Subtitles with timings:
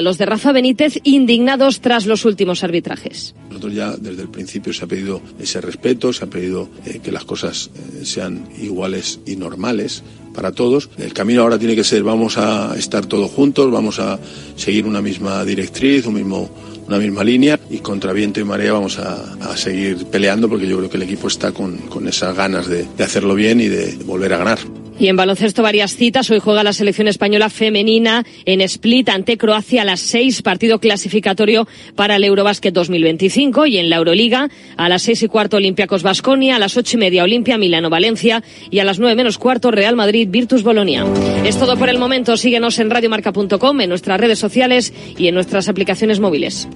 [0.00, 3.34] Los de Rafa Benítez indignados tras los últimos arbitrajes.
[3.48, 7.12] Nosotros ya desde el principio se ha pedido ese respeto, se ha pedido eh, que
[7.12, 10.02] las cosas eh, sean iguales y normales
[10.34, 10.90] para todos.
[10.98, 14.18] El camino ahora tiene que ser vamos a estar todos juntos, vamos a
[14.56, 16.50] seguir una misma directriz, un mismo
[16.86, 20.90] una misma línea y contra viento y marea vamos a, seguir peleando porque yo creo
[20.90, 24.58] que el equipo está con, esas ganas de hacerlo bien y de volver a ganar.
[24.98, 26.30] Y en baloncesto varias citas.
[26.30, 31.66] Hoy juega la selección española femenina en Split ante Croacia a las seis, partido clasificatorio
[31.96, 33.66] para el Eurobásquet 2025.
[33.66, 37.00] Y en la Euroliga a las seis y cuarto Olympiacos Basconia, a las ocho y
[37.00, 41.04] media Olimpia Milano Valencia y a las nueve menos cuarto Real Madrid Virtus Bolonia.
[41.44, 42.36] Es todo por el momento.
[42.36, 46.68] Síguenos en radiomarca.com, en nuestras redes sociales y en nuestras aplicaciones móviles.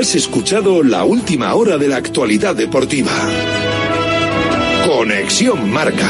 [0.00, 3.12] Has escuchado la última hora de la actualidad deportiva.
[4.86, 6.08] Conexión Marca.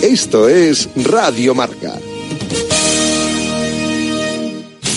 [0.00, 2.07] Esto es Radio Marca.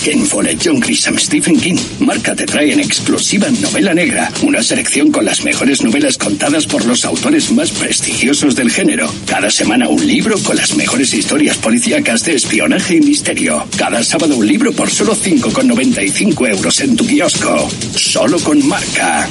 [0.04, 0.26] En
[0.58, 5.44] John Grisham Stephen King, Marca te trae en exclusiva Novela Negra, una selección con las
[5.44, 9.08] mejores novelas contadas por los autores más prestigiosos del género.
[9.26, 13.64] Cada semana un libro con las mejores historias policíacas de espionaje y misterio.
[13.78, 17.70] Cada sábado un libro por solo 5,95 euros en tu kiosco.
[17.94, 19.28] Solo con Marca.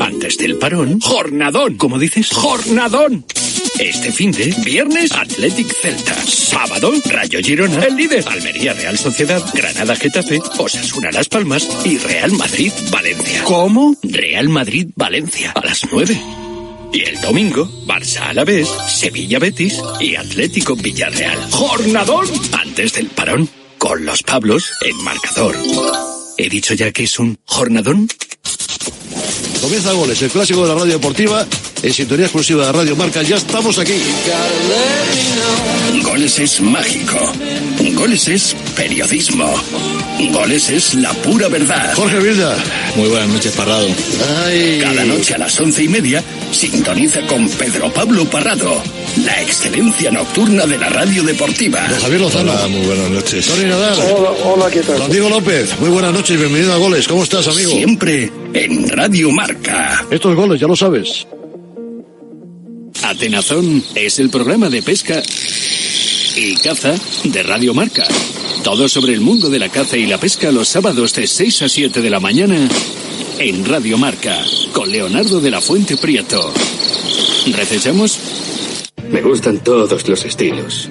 [0.00, 1.76] Antes del parón, jornadón.
[1.76, 2.30] ¿Cómo dices?
[2.30, 3.24] Jornadón.
[3.78, 6.14] Este fin de viernes, Athletic Celta.
[6.14, 8.24] Sábado, Rayo Girona, el líder.
[8.28, 13.42] Almería Real Sociedad, Granada Getafe, Osasuna Las Palmas y Real Madrid Valencia.
[13.44, 13.96] ¿Cómo?
[14.02, 16.20] Real Madrid Valencia a las 9.
[16.92, 21.38] Y el domingo, Barça a la vez, Sevilla Betis y Atlético Villarreal.
[21.50, 22.26] ¡Jornadón!
[22.52, 25.56] Antes del parón, con los Pablos en marcador.
[26.36, 28.08] ¿He dicho ya que es un jornadón?
[29.60, 31.46] Comienza Goles, el clásico de la radio deportiva,
[31.82, 33.22] en sintonía exclusiva de Radio Marca.
[33.22, 33.94] Ya estamos aquí.
[36.02, 37.18] Goles es mágico.
[37.94, 39.52] Goles es periodismo.
[40.32, 41.92] Goles es la pura verdad.
[41.94, 42.56] Jorge Vilda.
[42.96, 43.86] Muy buenas noches, Parrado.
[44.80, 48.82] Cada noche a las once y media, sintoniza con Pedro Pablo Parrado.
[49.24, 51.80] La excelencia nocturna de la radio deportiva.
[52.00, 52.52] Javier Lozano.
[52.52, 53.46] Hola, muy buenas noches.
[53.46, 53.98] Tony Nadal.
[54.12, 54.98] Hola, hola, ¿qué tal?
[54.98, 55.78] Don Diego López.
[55.80, 57.06] Muy buenas noches y bienvenido a Goles.
[57.06, 57.70] ¿Cómo estás, amigo?
[57.70, 60.06] Siempre en Radio Marca.
[60.10, 61.26] Estos goles, ya lo sabes.
[63.02, 65.22] Atenazón es el programa de pesca
[66.36, 66.94] y caza
[67.24, 68.06] de Radio Marca.
[68.62, 71.68] Todo sobre el mundo de la caza y la pesca los sábados de 6 a
[71.68, 72.68] 7 de la mañana
[73.38, 76.52] en Radio Marca con Leonardo de la Fuente Prieto.
[77.56, 78.18] ¿Recechamos?
[79.10, 80.90] Me gustan todos los estilos.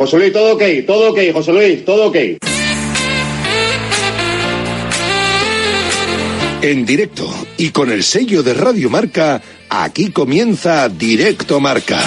[0.00, 2.16] José Luis, todo ok, todo ok, José Luis, todo ok.
[6.62, 7.28] En directo
[7.58, 12.00] y con el sello de Radio Marca, aquí comienza Directo Marca.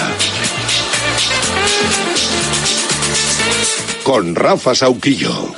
[4.02, 5.54] Con Rafa Sauquillo.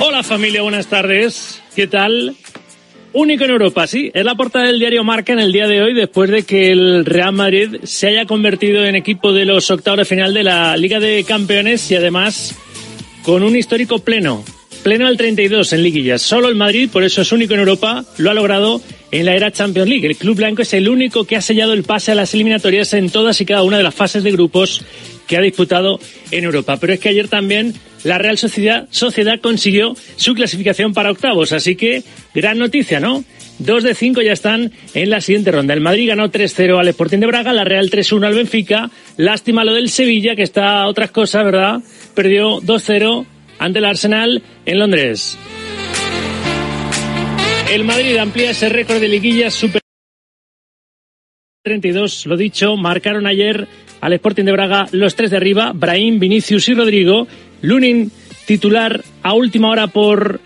[0.00, 1.62] Hola familia, buenas tardes.
[1.74, 2.36] ¿Qué tal?
[3.18, 4.10] Único en Europa, sí.
[4.12, 7.06] Es la portada del diario Marca en el día de hoy después de que el
[7.06, 11.00] Real Madrid se haya convertido en equipo de los octavos de final de la Liga
[11.00, 12.54] de Campeones y además
[13.22, 14.44] con un histórico pleno.
[14.82, 16.20] Pleno al 32 en liguillas.
[16.20, 19.50] Solo el Madrid, por eso es único en Europa, lo ha logrado en la era
[19.50, 20.06] Champions League.
[20.06, 23.08] El club blanco es el único que ha sellado el pase a las eliminatorias en
[23.08, 24.82] todas y cada una de las fases de grupos
[25.26, 25.98] que ha disputado
[26.32, 26.76] en Europa.
[26.76, 27.72] Pero es que ayer también
[28.06, 28.88] la Real Sociedad,
[29.42, 33.24] consiguió su clasificación para octavos, así que gran noticia, ¿no?
[33.58, 35.74] Dos de cinco ya están en la siguiente ronda.
[35.74, 38.90] El Madrid ganó 3-0 al Sporting de Braga, la Real 3-1 al Benfica.
[39.16, 41.80] Lástima lo del Sevilla, que está a otras cosas, ¿verdad?
[42.14, 43.26] Perdió 2-0
[43.58, 45.36] ante el Arsenal en Londres.
[47.72, 49.80] El Madrid amplía ese récord de liguillas super
[51.64, 53.66] 32, lo dicho, marcaron ayer
[54.00, 57.26] al Sporting de Braga los tres de arriba, Brahim, Vinicius y Rodrigo.
[57.62, 58.10] Lunin,
[58.46, 60.40] titular a última hora por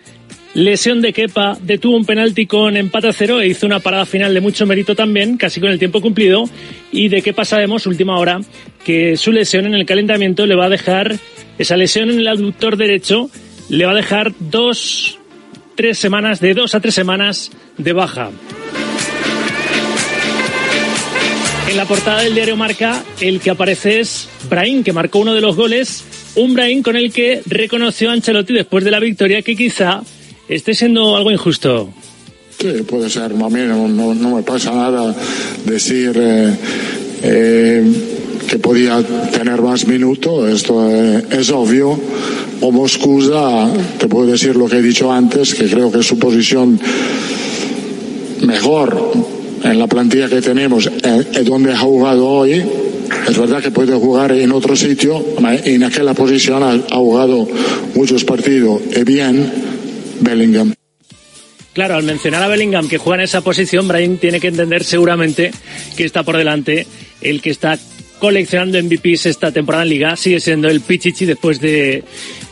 [0.55, 4.35] lesión de Kepa, detuvo un penalti con empate a cero e hizo una parada final
[4.35, 6.45] de mucho mérito también, casi con el tiempo cumplido.
[6.91, 8.41] Y de Kepa sabemos, última hora,
[8.85, 11.19] que su lesión en el calentamiento le va a dejar,
[11.59, 13.31] esa lesión en el aductor derecho,
[13.69, 15.19] le va a dejar dos,
[15.77, 18.31] tres semanas, de dos a tres semanas de baja.
[21.71, 25.41] En la portada del diario Marca, el que aparece es Brahim, que marcó uno de
[25.41, 26.05] los goles.
[26.37, 30.03] Un Brahim con el que reconoció a Ancelotti después de la victoria que quizá
[30.49, 31.93] esté siendo algo injusto.
[32.59, 33.33] Sí, puede ser.
[33.33, 35.15] A no, me pasa nada
[35.65, 36.55] decir eh,
[37.23, 37.93] eh,
[38.49, 40.49] que podía tener más minutos.
[40.51, 41.99] Esto eh, es obvio.
[42.61, 46.79] Como excusa, te puedo decir lo que he dicho antes, que creo que su posición
[48.43, 49.13] mejor
[49.65, 50.91] en la plantilla que tenemos
[51.33, 52.63] es donde ha jugado hoy.
[53.29, 55.25] Es verdad que puede jugar en otro sitio,
[55.65, 57.47] en aquella posición ha, jugado
[57.95, 59.53] muchos partidos y bien
[60.21, 60.75] Bellingham.
[61.73, 65.53] Claro, al mencionar a Bellingham que juega en esa posición, Brian tiene que entender seguramente
[65.97, 66.87] que está por delante
[67.21, 67.79] el que está
[68.19, 72.05] coleccionando MVPs esta temporada en Liga, sigue siendo el Pichichi después de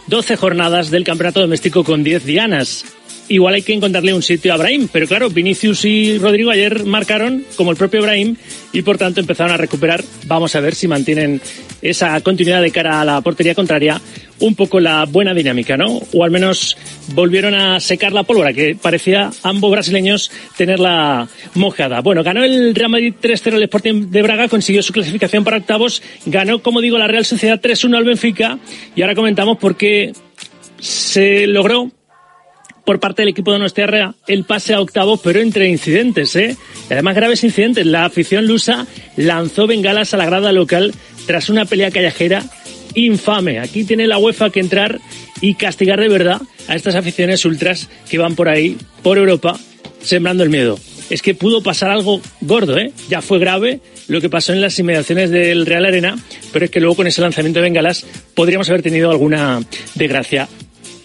[0.06, 2.84] 12 jornadas del campeonato doméstico con 10 dianas
[3.28, 4.88] igual hay que encontrarle un sitio a Brahim.
[4.92, 8.36] Pero claro, Vinicius y Rodrigo ayer marcaron como el propio Brahim
[8.72, 10.02] y por tanto empezaron a recuperar.
[10.26, 11.40] Vamos a ver si mantienen
[11.82, 14.00] esa continuidad de cara a la portería contraria
[14.40, 16.00] un poco la buena dinámica, ¿no?
[16.12, 16.76] O al menos
[17.14, 22.00] volvieron a secar la pólvora, que parecía ambos brasileños tenerla mojada.
[22.00, 26.02] Bueno, ganó el Real Madrid 3-0 el Sporting de Braga, consiguió su clasificación para octavos,
[26.26, 28.58] ganó, como digo, la Real Sociedad 3-1 al Benfica
[28.94, 30.12] y ahora comentamos por qué
[30.78, 31.90] se logró
[32.88, 36.56] por parte del equipo de Nosterra el pase a octavos, pero entre incidentes, ¿eh?
[36.88, 37.84] Y además graves incidentes.
[37.84, 40.94] La afición lusa lanzó bengalas a la grada local
[41.26, 42.46] tras una pelea callejera
[42.94, 43.58] infame.
[43.58, 45.00] Aquí tiene la UEFA que entrar
[45.42, 49.60] y castigar de verdad a estas aficiones ultras que van por ahí, por Europa,
[50.00, 50.78] sembrando el miedo.
[51.10, 52.92] Es que pudo pasar algo gordo, ¿eh?
[53.10, 56.16] Ya fue grave lo que pasó en las inmediaciones del Real Arena,
[56.54, 59.60] pero es que luego con ese lanzamiento de bengalas podríamos haber tenido alguna
[59.94, 60.48] desgracia.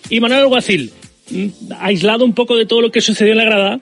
[0.09, 0.93] Y Manuel Alguacil,
[1.79, 3.79] aislado un poco de todo lo que sucedió en la grada,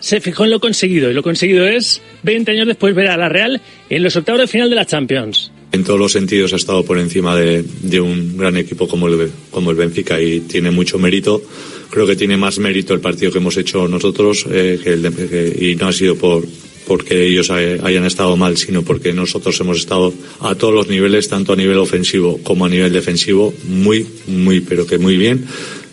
[0.00, 1.10] se fijó en lo conseguido.
[1.10, 3.60] Y lo conseguido es, 20 años después, ver a la Real
[3.90, 5.52] en los octavos de final de la Champions.
[5.72, 9.74] En todos los sentidos ha estado por encima de, un gran equipo como el, como
[9.74, 11.42] Benfica y tiene mucho mérito.
[11.90, 15.56] Creo que tiene más mérito el partido que hemos hecho nosotros eh, que el de,
[15.60, 16.46] y no ha sido por
[16.86, 21.52] porque ellos hayan estado mal, sino porque nosotros hemos estado a todos los niveles, tanto
[21.52, 25.44] a nivel ofensivo como a nivel defensivo, muy, muy, pero que muy bien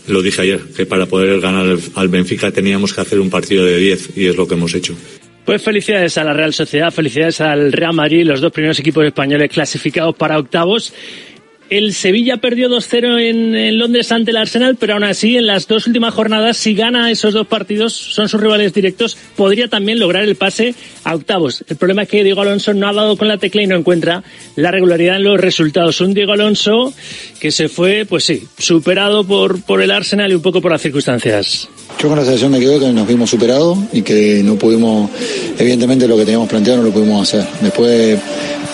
[0.07, 3.77] lo dije ayer, que para poder ganar al Benfica teníamos que hacer un partido de
[3.77, 4.95] 10 y es lo que hemos hecho.
[5.45, 9.51] Pues felicidades a la Real Sociedad, felicidades al Real Madrid, los dos primeros equipos españoles
[9.51, 10.91] clasificados para octavos.
[11.69, 15.67] El Sevilla perdió 2-0 en, en, Londres ante el Arsenal, pero aún así en las
[15.67, 20.23] dos últimas jornadas, si gana esos dos partidos, son sus rivales directos, podría también lograr
[20.23, 21.65] el pase a octavos.
[21.67, 24.23] El problema es que Diego Alonso no ha dado con la tecla y no encuentra
[24.55, 25.99] la regularidad en los resultados.
[26.01, 26.93] Un Diego Alonso
[27.39, 30.81] que se fue, pues sí, superado por, por el Arsenal y un poco por las
[30.81, 31.67] circunstancias.
[31.99, 35.09] Yo con la sensación me quedo que nos vimos superados y que no pudimos,
[35.57, 37.47] evidentemente lo que teníamos planteado no lo pudimos hacer.
[37.61, 38.19] Después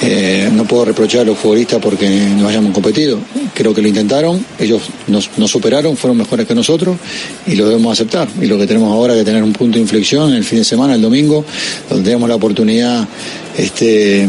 [0.01, 3.20] eh, no puedo reprochar a los futbolistas porque no hayamos competido.
[3.53, 6.98] Creo que lo intentaron, ellos nos, nos, superaron, fueron mejores que nosotros
[7.46, 8.27] y lo debemos aceptar.
[8.41, 10.65] Y lo que tenemos ahora es que tener un punto de inflexión el fin de
[10.65, 11.46] semana, el domingo,
[11.89, 13.08] donde tenemos la oportunidad,
[13.56, 14.27] este,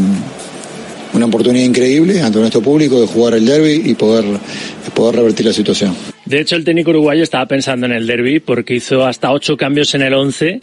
[1.13, 4.25] una oportunidad increíble ante nuestro público de jugar el derby y poder
[5.15, 6.12] revertir la situación.
[6.25, 9.93] De hecho, el técnico uruguayo estaba pensando en el derby porque hizo hasta ocho cambios
[9.93, 10.61] en el once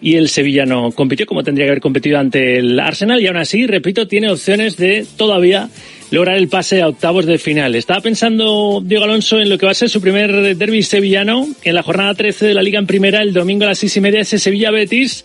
[0.00, 3.38] y el Sevilla no compitió como tendría que haber competido ante el Arsenal y aún
[3.38, 5.68] así, repito, tiene opciones de todavía
[6.10, 7.74] lograr el pase a octavos de final.
[7.74, 11.74] Estaba pensando Diego Alonso en lo que va a ser su primer derby sevillano en
[11.74, 14.20] la jornada 13 de la Liga en Primera el domingo a las seis y media
[14.20, 15.24] ese Sevilla-Betis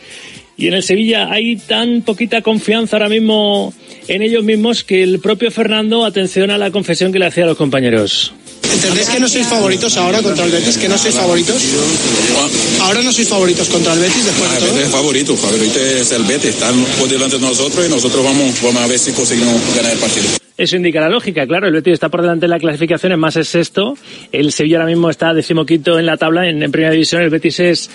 [0.58, 3.74] y en el Sevilla hay tan poquita confianza ahora mismo
[4.08, 7.48] en ellos mismos que el propio Fernando atención a la confesión que le hacía a
[7.48, 8.34] los compañeros.
[8.64, 10.78] ¿Entendéis que no sois favoritos ahora contra el Betis?
[10.78, 11.62] ¿Que no sois favoritos?
[12.82, 14.80] ¿Ahora no sois favoritos contra el Betis después de todo?
[14.80, 16.52] Es favorito, favorito es el Betis.
[16.52, 20.00] Están por delante de nosotros y nosotros vamos, vamos a ver si conseguimos ganar el
[20.00, 20.49] partido.
[20.60, 21.48] Eso indica la lógica.
[21.48, 23.96] Claro, el Betis está por delante de la clasificación, es más es sexto.
[24.34, 27.22] El Sevilla ahora mismo está decimoquinto en la tabla en, en primera división.
[27.22, 27.90] El Betis es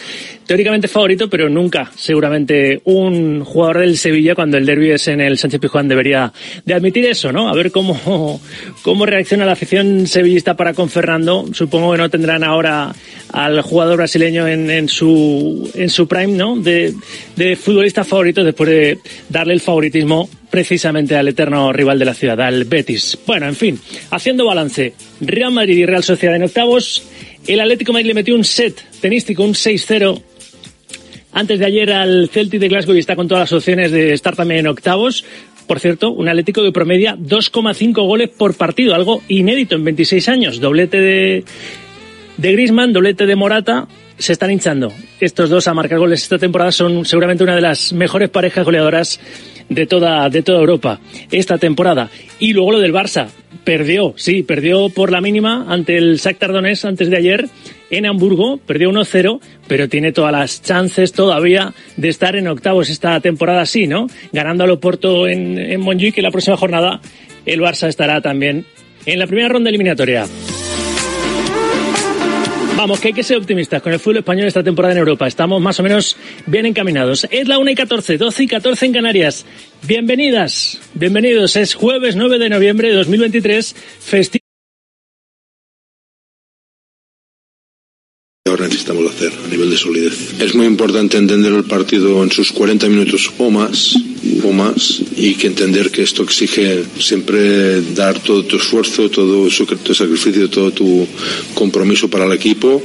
[0.46, 5.36] teóricamente favorito, pero nunca seguramente un jugador del Sevilla cuando el derby es en el
[5.36, 6.32] Sánchez Pizjuán debería
[6.64, 7.50] de admitir eso, ¿no?
[7.50, 8.40] A ver cómo,
[8.82, 11.44] cómo reacciona la afición sevillista para con Fernando.
[11.52, 12.94] Supongo que no tendrán ahora
[13.30, 16.56] al jugador brasileño en, en su en su prime, ¿no?
[16.56, 16.94] De,
[17.36, 22.40] de futbolista favorito después de darle el favoritismo precisamente al eterno rival de la ciudad,
[22.40, 23.18] al Betis.
[23.26, 23.80] Bueno, en fin,
[24.12, 27.02] haciendo balance, Real Madrid y Real Sociedad en octavos,
[27.48, 30.22] el Atlético Madrid le metió un set tenístico, un 6-0
[31.32, 34.36] antes de ayer al Celtic de Glasgow y está con todas las opciones de estar
[34.36, 35.24] también en octavos.
[35.66, 40.60] Por cierto, un Atlético que promedia 2,5 goles por partido, algo inédito en 26 años.
[40.60, 41.44] Doblete de,
[42.36, 44.92] de Grisman, doblete de Morata, se están hinchando.
[45.20, 49.20] Estos dos a marcar goles esta temporada son seguramente una de las mejores parejas goleadoras
[49.68, 52.10] de toda, de toda Europa esta temporada.
[52.38, 53.28] Y luego lo del Barça.
[53.64, 57.48] Perdió, sí, perdió por la mínima ante el Shakhtar Donetsk antes de ayer
[57.90, 63.20] en Hamburgo, perdió 1-0, pero tiene todas las chances todavía de estar en octavos esta
[63.20, 64.08] temporada sí, ¿no?
[64.32, 67.00] Ganando al Oporto en, en Montjuic, que la próxima jornada
[67.46, 68.66] el Barça estará también
[69.06, 70.26] en la primera ronda eliminatoria.
[72.76, 75.28] Vamos, que hay que ser optimistas con el fútbol español esta temporada en Europa.
[75.28, 76.16] Estamos más o menos
[76.46, 77.26] bien encaminados.
[77.30, 79.46] Es la 1 y 14, 12 y 14 en Canarias.
[79.82, 81.54] Bienvenidas, bienvenidos.
[81.54, 84.43] Es jueves 9 de noviembre de 2023, festivo.
[89.32, 90.14] A nivel de solidez.
[90.38, 93.96] Es muy importante entender el partido en sus 40 minutos o más,
[94.42, 99.48] o más, y que entender que esto exige siempre dar todo tu esfuerzo, todo
[99.82, 101.06] tu sacrificio, todo tu
[101.54, 102.82] compromiso para el equipo,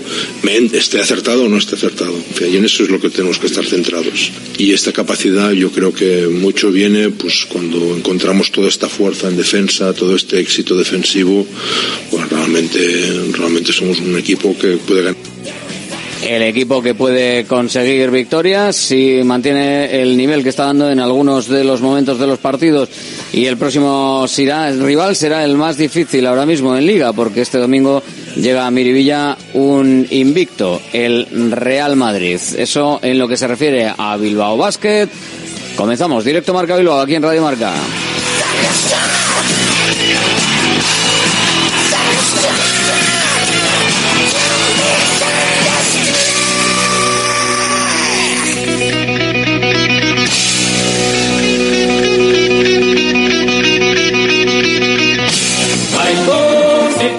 [0.73, 2.13] esté acertado o no esté acertado.
[2.41, 4.31] Y en eso es lo que tenemos que estar centrados.
[4.57, 9.37] Y esta capacidad yo creo que mucho viene pues cuando encontramos toda esta fuerza en
[9.37, 11.45] defensa, todo este éxito defensivo,
[12.11, 12.79] pues realmente,
[13.33, 15.38] realmente somos un equipo que puede ganar
[16.23, 21.47] el equipo que puede conseguir victorias si mantiene el nivel que está dando en algunos
[21.47, 22.89] de los momentos de los partidos
[23.31, 28.03] y el próximo rival será el más difícil ahora mismo en liga porque este domingo
[28.35, 32.39] llega a Miribilla un invicto, el Real Madrid.
[32.57, 35.07] Eso en lo que se refiere a Bilbao Basket.
[35.75, 37.73] Comenzamos directo Marca Bilbao aquí en Radio Marca.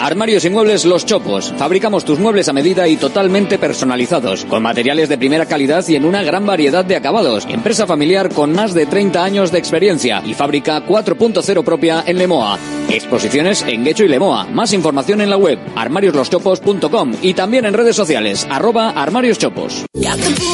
[0.00, 1.52] Armarios y muebles Los Chopos.
[1.58, 6.06] Fabricamos tus muebles a medida y totalmente personalizados, con materiales de primera calidad y en
[6.06, 7.46] una gran variedad de acabados.
[7.50, 12.58] Empresa familiar con más de 30 años de experiencia y fábrica 4.0 propia en Lemoa.
[12.88, 14.46] Exposiciones en Guecho y Lemoa.
[14.46, 19.84] Más información en la web armariosloschopos.com y también en redes sociales arroba armarioschopos.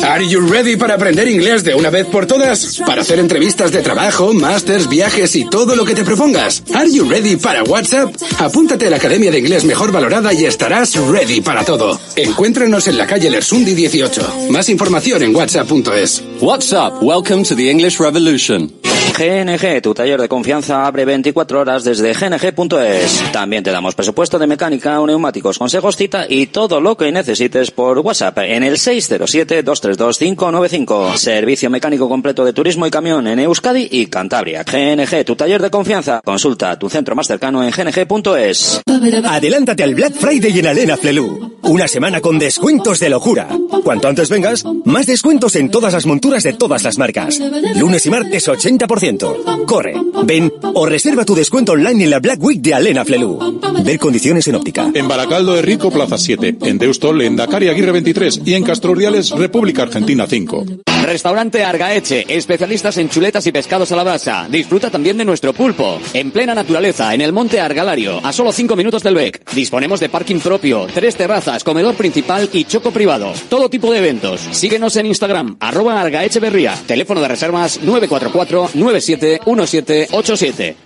[0.02, 2.82] Are you ready para aprender inglés de una vez por todas?
[2.84, 6.62] Para hacer entrevistas de trabajo, másters, viajes y todo lo que te propongas.
[6.74, 8.14] Are you ready para WhatsApp?
[8.38, 12.00] Apúntate a la Academia de Inglés mejor valorada y estarás ready para todo.
[12.16, 14.48] Encuéntranos en la calle Lersundi 18.
[14.50, 16.22] Más información en whatsapp.es.
[16.40, 18.72] WhatsApp, welcome to the English Revolution.
[19.16, 23.32] GNG, tu taller de confianza abre 24 horas desde gng.es.
[23.32, 28.00] También te damos presupuesto de mecánica, neumáticos, consejos, cita y todo lo que necesites por
[28.00, 31.16] WhatsApp en el 607-232-595.
[31.16, 34.64] Servicio mecánico completo de turismo y camión en Euskadi y Cantabria.
[34.64, 36.20] GNG, tu taller de confianza.
[36.22, 38.82] Consulta tu centro más cercano en gng.es.
[39.28, 41.56] Adelántate al Black Friday en Alena Flelu.
[41.62, 43.48] Una semana con descuentos de locura.
[43.82, 47.40] Cuanto antes vengas, más descuentos en todas las monturas de todas las marcas.
[47.74, 49.64] Lunes y martes 80%.
[49.66, 53.60] Corre, ven o reserva tu descuento online en la Black Week de Alena Flelu.
[53.84, 54.90] Ver condiciones en óptica.
[54.94, 56.58] En Baracaldo de Rico, Plaza 7.
[56.62, 58.42] En Deustol, en Dakar Aguirre 23.
[58.44, 60.64] Y en Castro Urdiales, República Argentina 5.
[61.04, 64.48] Restaurante Argaeche, especialistas en chuletas y pescados a la brasa.
[64.50, 66.00] Disfruta también de nuestro pulpo.
[66.12, 69.14] En plena naturaleza, en el monte Argalario, a solo 5 minutos del
[69.54, 73.32] Disponemos de parking propio, tres terrazas, comedor principal y choco privado.
[73.48, 74.40] Todo tipo de eventos.
[74.52, 76.74] Síguenos en Instagram, arroba Argaeche Berría.
[76.86, 80.85] Teléfono de reservas 944 971787.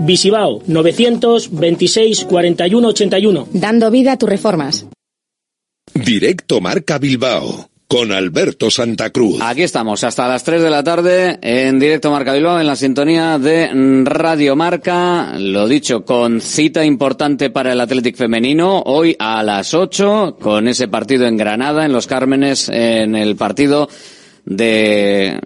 [0.00, 3.48] Visibao 926 41 81.
[3.52, 4.86] Dando vida a tus reformas.
[5.94, 9.38] Directo Marca Bilbao con Alberto Santa Cruz.
[9.40, 13.38] Aquí estamos hasta las 3 de la tarde en directo Marca Bilbao en la sintonía
[13.38, 13.70] de
[14.04, 15.34] Radio Marca.
[15.38, 20.88] Lo dicho, con cita importante para el Athletic femenino hoy a las 8 con ese
[20.88, 23.88] partido en Granada, en Los Cármenes, en el partido
[24.44, 25.38] de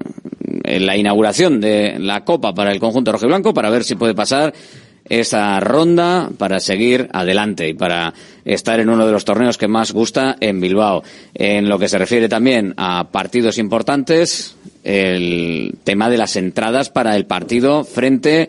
[0.80, 4.52] la inauguración de la Copa para el conjunto rojiblanco para ver si puede pasar
[5.08, 8.12] esa ronda para seguir adelante y para
[8.44, 11.02] estar en uno de los torneos que más gusta en Bilbao.
[11.34, 17.16] En lo que se refiere también a partidos importantes, el tema de las entradas para
[17.16, 18.48] el partido frente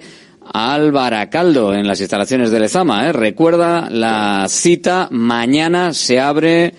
[0.51, 3.07] al Baracaldo en las instalaciones de Lezama.
[3.07, 3.13] ¿eh?
[3.13, 6.73] Recuerda la cita, mañana se abre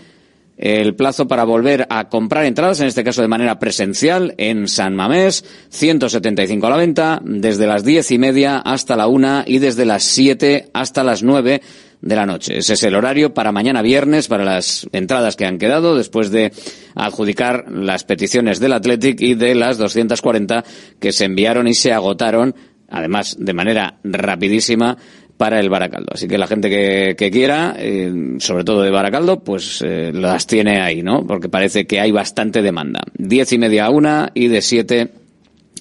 [0.61, 4.95] el plazo para volver a comprar entradas, en este caso de manera presencial, en San
[4.95, 9.87] Mamés, 175 a la venta, desde las diez y media hasta la una y desde
[9.87, 11.63] las siete hasta las nueve
[12.03, 12.59] de la noche.
[12.59, 16.53] Ese es el horario para mañana viernes, para las entradas que han quedado, después de
[16.95, 20.63] adjudicar las peticiones del Athletic y de las 240
[20.99, 22.55] que se enviaron y se agotaron,
[22.91, 24.99] además de manera rapidísima,
[25.41, 26.09] para el Baracaldo.
[26.13, 30.83] Así que la gente que, quiera, eh, sobre todo de Baracaldo, pues eh, las tiene
[30.83, 31.27] ahí, ¿no?
[31.27, 33.01] Porque parece que hay bastante demanda.
[33.17, 35.09] Diez y media a una y de siete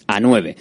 [0.07, 0.55] a nueve,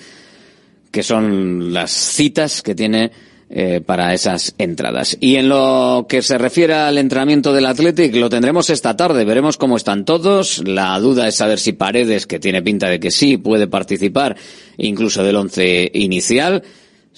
[0.90, 3.12] que son las citas que tiene
[3.50, 5.16] eh, para esas entradas.
[5.20, 9.24] Y en lo que se refiere al entrenamiento del Athletic, lo tendremos esta tarde.
[9.24, 10.60] Veremos cómo están todos.
[10.66, 14.34] La duda es saber si Paredes, que tiene pinta de que sí, puede participar
[14.76, 16.64] incluso del once inicial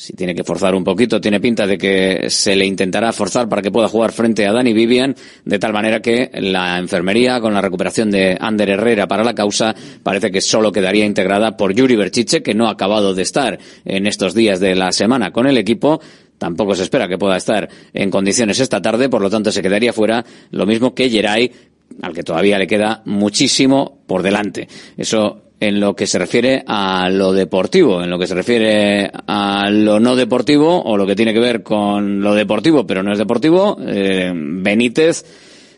[0.01, 3.61] si tiene que forzar un poquito, tiene pinta de que se le intentará forzar para
[3.61, 7.61] que pueda jugar frente a Dani Vivian, de tal manera que la enfermería, con la
[7.61, 12.43] recuperación de Ander Herrera para la causa, parece que solo quedaría integrada por Yuri Berchiche,
[12.43, 16.01] que no ha acabado de estar en estos días de la semana con el equipo.
[16.39, 19.93] Tampoco se espera que pueda estar en condiciones esta tarde, por lo tanto se quedaría
[19.93, 21.53] fuera lo mismo que Geray,
[22.01, 24.67] al que todavía le queda muchísimo por delante.
[24.97, 29.69] Eso en lo que se refiere a lo deportivo, en lo que se refiere a
[29.71, 33.19] lo no deportivo o lo que tiene que ver con lo deportivo pero no es
[33.19, 35.25] deportivo, eh, Benítez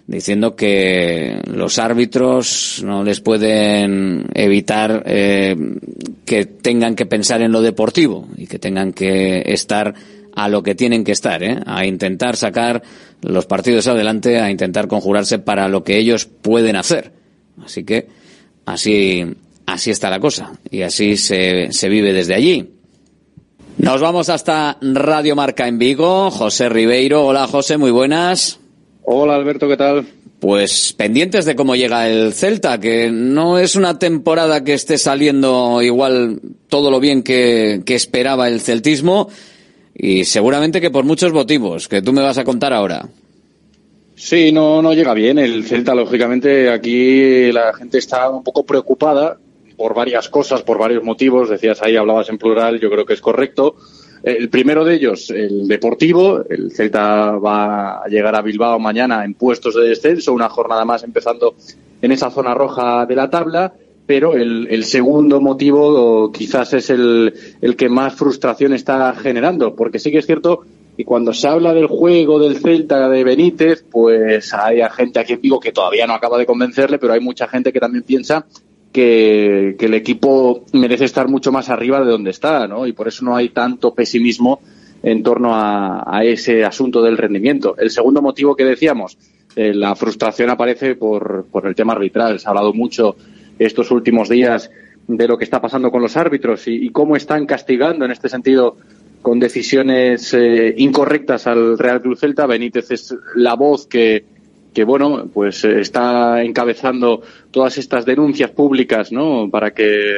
[0.07, 5.57] diciendo que los árbitros no les pueden evitar eh,
[6.25, 9.95] que tengan que pensar en lo deportivo y que tengan que estar
[10.35, 11.59] a lo que tienen que estar, ¿eh?
[11.67, 12.83] a intentar sacar
[13.21, 17.13] los partidos adelante, a intentar conjurarse para lo que ellos pueden hacer.
[17.63, 18.09] Así que
[18.65, 19.25] así
[19.67, 22.71] así está la cosa y así se, se vive desde allí.
[23.79, 26.31] Nos vamos hasta Radio Marca en Vigo.
[26.31, 27.27] José Ribeiro.
[27.27, 28.61] Hola José, muy buenas.
[29.03, 30.07] Hola Alberto, ¿qué tal?
[30.39, 35.81] Pues pendientes de cómo llega el Celta, que no es una temporada que esté saliendo
[35.83, 39.29] igual todo lo bien que, que esperaba el celtismo
[39.95, 43.09] y seguramente que por muchos motivos que tú me vas a contar ahora.
[44.15, 49.39] Sí, no, no llega bien el Celta, lógicamente aquí la gente está un poco preocupada
[49.77, 51.49] por varias cosas, por varios motivos.
[51.49, 53.77] Decías ahí, hablabas en plural, yo creo que es correcto.
[54.23, 56.45] El primero de ellos, el deportivo.
[56.49, 61.03] El Celta va a llegar a Bilbao mañana en puestos de descenso, una jornada más
[61.03, 61.55] empezando
[62.01, 63.73] en esa zona roja de la tabla.
[64.05, 70.11] Pero el, segundo motivo quizás es el, el que más frustración está generando, porque sí
[70.11, 70.65] que es cierto
[70.97, 75.41] y cuando se habla del juego del Celta de Benítez, pues hay gente aquí en
[75.41, 78.45] Vigo que todavía no acaba de convencerle, pero hay mucha gente que también piensa
[78.93, 82.87] que, el equipo merece estar mucho más arriba de donde está, ¿no?
[82.87, 84.61] Y por eso no hay tanto pesimismo
[85.03, 87.75] en torno a, ese asunto del rendimiento.
[87.79, 89.19] El segundo motivo que decíamos,
[89.57, 92.39] eh, la frustración aparece por, por el tema arbitral.
[92.39, 93.17] Se ha hablado mucho
[93.59, 94.71] estos últimos días
[95.09, 98.77] de lo que está pasando con los árbitros y, cómo están castigando en este sentido
[99.21, 102.47] con decisiones eh, incorrectas al Real Cruz Celta.
[102.47, 104.25] Benítez es la voz que,
[104.73, 109.49] que bueno, pues eh, está encabezando todas estas denuncias públicas, ¿no?
[109.51, 110.15] Para que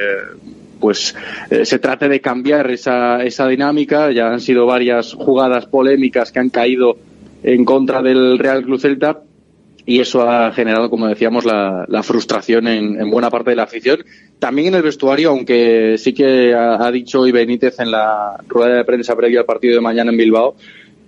[0.80, 1.14] pues
[1.50, 4.12] eh, se trate de cambiar esa, esa dinámica.
[4.12, 6.96] Ya han sido varias jugadas polémicas que han caído
[7.42, 9.22] en contra del Real Club Celta
[9.86, 13.64] y eso ha generado, como decíamos, la, la frustración en, en, buena parte de la
[13.64, 14.04] afición.
[14.38, 19.14] También en el vestuario, aunque sí que ha, dicho hoy en la rueda de prensa
[19.14, 20.56] previa al partido de mañana en Bilbao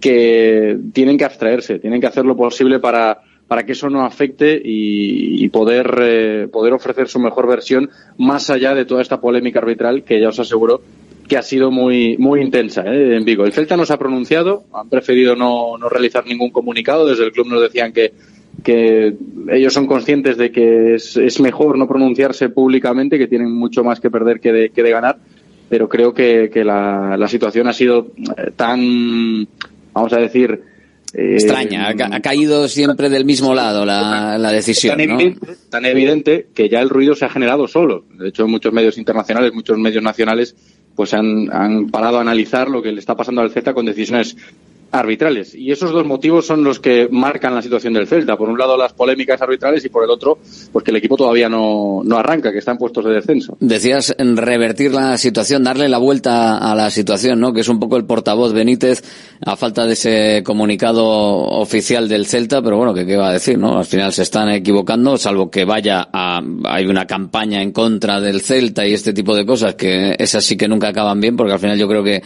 [0.01, 4.61] que tienen que abstraerse, tienen que hacer lo posible para, para que eso no afecte
[4.63, 10.03] y, poder, eh, poder ofrecer su mejor versión más allá de toda esta polémica arbitral
[10.03, 10.83] que ya os aseguro
[11.29, 13.17] que ha sido muy, muy intensa ¿eh?
[13.17, 13.45] en Vigo.
[13.45, 17.07] El Celta no se ha pronunciado, han preferido no, no realizar ningún comunicado.
[17.07, 18.13] Desde el club nos decían que,
[18.63, 19.15] que
[19.51, 24.01] ellos son conscientes de que es, es, mejor no pronunciarse públicamente, que tienen mucho más
[24.01, 25.19] que perder que de, que de ganar,
[25.69, 29.49] pero creo que, que la, la, situación ha sido eh, tan,
[29.93, 30.61] vamos a decir,
[31.17, 34.99] extraña, ha, ha, caído siempre del mismo lado la, la decisión.
[34.99, 35.15] Tan, ¿no?
[35.15, 38.05] evidente, tan evidente que ya el ruido se ha generado solo.
[38.19, 40.55] De hecho, muchos medios internacionales, muchos medios nacionales,
[40.95, 44.37] pues han, han parado a analizar lo que le está pasando al Celta con decisiones
[44.97, 45.55] arbitrales.
[45.55, 48.37] Y esos dos motivos son los que marcan la situación del Celta.
[48.37, 50.39] Por un lado, las polémicas arbitrales y por el otro,
[50.73, 53.57] pues que el equipo todavía no, no arranca, que está en puestos de descenso.
[53.61, 57.53] Decías revertir la situación, darle la vuelta a la situación, ¿no?
[57.53, 59.03] Que es un poco el portavoz Benítez
[59.45, 63.59] a falta de ese comunicado oficial del Celta, pero bueno, que qué va a decir,
[63.59, 63.79] ¿no?
[63.79, 68.41] Al final se están equivocando, salvo que vaya a, hay una campaña en contra del
[68.41, 71.59] Celta y este tipo de cosas, que esas sí que nunca acaban bien, porque al
[71.59, 72.23] final yo creo que,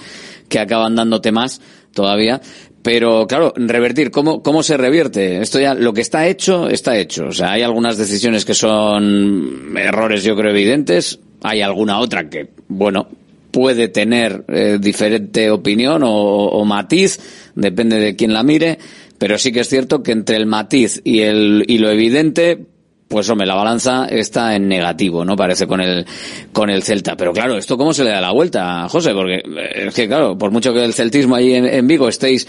[0.49, 1.61] que acaban dándote más
[1.93, 2.41] todavía.
[2.83, 5.43] Pero claro, revertir, ¿cómo, ¿cómo se revierte?
[5.43, 7.27] Esto ya, lo que está hecho, está hecho.
[7.27, 11.21] O sea, hay algunas decisiones que son errores, yo creo, evidentes.
[11.43, 13.09] Hay alguna otra que, bueno,
[13.51, 17.21] puede tener eh, diferente opinión o, o, matiz,
[17.55, 18.79] depende de quién la mire.
[19.19, 22.65] Pero sí que es cierto que entre el matiz y, el, y lo evidente,
[23.11, 25.35] pues hombre, la balanza está en negativo, ¿no?
[25.35, 26.07] Parece con el,
[26.53, 27.17] con el Celta.
[27.17, 29.13] Pero claro, ¿esto cómo se le da la vuelta, José?
[29.13, 29.43] Porque
[29.75, 32.47] es que claro, por mucho que el celtismo ahí en, Vigo estéis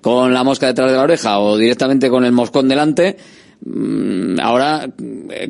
[0.00, 3.18] con la mosca detrás de la oreja o directamente con el moscón delante,
[3.64, 4.90] mmm, ahora,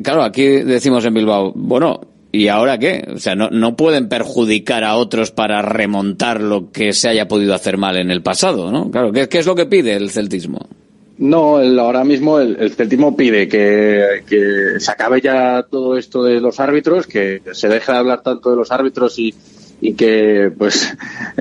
[0.03, 1.99] claro, aquí decimos en Bilbao, bueno,
[2.31, 3.03] ¿y ahora qué?
[3.15, 7.55] O sea, no, no pueden perjudicar a otros para remontar lo que se haya podido
[7.55, 8.91] hacer mal en el pasado, ¿no?
[8.91, 10.69] Claro, ¿qué, qué es lo que pide el celtismo?
[11.21, 16.41] No, el, ahora mismo el, el celtismo pide que, se acabe ya todo esto de
[16.41, 19.35] los árbitros, que se deje de hablar tanto de los árbitros y,
[19.95, 20.91] que pues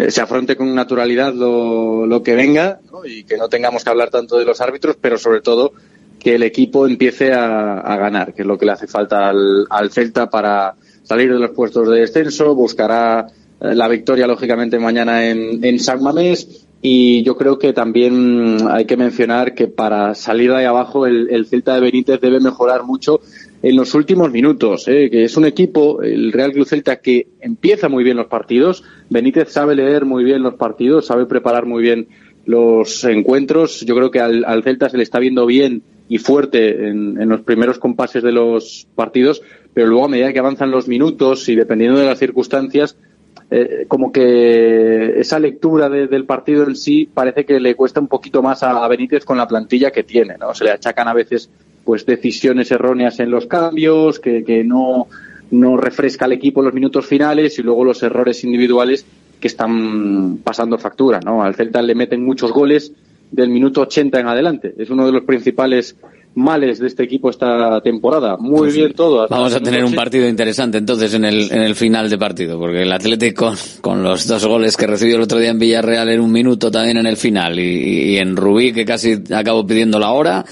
[0.09, 4.45] se afronte con naturalidad lo, que venga y que no tengamos que hablar tanto de
[4.45, 5.73] los árbitros, pero sobre todo
[6.19, 9.91] que el equipo empiece a, ganar, que es lo que le hace falta al, al
[9.91, 13.29] Celta para salir de los puestos de descenso, buscará
[13.61, 19.55] la victoria lógicamente mañana en San Mamés y yo creo que también hay que mencionar
[19.55, 23.21] que para salir de ahí abajo el, el Celta de Benítez debe mejorar mucho
[23.63, 25.11] en los últimos minutos, ¿eh?
[25.11, 28.83] que es un equipo, el Real Club Celta, que empieza muy bien los partidos.
[29.11, 32.09] Benítez sabe leer muy bien los partidos, sabe preparar muy bien
[32.47, 33.81] los encuentros.
[33.83, 37.29] Yo creo que al, al Celta se le está viendo bien y fuerte en, en,
[37.29, 39.43] los primeros compases de los partidos,
[39.75, 42.97] pero luego a medida que avanzan los minutos y dependiendo de las circunstancias,
[43.53, 48.07] eh, como que esa lectura de, del partido en sí parece que le cuesta un
[48.07, 50.55] poquito más a, Benítez con la plantilla que tiene, ¿no?
[50.55, 51.51] Se le achacan a veces
[51.85, 55.09] pues decisiones erróneas en los cambios, que, que no,
[55.51, 59.05] no refresca al equipo los minutos finales y luego los errores individuales
[59.41, 61.43] que están pasando factura, ¿no?
[61.43, 62.93] Al Celta le meten muchos goles
[63.31, 64.75] del minuto 80 en adelante.
[64.79, 65.97] Es uno de los principales
[66.35, 68.37] males de este equipo esta temporada.
[68.37, 69.27] Muy pues bien todo.
[69.29, 72.83] Vamos a tener un partido interesante entonces en el, en el final de partido, porque
[72.83, 76.33] el Atlético con, los dos goles que recibió el otro día en Villarreal en un
[76.33, 80.45] minuto también en el final y, y en Rubí que casi acabó pidiendo la hora.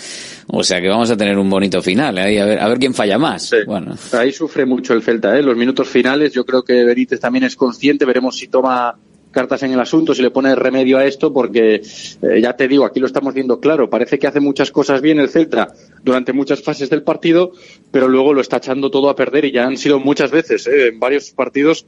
[0.51, 2.23] O sea que vamos a tener un bonito final, ¿eh?
[2.23, 3.51] ahí a ver, a ver quién falla más.
[3.51, 3.59] Sí.
[3.67, 3.95] Bueno.
[4.13, 5.43] Ahí sufre mucho el Celta, ¿eh?
[5.43, 6.33] los minutos finales.
[6.33, 8.97] Yo creo que Benítez también es consciente, veremos si toma
[9.31, 12.85] cartas en el asunto, si le pone remedio a esto, porque eh, ya te digo,
[12.85, 15.69] aquí lo estamos viendo claro, parece que hace muchas cosas bien el Celta
[16.03, 17.53] durante muchas fases del partido,
[17.91, 20.89] pero luego lo está echando todo a perder y ya han sido muchas veces, ¿eh?
[20.89, 21.87] en varios partidos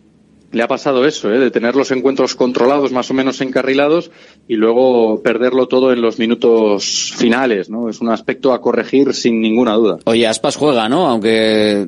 [0.52, 1.38] le ha pasado eso, ¿eh?
[1.38, 4.10] de tener los encuentros controlados, más o menos encarrilados,
[4.48, 7.88] y luego perderlo todo en los minutos finales, ¿no?
[7.88, 9.98] Es un aspecto a corregir sin ninguna duda.
[10.04, 11.06] Oye, Aspas juega, ¿no?
[11.06, 11.86] Aunque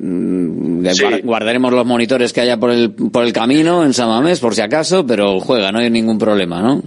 [0.93, 1.05] sí.
[1.23, 5.05] guardaremos los monitores que haya por el, por el camino en Samamés, por si acaso,
[5.05, 6.81] pero juega, no hay ningún problema, ¿no?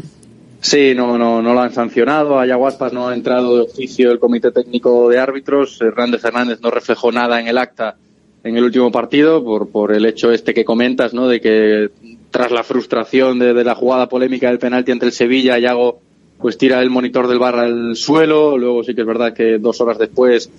[0.62, 2.40] Sí, no, no, no lo han sancionado.
[2.40, 5.80] A Yaguaspas no ha entrado de oficio el Comité Técnico de Árbitros.
[5.80, 7.96] Hernández Hernández no reflejó nada en el acta
[8.46, 11.26] en el último partido por, por el hecho este que comentas, ¿no?
[11.26, 11.90] De que
[12.30, 16.00] tras la frustración de, de la jugada polémica del penalti entre el Sevilla, Yago
[16.38, 19.80] pues tira el monitor del bar al suelo, luego sí que es verdad que dos
[19.80, 20.50] horas después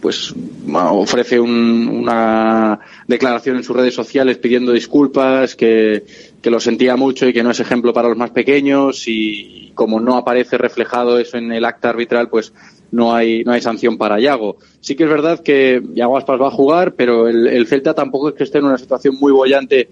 [0.00, 0.34] pues
[0.72, 2.78] ofrece una
[3.08, 6.04] declaración en sus redes sociales pidiendo disculpas, que,
[6.42, 9.98] que, lo sentía mucho y que no es ejemplo para los más pequeños y como
[9.98, 12.52] no aparece reflejado eso en el acta arbitral, pues
[12.96, 14.56] no hay, no hay sanción para Yago.
[14.80, 18.30] Sí que es verdad que Yago Aspas va a jugar, pero el, el Celta tampoco
[18.30, 19.88] es que esté en una situación muy bollante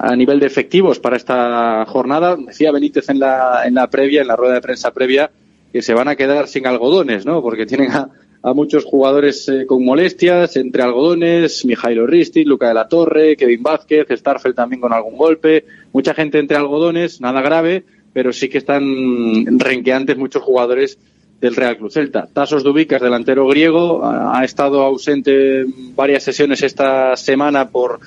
[0.00, 2.36] a nivel de efectivos para esta jornada.
[2.36, 5.30] Decía Benítez en la, en la previa, en la rueda de prensa previa,
[5.72, 7.42] que se van a quedar sin algodones, ¿no?
[7.42, 8.08] Porque tienen a,
[8.42, 13.62] a muchos jugadores eh, con molestias, entre algodones, Mijailo Risti, Luca de la Torre, Kevin
[13.62, 17.84] Vázquez, Starfeld también con algún golpe, mucha gente entre algodones, nada grave,
[18.14, 20.98] pero sí que están renqueantes muchos jugadores
[21.40, 22.28] del Real Cruz Celta.
[22.32, 28.00] Tasos Dubicas, delantero griego, ha estado ausente varias sesiones esta semana por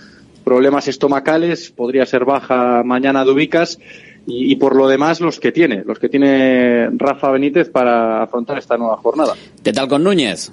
[0.43, 3.79] problemas estomacales, podría ser baja mañana Dubicas
[4.25, 8.57] y, y, por lo demás los que tiene, los que tiene Rafa Benítez para afrontar
[8.57, 9.33] esta nueva jornada.
[9.63, 10.51] ¿Qué tal con Núñez?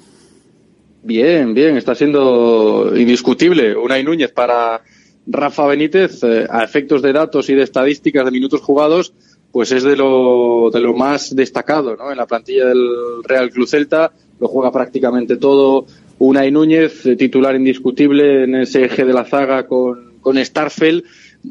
[1.03, 4.83] Bien, bien, está siendo indiscutible Unai Núñez para
[5.27, 9.13] Rafa Benítez eh, a efectos de datos y de estadísticas de minutos jugados,
[9.53, 12.11] pues es de lo, de lo más destacado ¿no?
[12.11, 15.87] en la plantilla del Real Club Celta, lo juega prácticamente todo.
[16.19, 20.37] Unai Núñez, eh, titular indiscutible en ese eje de la zaga con, con.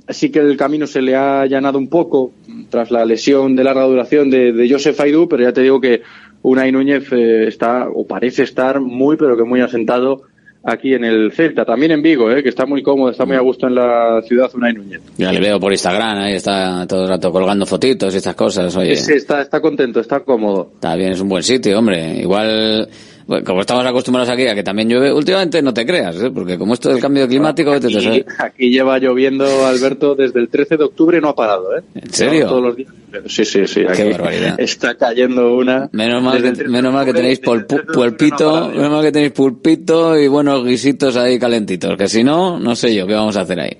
[0.09, 2.33] Sí que el camino se le ha allanado un poco
[2.69, 6.01] tras la lesión de larga duración de, de Joseph Aidú, pero ya te digo que
[6.41, 10.23] Unai Núñez eh, está, o parece estar, muy, pero que muy asentado
[10.67, 13.39] aquí en el Celta, también en Vigo, eh, que está muy cómodo, está muy a
[13.39, 15.01] gusto en la ciudad Unai Núñez.
[15.17, 18.75] Ya le veo por Instagram, ahí está todo el rato colgando fotitos y estas cosas,
[18.75, 18.95] oye.
[18.95, 20.71] Sí, está, está contento, está cómodo.
[20.75, 22.19] Está bien, es un buen sitio, hombre.
[22.21, 22.89] Igual
[23.27, 26.31] bueno, como estamos acostumbrados aquí a que también llueve, últimamente no te creas, ¿eh?
[26.31, 27.71] porque como esto del cambio climático...
[27.73, 31.83] Aquí, te aquí lleva lloviendo, Alberto, desde el 13 de octubre no ha parado, ¿eh?
[31.93, 32.45] ¿En serio?
[32.45, 32.89] No, todos los días.
[33.27, 33.81] Sí, sí, sí.
[33.93, 34.55] Qué barbaridad.
[34.57, 35.89] Está cayendo una...
[35.91, 40.29] Menos mal, que, menos mal que tenéis pulpito, no menos mal que tenéis pulpito y
[40.29, 43.75] buenos guisitos ahí calentitos, que si no, no sé yo qué vamos a hacer ahí.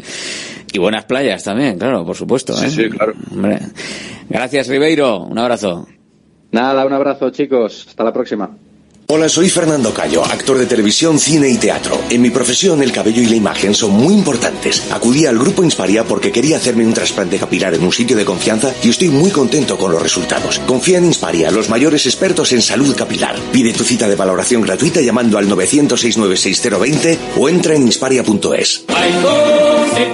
[0.74, 2.52] Y buenas playas también, claro, por supuesto.
[2.52, 2.70] ¿eh?
[2.70, 3.14] Sí, sí, claro.
[3.32, 3.60] Hombre.
[4.30, 5.22] Gracias, Ribeiro.
[5.22, 5.88] Un abrazo.
[6.52, 7.86] Nada, un abrazo, chicos.
[7.88, 8.50] Hasta la próxima.
[9.10, 11.98] Hola, soy Fernando Cayo, actor de televisión, cine y teatro.
[12.10, 14.92] En mi profesión, el cabello y la imagen son muy importantes.
[14.92, 18.74] Acudí al grupo Insparia porque quería hacerme un trasplante capilar en un sitio de confianza
[18.84, 20.60] y estoy muy contento con los resultados.
[20.60, 23.38] Confía en Insparia, los mayores expertos en salud capilar.
[23.54, 28.84] Pide tu cita de valoración gratuita llamando al 900-696-020 o entra en insparia.es.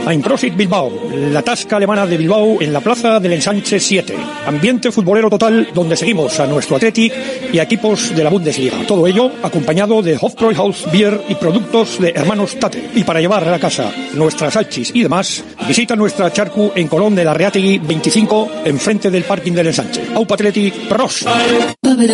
[0.07, 4.15] Einprosit Bilbao, la tasca alemana de Bilbao en la plaza del Ensanche 7.
[4.45, 7.11] Ambiente futbolero total donde seguimos a nuestro Athletic
[7.51, 8.82] y equipos de la Bundesliga.
[8.87, 12.89] Todo ello acompañado de Hofbräuhaus Beer y productos de hermanos Tate.
[12.95, 17.15] Y para llevar a la casa nuestras salchis y demás, visita nuestra charcu en Colón
[17.15, 20.01] de la Reategui 25, enfrente del parking del ensanche.
[20.13, 21.25] Aupa Athletic Pros.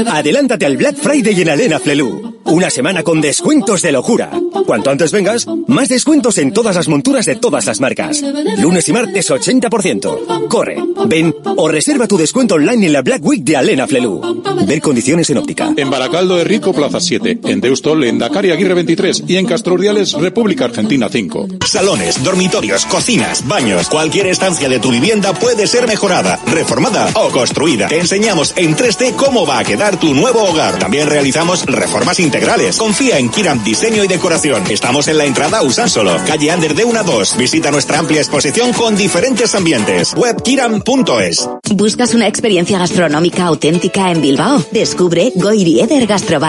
[0.08, 2.40] Adelántate al Black Friday en Alena Flelu.
[2.46, 4.32] Una semana con descuentos de locura.
[4.66, 8.24] Cuanto antes vengas, más descuentos en todas las monturas de todas las marcas.
[8.58, 10.48] Lunes y martes 80%.
[10.48, 14.44] Corre, ven o reserva tu descuento online en la Black Week de Alena Flelu.
[14.66, 15.72] Ver condiciones en óptica.
[15.76, 17.40] En Baracaldo de Rico, Plaza 7.
[17.46, 19.24] En Deustol, en Dakar Aguirre 23.
[19.28, 21.48] Y en Castro Urdiales, República Argentina 5.
[21.66, 23.88] Salones, dormitorios, cocinas, baños.
[23.88, 27.88] Cualquier estancia de tu vivienda puede ser mejorada, reformada o construida.
[27.88, 30.80] Te enseñamos en 3D cómo va a quedar tu nuevo hogar.
[30.80, 32.76] También realizamos reformas integrales.
[32.76, 34.64] Confía en Kiram Diseño y Decoración.
[34.70, 37.38] Estamos en la entrada Usánsolo, calle Ander de 1 a 2.
[37.38, 40.14] Visita nuestra amplia exposición con diferentes ambientes.
[40.18, 41.50] Webkiram.es.
[41.74, 44.62] ¿Buscas una experiencia gastronómica auténtica en Bilbao?
[44.74, 46.49] Descubre Goirieder Gastrobar.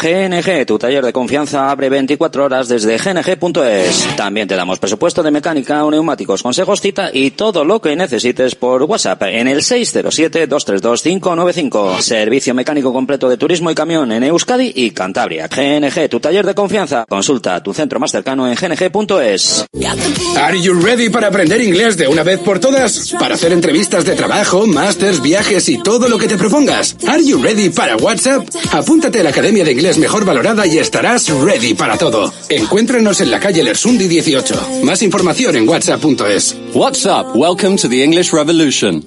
[0.00, 4.06] GNG, tu taller de confianza abre 24 horas desde gng.es.
[4.16, 8.84] También te damos presupuesto de mecánica, neumáticos, consejos, cita y todo lo que necesites por
[8.84, 12.00] WhatsApp en el 607-232-595.
[12.00, 15.48] Servicio mecánico completo de turismo y camión en Euskadi y Cantabria.
[15.48, 17.04] GNG, tu taller de confianza.
[17.08, 19.64] Consulta tu centro más cercano en gng.es.
[20.36, 23.16] Are you ready para aprender inglés de una vez por todas?
[23.18, 26.94] Para hacer entrevistas de trabajo, másters, viajes y todo lo que te propongas.
[27.08, 28.46] Are you ready para WhatsApp?
[28.70, 32.30] Apúntate a la Academia de Inglés mejor valorada y estarás ready para todo.
[32.50, 34.82] Encuéntranos en la calle Lersundi 18.
[34.82, 36.54] Más información en whatsapp.es.
[36.74, 39.02] WhatsApp, welcome to the English Revolution.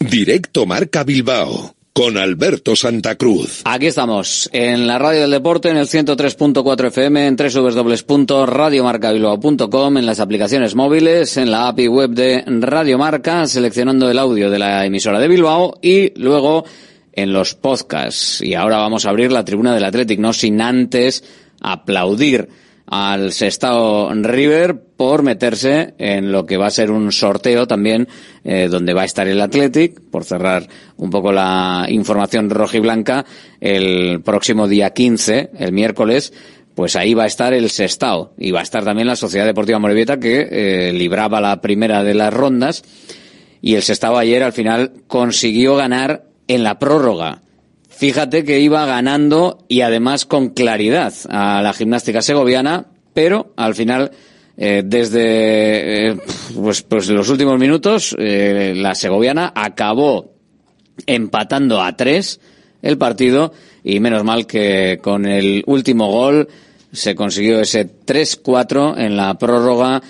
[0.00, 3.62] Directo Marca Bilbao con Alberto Santa Cruz.
[3.64, 10.20] Aquí estamos, en la radio del deporte, en el 103.4 FM, en www.radiomarcabilbao.com, en las
[10.20, 15.18] aplicaciones móviles, en la API web de Radio Marca, seleccionando el audio de la emisora
[15.18, 16.64] de Bilbao y luego
[17.22, 18.40] en los podcasts.
[18.42, 21.24] Y ahora vamos a abrir la tribuna del Athletic, no sin antes
[21.60, 22.48] aplaudir
[22.86, 28.08] al Sestao River por meterse en lo que va a ser un sorteo también
[28.44, 33.26] eh, donde va a estar el Athletic, por cerrar un poco la información rojiblanca,
[33.60, 36.32] el próximo día 15, el miércoles,
[36.76, 39.80] pues ahí va a estar el Sestao y va a estar también la Sociedad Deportiva
[39.80, 42.84] Morevieta que eh, libraba la primera de las rondas
[43.60, 47.42] y el Sestao ayer al final consiguió ganar en la prórroga.
[47.98, 54.12] Fíjate que iba ganando y además con claridad a la gimnástica segoviana, pero al final,
[54.56, 56.16] eh, desde eh,
[56.54, 60.32] pues, pues los últimos minutos, eh, la segoviana acabó
[61.06, 62.38] empatando a tres
[62.82, 66.48] el partido y menos mal que con el último gol
[66.92, 70.00] se consiguió ese 3-4 en la prórroga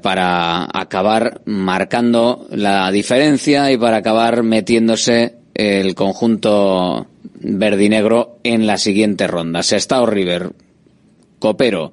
[0.00, 9.26] para acabar marcando la diferencia y para acabar metiéndose el conjunto verdinegro en la siguiente
[9.26, 9.62] ronda.
[9.62, 10.50] Sestao River,
[11.38, 11.92] Copero,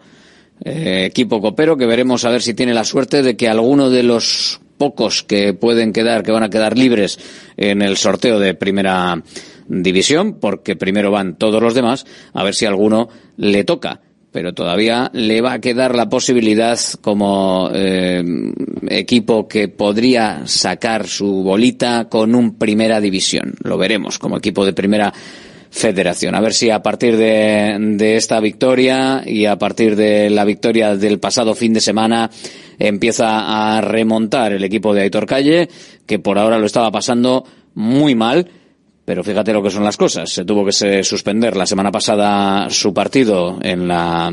[0.63, 4.03] eh, equipo Copero que veremos a ver si tiene la suerte de que alguno de
[4.03, 7.19] los pocos que pueden quedar, que van a quedar libres
[7.57, 9.21] en el sorteo de primera
[9.67, 14.01] división, porque primero van todos los demás, a ver si alguno le toca
[14.31, 18.23] pero todavía le va a quedar la posibilidad como eh,
[18.89, 23.55] equipo que podría sacar su bolita con un primera división.
[23.63, 25.13] Lo veremos como equipo de primera
[25.71, 26.35] federación.
[26.35, 30.95] A ver si a partir de, de esta victoria y a partir de la victoria
[30.95, 32.29] del pasado fin de semana
[32.77, 35.69] empieza a remontar el equipo de Aitor Calle,
[36.05, 38.47] que por ahora lo estaba pasando muy mal
[39.09, 40.29] pero fíjate lo que son las cosas.
[40.29, 44.31] Se tuvo que suspender la semana pasada su partido en la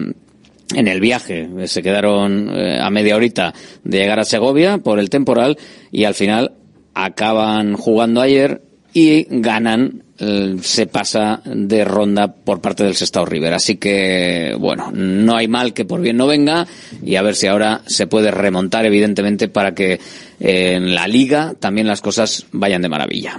[0.74, 1.48] en el viaje.
[1.64, 5.56] Se quedaron eh, a media horita de llegar a Segovia por el temporal
[5.90, 6.52] y al final
[6.92, 8.60] acaban jugando ayer
[8.92, 13.54] y ganan eh, se pasa de ronda por parte del Sestao River.
[13.54, 16.66] Así que, bueno, no hay mal que por bien no venga
[17.04, 20.00] y a ver si ahora se puede remontar, evidentemente, para que
[20.40, 23.38] eh, en la liga también las cosas vayan de maravilla.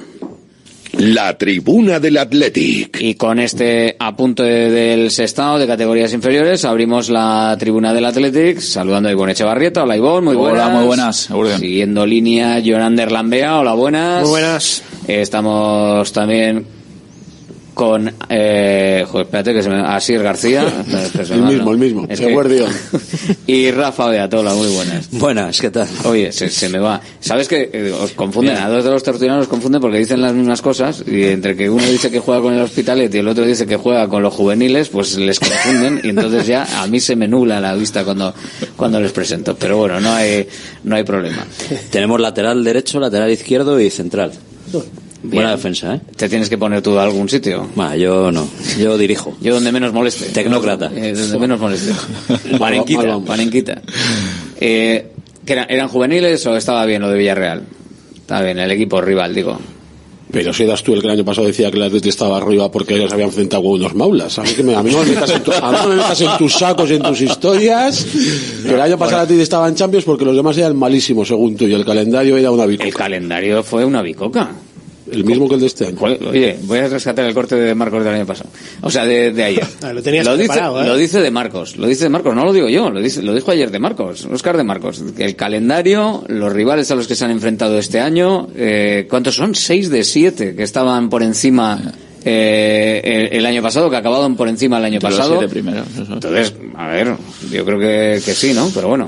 [0.93, 3.02] La tribuna del Athletic.
[3.02, 9.10] Y con este apunte del sextado de categorías inferiores, abrimos la tribuna del Athletic, saludando
[9.10, 9.84] a Ivonne Echevarrieta.
[9.84, 10.67] Hola Ivonne, muy buenas.
[10.67, 11.30] Hola, muy buenas.
[11.60, 13.60] Siguiendo línea, Jonander Lambea.
[13.60, 14.21] Hola, buenas.
[14.21, 14.84] Muy buenas.
[15.08, 16.76] Estamos también
[17.77, 20.65] con eh, joder, espérate que se me Asir García
[21.29, 22.65] el mismo el mismo es que...
[23.45, 25.09] y Rafa Beatola muy buenas.
[25.11, 26.99] Buenas qué tal oye se, se me va.
[27.19, 30.33] Sabes que eh, os confunden a dos de los tertulianos os confunden porque dicen las
[30.33, 33.45] mismas cosas y entre que uno dice que juega con el Hospitalet y el otro
[33.45, 37.15] dice que juega con los juveniles pues les confunden y entonces ya a mí se
[37.15, 38.33] me nula la vista cuando
[38.75, 39.55] cuando les presento.
[39.55, 40.47] Pero bueno no hay
[40.83, 41.45] no hay problema.
[41.91, 44.31] Tenemos lateral derecho lateral izquierdo y central
[45.35, 46.01] Buena defensa, ¿eh?
[46.15, 47.69] ¿Te tienes que poner tú a algún sitio?
[47.75, 48.47] Bueno, yo no.
[48.79, 49.35] Yo dirijo.
[49.41, 50.27] Yo donde menos moleste.
[50.27, 50.91] Tecnócrata.
[50.95, 51.93] Eh, donde menos moleste.
[52.59, 53.19] Panenquita.
[53.19, 53.81] Panenquita.
[54.59, 55.11] Eh,
[55.45, 57.63] eran, ¿Eran juveniles o estaba bien lo de Villarreal?
[58.15, 59.57] Estaba bien, el equipo rival, digo.
[60.31, 62.69] Pero si eras tú el que el año pasado decía que el Atleti estaba arriba
[62.69, 64.37] porque ellos habían enfrentado con unos maulas.
[64.37, 65.95] A mí, que me, a mí no, me metas en tu, a mí no me
[65.95, 68.05] metas en tus sacos y en tus historias.
[68.63, 71.55] Que el año pasado el Atleti estaba en Champions porque los demás eran malísimos, según
[71.55, 72.87] tú, y el calendario era una bicoca.
[72.87, 74.51] El calendario fue una bicoca.
[75.12, 75.98] El mismo que el de este año.
[76.02, 78.50] Oye, voy a rescatar el corte de Marcos del año pasado.
[78.82, 79.67] O sea, de, de ayer.
[79.82, 80.88] Ah, lo tenías dice, preparado, ¿eh?
[80.88, 81.78] lo dice de Marcos.
[81.78, 82.89] Lo dice de Marcos, no lo digo yo.
[82.89, 84.26] Lo, dice, lo dijo ayer de Marcos.
[84.26, 85.04] Oscar de Marcos.
[85.17, 89.56] El calendario, los rivales a los que se han enfrentado este año, eh, ¿cuántos son?
[89.56, 91.80] Seis de siete que estaban por encima
[92.26, 95.38] eh, el, el año pasado, que acababan por encima el año los pasado.
[95.38, 95.88] siete primeros.
[95.98, 97.15] Entonces, a ver,
[97.52, 98.70] yo creo que, que sí, ¿no?
[98.74, 99.08] Pero bueno.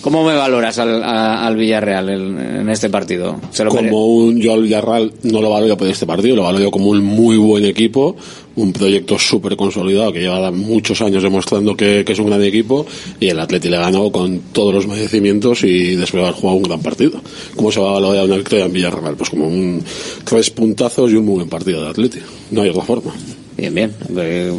[0.00, 3.40] ¿Cómo me valoras al, a- al Villarreal en, en este partido?
[3.50, 6.44] ¿Se lo mere- como un yo al Villarreal no lo valoro por este partido, lo
[6.44, 8.16] valoro como un muy buen equipo,
[8.56, 12.86] un proyecto súper consolidado que lleva muchos años demostrando que, que es un gran equipo
[13.20, 16.62] y el Atleti le ganó con todos los merecimientos y después de haber jugado un
[16.64, 17.20] gran partido.
[17.56, 19.16] ¿Cómo se va a valorar una victoria en Villarreal?
[19.16, 19.82] Pues como un
[20.24, 22.18] tres puntazos y un muy buen partido de Atleti.
[22.52, 23.12] No hay otra forma.
[23.58, 23.92] Bien, bien.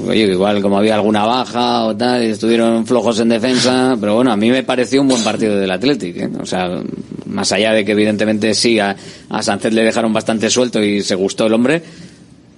[0.09, 4.35] Oye, igual como había alguna baja o tal, estuvieron flojos en defensa, pero bueno, a
[4.35, 6.17] mí me pareció un buen partido del Athletic.
[6.17, 6.29] ¿eh?
[6.37, 6.81] O sea,
[7.25, 8.93] más allá de que evidentemente sí, a,
[9.29, 11.81] a Sánchez le dejaron bastante suelto y se gustó el hombre,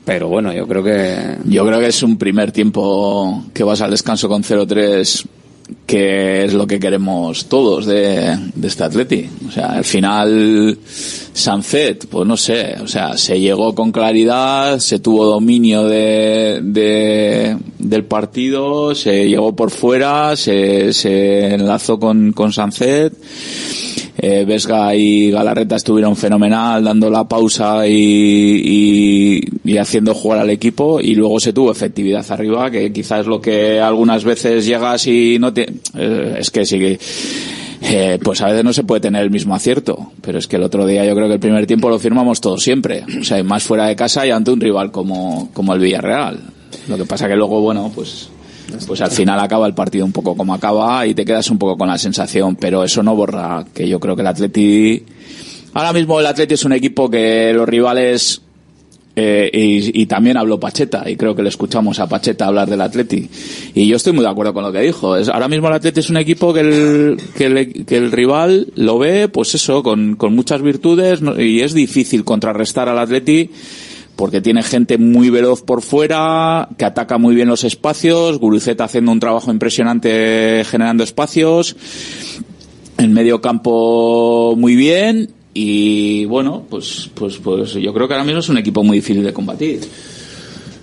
[0.03, 1.37] pero bueno, yo creo que...
[1.45, 5.25] Yo creo que es un primer tiempo que vas al descanso con 0-3
[5.85, 9.27] que es lo que queremos todos de, de este Atleti.
[9.47, 10.77] O sea, al final,
[11.33, 17.57] Sanzet, pues no sé, o sea, se llegó con claridad, se tuvo dominio de, de-
[17.79, 23.13] del partido, se llegó por fuera, se, se enlazó con, con Sanzet.
[24.23, 31.01] Eh, Vesga y Galarreta estuvieron fenomenal dando la pausa y, y, haciendo jugar al equipo
[31.01, 35.39] y luego se tuvo efectividad arriba que quizás es lo que algunas veces llegas y
[35.39, 36.99] no te eh, es que sí que
[37.81, 40.63] eh, pues a veces no se puede tener el mismo acierto pero es que el
[40.63, 43.63] otro día yo creo que el primer tiempo lo firmamos todos siempre o sea más
[43.63, 46.41] fuera de casa y ante un rival como, como el Villarreal.
[46.87, 48.29] Lo que pasa que luego bueno pues
[48.87, 51.77] pues al final acaba el partido un poco como acaba y te quedas un poco
[51.77, 55.03] con la sensación, pero eso no borra que yo creo que el Atleti
[55.73, 58.41] ahora mismo el Atleti es un equipo que los rivales
[59.15, 62.79] eh, y, y también habló Pacheta y creo que le escuchamos a Pacheta hablar del
[62.79, 63.29] Atleti.
[63.75, 65.17] Y yo estoy muy de acuerdo con lo que dijo.
[65.17, 68.99] Es, ahora mismo el Atleti es un equipo que el, que que el rival lo
[68.99, 73.49] ve pues eso con, con muchas virtudes y es difícil contrarrestar al Atleti
[74.15, 79.11] porque tiene gente muy veloz por fuera, que ataca muy bien los espacios, Guruceta haciendo
[79.11, 81.75] un trabajo impresionante generando espacios,
[82.97, 88.39] en medio campo muy bien y bueno, pues pues pues yo creo que ahora mismo
[88.39, 89.81] es un equipo muy difícil de combatir.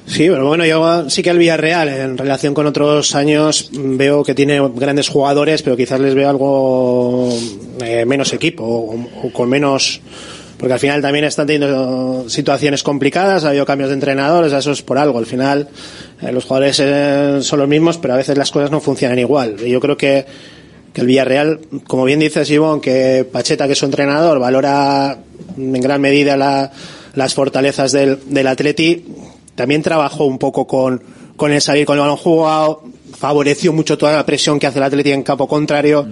[0.08, 4.34] Sí, pero bueno, yo sí que el Villarreal, en relación con otros años, veo que
[4.34, 7.28] tiene grandes jugadores, pero quizás les veo algo
[7.84, 10.00] eh, menos equipo o, o con menos.
[10.58, 14.82] Porque al final también están teniendo situaciones complicadas, ha habido cambios de entrenadores, eso es
[14.82, 15.18] por algo.
[15.18, 15.68] Al final
[16.20, 19.56] eh, los jugadores eh, son los mismos, pero a veces las cosas no funcionan igual.
[19.64, 20.26] Y yo creo que,
[20.92, 25.18] que el Villarreal, como bien dice Simón, que Pacheta, que es su entrenador, valora
[25.56, 26.72] en gran medida la-
[27.14, 29.04] las fortalezas del, del Atleti,
[29.54, 31.00] también trabajó un poco con,
[31.36, 32.82] con el salir con el balón jugado,
[33.16, 36.06] favoreció mucho toda la presión que hace el Atleti en campo contrario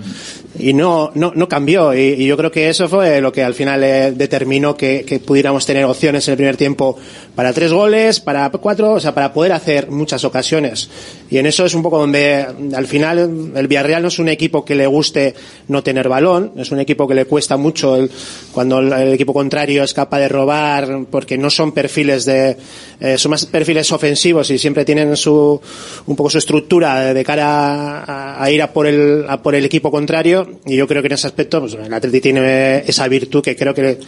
[0.59, 1.95] y no, no, no cambió.
[1.95, 5.21] Y, y yo creo que eso fue lo que al final eh, determinó que, que
[5.21, 6.99] pudiéramos tener opciones en el primer tiempo
[7.37, 10.89] para tres goles, para cuatro, o sea, para poder hacer muchas ocasiones.
[11.31, 14.65] Y en eso es un poco donde al final el Villarreal no es un equipo
[14.65, 15.35] que le guste
[15.69, 18.11] no tener balón, es un equipo que le cuesta mucho el-
[18.53, 22.57] cuando el, equipo contrario es capaz de robar, porque no son perfiles de,
[23.01, 25.61] eh, son más perfiles ofensivos y siempre tienen su,
[26.07, 29.55] un poco su estructura de, de cara a, a ir a por el, a por
[29.55, 30.49] el equipo contrario.
[30.65, 33.75] Y yo creo que en ese aspecto, pues el Atleti tiene esa virtud que creo
[33.75, 33.99] que,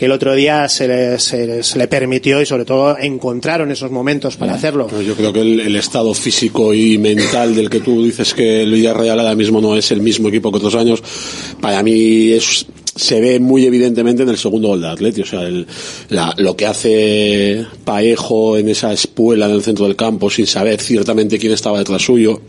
[0.00, 3.70] que el otro día se le, se le- se le permitió y sobre todo encontraron
[3.70, 4.86] esos momentos para hacerlo.
[4.86, 8.62] Pues yo creo que el, el estado físico y mental del que tú dices que
[8.62, 11.02] el Villarreal ahora mismo no es el mismo equipo que otros años,
[11.60, 12.64] para mí es,
[12.96, 15.20] se ve muy evidentemente en el segundo gol de Atleti.
[15.20, 15.66] O sea, el-
[16.08, 20.80] la- lo que hace Paejo en esa espuela en el centro del campo sin saber
[20.80, 22.40] ciertamente quién estaba detrás suyo.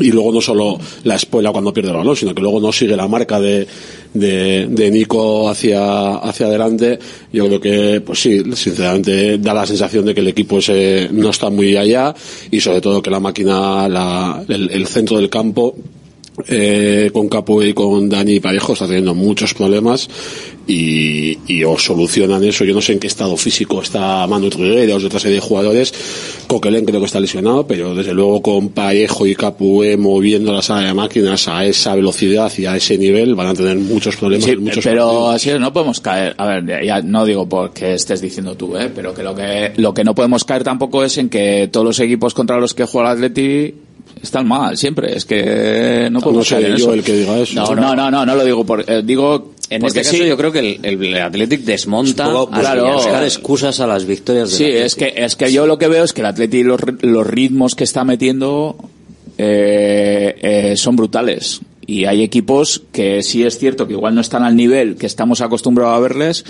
[0.00, 2.96] Y luego no solo la espuela cuando pierde el balón, sino que luego no sigue
[2.96, 3.66] la marca de,
[4.12, 6.98] de, de Nico hacia, hacia adelante.
[7.32, 11.30] Yo creo que, pues sí, sinceramente da la sensación de que el equipo ese no
[11.30, 12.14] está muy allá
[12.50, 15.74] y sobre todo que la máquina, la, el, el centro del campo,
[16.48, 20.08] eh, con Capo y con Dani Parejo está teniendo muchos problemas
[20.66, 22.64] y, y o solucionan eso.
[22.64, 25.94] Yo no sé en qué estado físico está Manu Trigueros y otra serie de jugadores.
[26.46, 30.86] Coquelin creo que está lesionado, pero desde luego con Parejo y Capué moviendo la sala
[30.88, 34.44] de máquinas a esa velocidad y a ese nivel van a tener muchos problemas.
[34.46, 35.34] Sí, muchos pero partidos.
[35.34, 36.34] así es, no podemos caer.
[36.38, 38.90] A ver, ya- ya no digo porque estés diciendo tú, ¿eh?
[38.94, 42.00] pero que lo que lo que no podemos caer tampoco es en que todos los
[42.00, 43.74] equipos contra los que juega el Atleti
[44.22, 45.16] están mal siempre.
[45.16, 46.94] Es que no podemos No yo eso.
[46.94, 47.54] el que diga eso.
[47.54, 50.28] No, no, no, no, no lo digo por, eh, digo En porque este caso sí.
[50.28, 52.94] yo creo que el, el Athletic desmonta poco, claro.
[52.94, 54.86] buscar excusas a las victorias del Sí, Athletic.
[54.86, 57.74] es que, es que yo lo que veo es que el Atleti los, los ritmos
[57.74, 58.76] que está metiendo
[59.38, 61.60] eh, eh, son brutales.
[61.86, 65.40] Y hay equipos que sí es cierto que igual no están al nivel que estamos
[65.40, 66.44] acostumbrados a verles,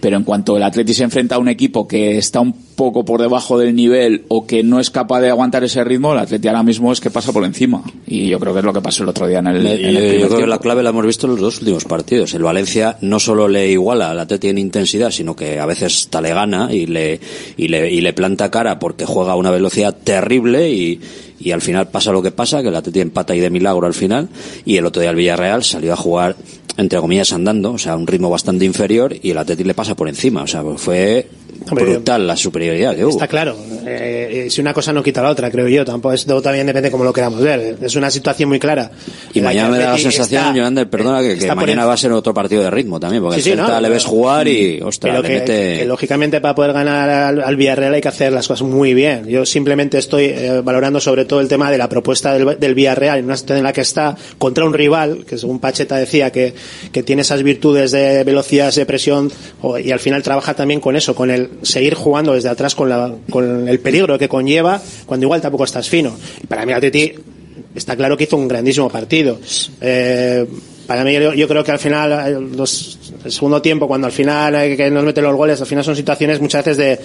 [0.00, 3.20] pero en cuanto el Atleti se enfrenta a un equipo que está un poco por
[3.20, 6.62] debajo del nivel o que no es capaz de aguantar ese ritmo, el Atleti ahora
[6.62, 7.82] mismo es que pasa por encima.
[8.06, 9.96] Y yo creo que es lo que pasó el otro día en el, en el
[9.96, 12.34] Eh, yo creo que la clave la hemos visto en los dos últimos partidos.
[12.34, 16.20] El Valencia no solo le iguala al Atleti en intensidad, sino que a veces hasta
[16.20, 17.18] le gana y le,
[17.56, 21.00] y le, y le planta cara porque juega a una velocidad terrible y,
[21.38, 23.94] y al final pasa lo que pasa, que el Atleti empata y de milagro al
[23.94, 24.28] final.
[24.64, 26.36] Y el otro día el Villarreal salió a jugar,
[26.76, 29.94] entre comillas, andando, o sea, a un ritmo bastante inferior y el Atleti le pasa
[29.94, 30.42] por encima.
[30.42, 31.28] O sea, fue
[31.74, 33.10] brutal la superioridad que hubo.
[33.12, 33.56] Está claro.
[33.86, 35.84] eh, si una cosa no quita la otra, creo yo.
[35.84, 37.76] Tampoco esto también depende cómo lo queramos ver.
[37.80, 38.90] Es una situación muy clara.
[39.34, 42.32] Y mañana me da la sensación, está- Joander, perdona, que, mañana va a ser otro
[42.34, 45.22] partido de ritmo también, porque Sí, el sí, no, le ves jugar y, ostras, Pero
[45.22, 45.78] le que, mete...
[45.80, 49.26] que lógicamente para poder ganar al, al Villarreal hay que hacer las cosas muy bien.
[49.26, 53.18] Yo simplemente estoy eh, valorando sobre todo el tema de la propuesta del, del Villarreal
[53.18, 56.54] en una situación en la que está contra un rival que según Pacheta decía que,
[56.92, 59.30] que tiene esas virtudes de velocidad, de presión
[59.82, 63.12] y al final trabaja también con eso, con el seguir jugando desde atrás con, la,
[63.30, 66.16] con el peligro que conlleva cuando igual tampoco estás fino.
[66.48, 67.12] Para mí Atleti
[67.74, 69.38] está claro que hizo un grandísimo partido.
[69.80, 70.46] Eh,
[70.86, 74.12] para mí yo, yo creo que al final eh, los- el segundo tiempo cuando al
[74.12, 77.00] final eh, que nos meten los goles al final son situaciones muchas veces de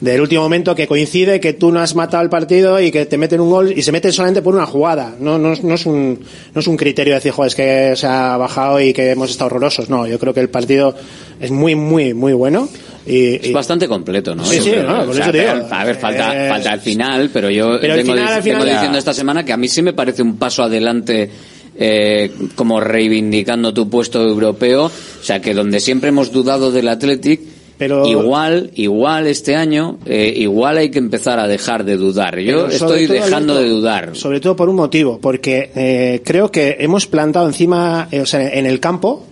[0.00, 3.18] del último momento que coincide que tú no has matado el partido y que te
[3.18, 6.18] meten un gol y se meten solamente por una jugada no no, no es un
[6.54, 9.30] no es un criterio de decir joder es que se ha bajado y que hemos
[9.30, 10.94] estado horrorosos no yo creo que el partido
[11.40, 12.68] es muy muy muy bueno
[13.06, 14.44] y, Es bastante completo, ¿no?
[14.44, 15.52] Sí, sí, no, por O sea, eso te digo.
[15.54, 18.98] pero, A ver, falta, Eh, falta el final, pero yo pero tengo, final, ya- diciendo
[18.98, 21.30] esta semana que a mí sí me parece un paso adelante
[21.78, 24.86] eh, como reivindicando tu puesto europeo.
[24.86, 27.40] O sea, que donde siempre hemos dudado del Athletic,
[27.78, 32.38] Pero- igual, igual este año, eh, igual hay que empezar a dejar de dudar.
[32.40, 34.16] Yo estoy dejando de dudar.
[34.16, 38.48] Sobre todo por un motivo, porque eh, creo que hemos plantado encima, eh, o sea,
[38.48, 39.24] en el campo,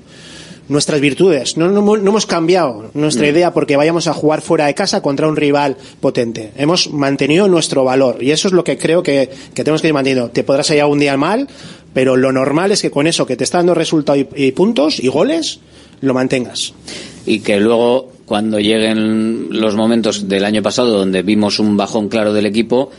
[0.69, 1.57] nuestras virtudes.
[1.57, 3.31] No, no, hemos- no hemos cambiado nuestra Mm.
[3.31, 6.51] idea porque vayamos a jugar fuera de casa contra un rival potente.
[6.57, 9.95] Hemos mantenido nuestro valor y eso es lo que creo que, que tenemos que ir
[9.95, 10.31] manteniendo.
[10.31, 11.47] Te podrás hallar un día mal,
[11.97, 15.09] pero lo normal es que con eso que te está dando resultados y, puntos y
[15.09, 15.61] goles,
[16.03, 16.75] lo mantengas.
[17.25, 22.35] y que luego cuando lleguen los momentos del año pasado donde vimos un bajón claro
[22.35, 22.91] del equipo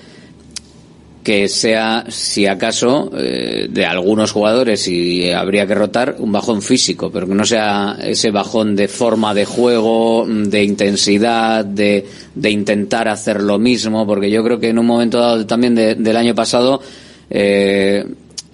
[1.23, 7.11] que sea si acaso eh, de algunos jugadores y habría que rotar un bajón físico
[7.11, 13.07] pero que no sea ese bajón de forma de juego de intensidad de, de intentar
[13.09, 16.33] hacer lo mismo porque yo creo que en un momento dado también de- del año
[16.33, 16.81] pasado
[17.29, 18.03] eh,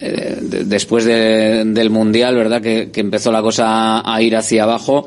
[0.04, 4.64] eh, de- después de- del mundial verdad que, que empezó la cosa a ir hacia
[4.64, 5.06] abajo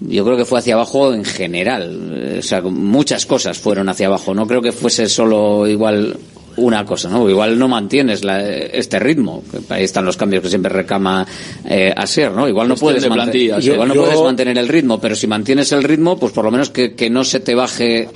[0.00, 2.10] yo creo que fue hacia abajo en general.
[2.12, 4.34] Eh, O sea, muchas cosas fueron hacia abajo.
[4.34, 6.16] No creo que fuese solo igual
[6.56, 7.30] una cosa, ¿no?
[7.30, 9.44] Igual no mantienes la- este ritmo.
[9.68, 11.24] Ahí están los cambios que siempre reclama
[11.64, 12.48] eh, Asier, ¿no?
[12.48, 13.70] Igual no puedes de mantener, plantilla, sí.
[13.70, 16.50] igual no Yo- puedes mantener el ritmo, pero si mantienes el ritmo, pues por lo
[16.50, 18.08] menos que, que no se te baje,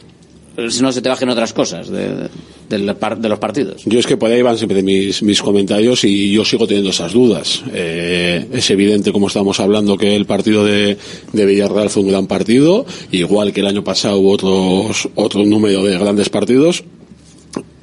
[0.69, 2.29] si no se te bajen otras cosas de,
[2.69, 3.83] de los partidos.
[3.85, 7.13] Yo es que por ahí van siempre mis, mis comentarios y yo sigo teniendo esas
[7.13, 7.63] dudas.
[7.73, 10.97] Eh, es evidente, como estamos hablando, que el partido de,
[11.33, 15.85] de Villarreal fue un gran partido, igual que el año pasado hubo otros, otro número
[15.85, 16.85] de grandes partidos.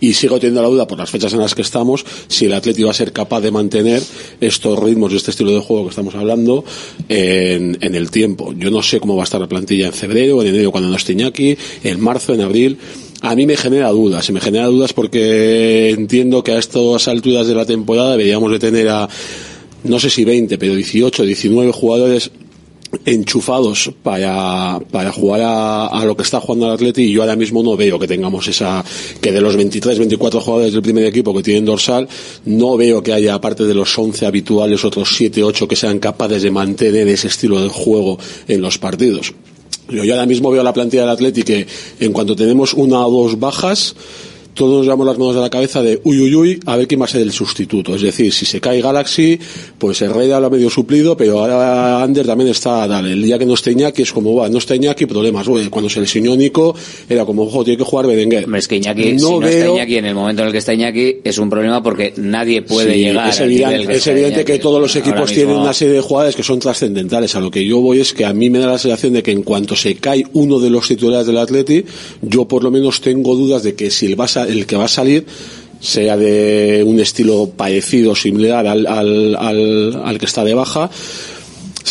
[0.03, 2.83] Y sigo teniendo la duda por las fechas en las que estamos si el Atleti
[2.83, 4.03] va a ser capaz de mantener
[4.41, 6.65] estos ritmos y este estilo de juego que estamos hablando
[7.07, 8.53] en, el tiempo.
[8.53, 10.97] Yo no sé cómo va a estar la plantilla en febrero, en enero cuando no
[10.97, 12.77] esté Iñaki, en marzo, en abril.
[13.21, 17.47] A mí me genera dudas, y me genera dudas porque entiendo que a estas alturas
[17.47, 19.07] de la temporada deberíamos de tener a,
[19.85, 22.29] no sé si 20, pero 18, 19 jugadores
[23.05, 27.35] enchufados para, para jugar a, a lo que está jugando el Atleti y yo ahora
[27.35, 28.83] mismo no veo que tengamos esa
[29.21, 32.07] que de los 23 24 jugadores del primer equipo que tienen dorsal
[32.45, 36.43] no veo que haya aparte de los 11 habituales otros 7 8 que sean capaces
[36.43, 38.17] de mantener ese estilo de juego
[38.47, 39.33] en los partidos.
[39.89, 41.67] Yo, yo ahora mismo veo la plantilla del Atleti que
[41.99, 43.95] en cuanto tenemos una o dos bajas
[44.53, 47.01] todos nos llevamos las manos de la cabeza de uy, uy, uy, a ver quién
[47.01, 47.95] va a ser el sustituto.
[47.95, 49.39] Es decir, si se cae Galaxy,
[49.77, 53.45] pues Herrera lo ha medio suplido, pero ahora Ander también está, dale, el día que
[53.45, 55.47] no esté Iñaki es como, va, no está Iñaki, problemas.
[55.47, 56.75] Uy, cuando se lesionó Nico,
[57.09, 58.45] era como, ojo, tiene que jugar Berenguer.
[58.55, 60.73] Es que Iñaki, No si no está Iñaki en el momento en el que está
[60.73, 64.59] Iñaki, es un problema porque nadie puede Sí, llegar es evidente, que es evidente que
[64.59, 67.35] todos los equipos mismo- tienen una serie de jugadores que son trascendentales.
[67.35, 69.31] A lo que yo voy es que a mí me da la sensación de que
[69.31, 71.83] en cuanto se cae uno de los titulares del Atleti,
[72.21, 74.85] yo por lo menos tengo dudas de que si el, a sa- el que va
[74.85, 75.25] a salir
[75.79, 80.89] sea de un estilo parecido, similar al, al, al, al que está de baja,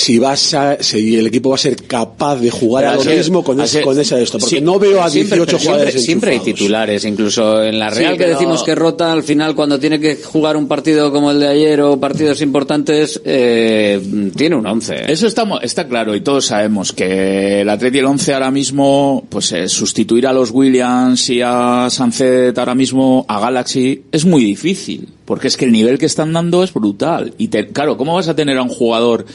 [0.03, 3.11] si va a si el equipo va a ser capaz de jugar a lo Así-
[3.11, 5.59] mismo con, ese, con esa de esto, porque sí, no veo a siempre- 18 pero
[5.63, 9.13] jugadores Siempre, siempre hay titulares, incluso en la Sí, Real que pero- decimos que rota,
[9.13, 13.21] al final cuando tiene que jugar un partido como el de ayer o partidos importantes,
[13.25, 14.01] eh,
[14.37, 15.11] tiene un 11.
[15.13, 19.25] Eso está, mo- está claro y todos sabemos que el Atleti el 11 ahora mismo,
[19.29, 24.45] pues eh, sustituir a los Williams y a Sunset ahora mismo a Galaxy es muy
[24.45, 27.35] difícil, porque es que el nivel que están dando es brutal.
[27.39, 29.27] Y te- claro, ¿cómo vas a tener a un jugador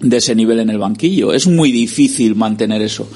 [0.00, 1.32] de ese nivel en el banquillo?
[1.32, 3.06] Es muy difícil mantener eso.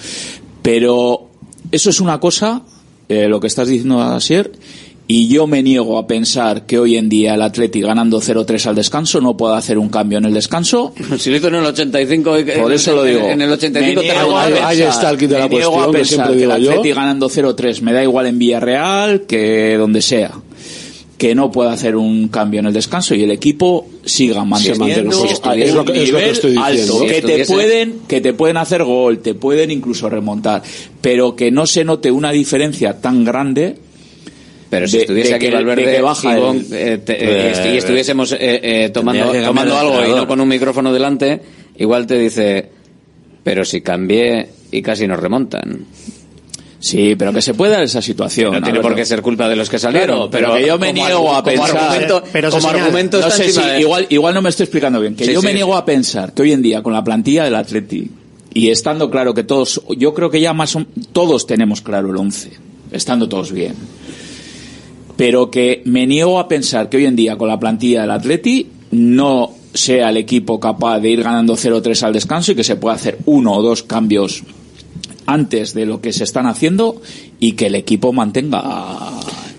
[0.63, 1.29] Pero
[1.71, 2.63] eso es una cosa,
[3.09, 4.53] eh, lo que estás diciendo, Asier,
[5.07, 8.75] Y yo me niego a pensar que hoy en día el Atleti ganando 0-3 al
[8.75, 10.95] descanso no pueda hacer un cambio en el descanso.
[11.19, 13.21] Si lo hizo en el 85, Por eso lo digo.
[13.29, 15.47] En el 85 Me te niego a ahí- pensar- ahí está el kit de la
[15.49, 16.71] me niego a que pensar siempre que el yo.
[16.71, 20.33] Atleti ganando 0-3 me da igual en Villarreal que donde sea.
[21.17, 25.41] Que no pueda hacer un cambio en el descanso y el equipo siga manteniendo pues,
[25.45, 26.83] a es lo que- es lo que nivel estoy diciendo.
[26.95, 30.63] alto, Si que te pueden que te pueden hacer gol, te pueden incluso remontar,
[31.01, 33.77] pero que no se note una diferencia tan grande
[34.71, 37.13] Pero si de- estuviese de aquí que- Valverde de que baja y el- eh, te-
[37.13, 41.41] eh, Eh, y estuviésemos eh, eh, tomando, tomando algo y no con un micrófono delante,
[41.79, 42.71] igual te dice,
[43.45, 45.85] pero si cambié y casi nos remontan.
[46.85, 48.53] Sí, pero que se puede dar esa situación.
[48.53, 50.29] No tiene por qué ser culpa de los que salieron.
[50.29, 51.79] Claro, pero, que yo me niego a como pensar.
[51.79, 55.01] argumento- Pero se como argumento no sé si, de- igual, igual no me estoy explicando
[55.01, 55.17] bien.
[55.17, 57.55] Que Sí, yo me niego a pensar que hoy en día con la plantilla del
[57.55, 58.11] Atleti
[58.53, 60.77] y estando claro que todos, yo creo que ya más
[61.13, 62.51] todos tenemos claro el 11,
[62.93, 63.75] estando todos bien.
[65.17, 68.67] Pero que me niego a pensar que hoy en día con la plantilla del Atleti
[68.91, 72.95] no sea el equipo capaz de ir ganando 0-3 al descanso y que se pueda
[72.97, 74.43] hacer uno o dos cambios
[75.27, 77.01] antes de lo que se están haciendo
[77.41, 78.63] y que el equipo mantenga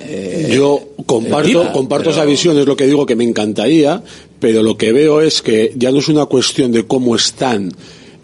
[0.01, 4.03] eh, Yo comparto, comparto pero- esa visión, es lo que digo que me encantaría,
[4.39, 7.71] pero lo que veo es que ya no es una cuestión de cómo están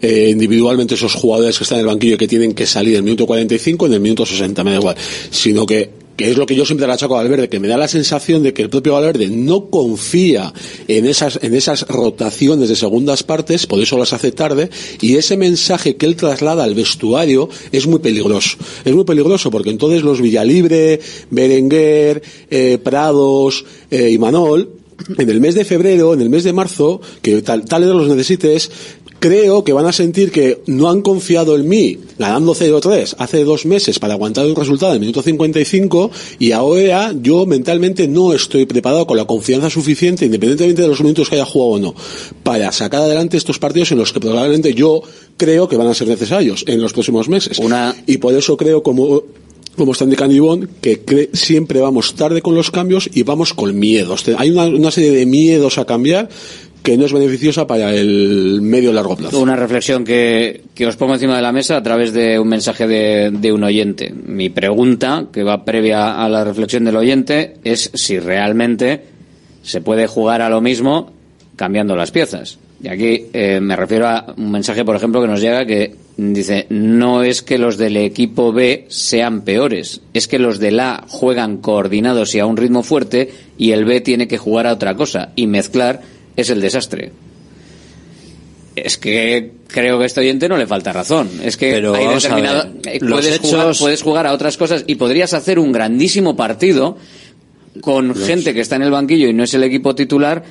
[0.00, 2.98] eh, individualmente esos jugadores que están en el banquillo y que tienen que salir en
[2.98, 4.96] el minuto 45 en el minuto 60, me da igual,
[5.30, 7.76] sino que que es lo que yo siempre le achaco a Valverde, que me da
[7.76, 10.52] la sensación de que el propio Valverde no confía
[10.88, 15.36] en esas, en esas rotaciones de segundas partes, por eso las hace tarde, y ese
[15.36, 18.56] mensaje que él traslada al vestuario es muy peligroso.
[18.84, 21.00] Es muy peligroso porque entonces los Villalibre,
[21.30, 24.82] Berenguer, eh, Prados eh, y Manol,
[25.18, 28.70] en el mes de febrero, en el mes de marzo, que tal, tal los necesites,
[29.22, 33.64] creo que van a sentir que no han confiado en mí ganando 0-3 hace dos
[33.66, 36.10] meses para aguantar un resultado en el minuto 55
[36.40, 41.28] y ahora yo mentalmente no estoy preparado con la confianza suficiente, independientemente de los minutos
[41.28, 41.94] que haya jugado o no,
[42.42, 45.02] para sacar adelante estos partidos en los que probablemente yo
[45.36, 47.60] creo que van a ser necesarios en los próximos meses.
[48.06, 49.22] Y por eso creo como
[49.76, 53.78] como está indicando Ivonne, que cre- siempre vamos tarde con los cambios y vamos con
[53.78, 54.22] miedos.
[54.36, 56.28] Hay una, una serie de miedos a cambiar
[56.82, 59.40] que no es beneficiosa para el medio largo plazo.
[59.40, 62.86] Una reflexión que, que os pongo encima de la mesa a través de un mensaje
[62.86, 64.12] de, de un oyente.
[64.12, 69.02] Mi pregunta, que va previa a la reflexión del oyente, es si realmente
[69.62, 71.12] se puede jugar a lo mismo
[71.56, 72.58] cambiando las piezas.
[72.82, 76.66] Y aquí eh, me refiero a un mensaje, por ejemplo, que nos llega que dice,
[76.68, 81.58] no es que los del equipo B sean peores, es que los del A juegan
[81.58, 85.30] coordinados y a un ritmo fuerte y el B tiene que jugar a otra cosa
[85.36, 86.00] y mezclar
[86.36, 87.12] es el desastre.
[88.74, 91.28] Es que creo que a este oyente no le falta razón.
[91.44, 94.84] Es que Pero hay determinado, eh, los puedes, jugar, hechos- puedes jugar a otras cosas
[94.86, 96.96] y podrías hacer un grandísimo partido
[97.82, 100.42] con gente que está en el banquillo y no es el equipo titular,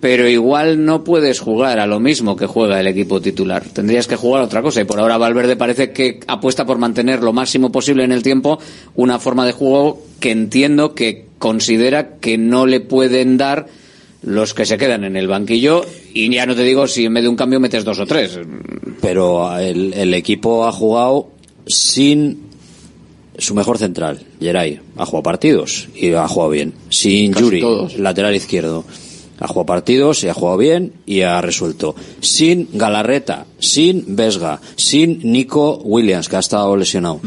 [0.00, 3.64] pero igual no puedes jugar a lo mismo que juega el equipo titular.
[3.72, 4.82] Tendrías que jugar a otra cosa.
[4.82, 8.58] Y por ahora Valverde parece que apuesta por mantener lo máximo posible en el tiempo
[8.94, 13.66] una forma de juego que entiendo que considera que no le pueden dar
[14.26, 15.86] los que se quedan en el banquillo.
[16.12, 18.38] Y ya no te digo si en vez de un cambio metes dos o tres.
[19.00, 21.28] Pero el, el equipo ha jugado
[21.66, 22.42] sin
[23.38, 24.80] su mejor central, Geray.
[24.96, 26.74] Ha jugado partidos y ha jugado bien.
[26.90, 27.98] Sin Casi Yuri, todos.
[27.98, 28.84] lateral izquierdo.
[29.38, 31.94] Ha jugado partidos y ha jugado bien y ha resuelto.
[32.20, 37.20] Sin Galarreta, sin Vesga, sin Nico Williams, que ha estado lesionado.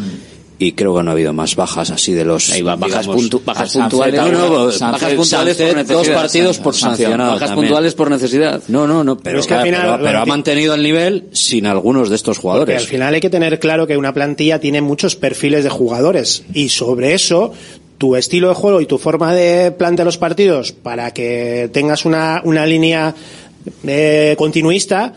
[0.62, 2.50] Y creo que no ha habido más bajas así de los.
[2.64, 4.22] bajas digamos, puntu- bajas Sánchez, puntuales.
[4.22, 5.86] no, no, Bajas puntuales por necesidad.
[5.88, 7.32] Dos partidos por sancionado.
[7.32, 7.68] Bajas también.
[7.68, 8.62] puntuales por necesidad.
[8.68, 11.30] No, no, no, pero, es que al claro, final- pero- pero ha mantenido el nivel
[11.32, 12.78] sin algunos de estos Porque jugadores.
[12.82, 16.68] al final hay que tener claro que una plantilla tiene muchos perfiles de jugadores y
[16.68, 17.54] sobre eso
[17.98, 22.42] tu estilo de juego y tu forma de plantear los partidos para que tengas una,
[22.44, 23.16] una línea
[23.86, 25.14] eh, continuista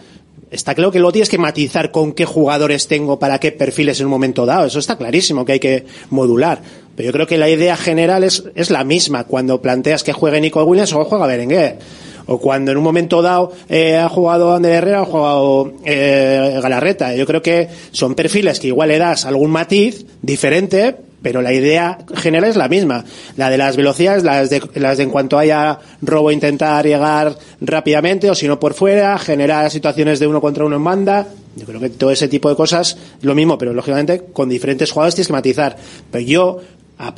[0.53, 4.07] está claro que lo tienes que matizar con qué jugadores tengo para qué perfiles en
[4.07, 4.67] un momento dado.
[4.67, 6.63] Eso está clarísimo que hay que modular.
[6.95, 10.41] Pero yo creo que la idea general es, es la misma cuando planteas que juegue
[10.41, 11.79] Nico Williams o juega Berenguer.
[12.27, 17.15] O cuando en un momento dado eh, ha jugado Ander Herrera ha jugado eh, Galarreta.
[17.15, 21.99] Yo creo que son perfiles que igual le das algún matiz diferente, pero la idea
[22.15, 23.05] general es la misma.
[23.37, 28.31] La de las velocidades, las de, las de en cuanto haya robo intentar llegar rápidamente
[28.31, 31.29] o si no por fuera, generar situaciones de uno contra uno en banda.
[31.55, 35.15] Yo creo que todo ese tipo de cosas lo mismo, pero lógicamente con diferentes jugadores
[35.15, 35.77] tienes que matizar.
[36.11, 36.59] Pero yo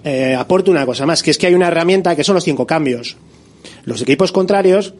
[0.04, 2.66] eh, aporto una cosa más, que es que hay una herramienta que son los cinco
[2.66, 3.16] cambios.
[3.84, 4.94] Los equipos contrarios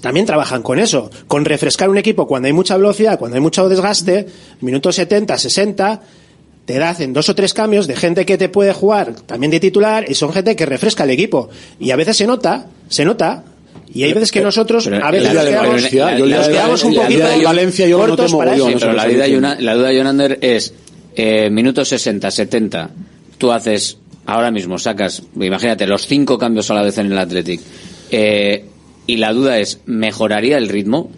[0.00, 3.68] también trabajan con eso, con refrescar un equipo cuando hay mucha velocidad, cuando hay mucho
[3.68, 4.26] desgaste,
[4.60, 6.02] minutos 70, 60,
[6.64, 10.04] te hacen dos o tres cambios de gente que te puede jugar también de titular
[10.08, 11.48] y son gente que refresca el equipo.
[11.78, 13.44] Y a veces se nota, se nota.
[13.94, 15.82] Y hay veces que nosotros, a veces nos quedamos,
[16.28, 18.68] nos quedamos un poquito Valencia yo no cortos temo para eso.
[18.70, 20.74] no Pero la duda, de Yona- la duda de Jonander es,
[21.14, 22.90] eh, minutos 60, 70,
[23.38, 27.60] tú haces, ahora mismo sacas, imagínate, los cinco cambios a la vez en el Athletic,
[28.10, 28.64] eh,
[29.06, 31.10] y la duda es, ¿mejoraría el ritmo?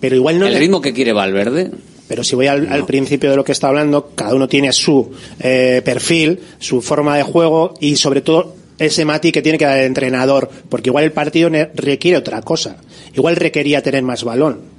[0.00, 1.70] Pero igual no ¿El le- ritmo que quiere Valverde?
[2.08, 5.10] Pero si voy al, al principio de lo que está hablando, cada uno tiene su
[5.40, 9.78] eh, perfil, su forma de juego y sobre todo ese mati que tiene que dar
[9.78, 12.78] el entrenador, porque igual el partido requiere otra cosa.
[13.14, 14.77] Igual requería tener más balón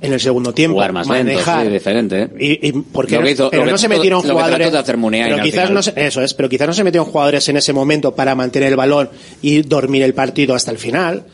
[0.00, 1.66] en el segundo tiempo, Jugar más lento, manejar.
[1.66, 2.22] sí, diferente.
[2.22, 2.28] ¿eh?
[2.38, 4.82] Y, y porque no, hizo- pero no se metieron lo que jugadores de
[5.24, 8.14] pero quizás no se- eso es pero quizás no se metieron jugadores en ese momento
[8.14, 9.08] para mantener el balón
[9.40, 11.24] y dormir el partido hasta el final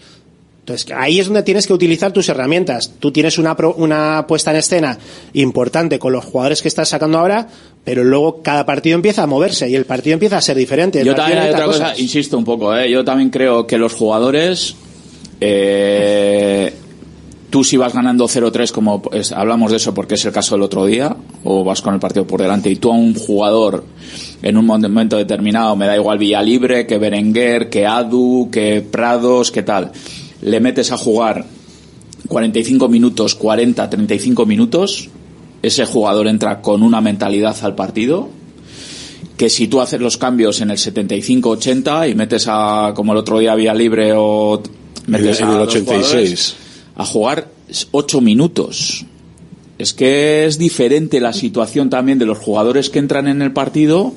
[0.60, 4.52] entonces ahí es donde tienes que utilizar tus herramientas tú tienes una pro- una puesta
[4.52, 4.96] en escena
[5.32, 7.48] importante con los jugadores que estás sacando ahora
[7.82, 11.06] pero luego cada partido empieza a moverse y el partido empieza a ser diferente El
[11.06, 12.88] Yo también hay otra cosa, insisto un poco, ¿eh?
[12.88, 14.76] yo también creo que los jugadores,
[15.40, 16.72] eh,
[17.52, 20.62] tú si vas ganando 0-3, como es- hablamos de eso porque es el caso del
[20.62, 23.84] otro día, o vas con el partido por delante, y tú a un jugador
[24.40, 29.62] en un momento determinado, me da igual Villalibre, que Berenguer, que Adu, que Prados, que
[29.62, 29.92] tal,
[30.40, 31.44] le metes a jugar
[32.26, 35.10] 45 minutos, 40, 35 minutos,
[35.60, 38.30] ese jugador entra con una mentalidad al partido
[39.36, 43.38] que si tú haces los cambios en el 75-80 y metes a, como el otro
[43.40, 44.62] día vía libre o
[45.06, 46.56] metes En el dos 86.
[46.96, 47.48] A jugar
[47.90, 49.04] 8 minutos.
[49.78, 54.12] Es que es diferente la situación también de los jugadores que entran en el partido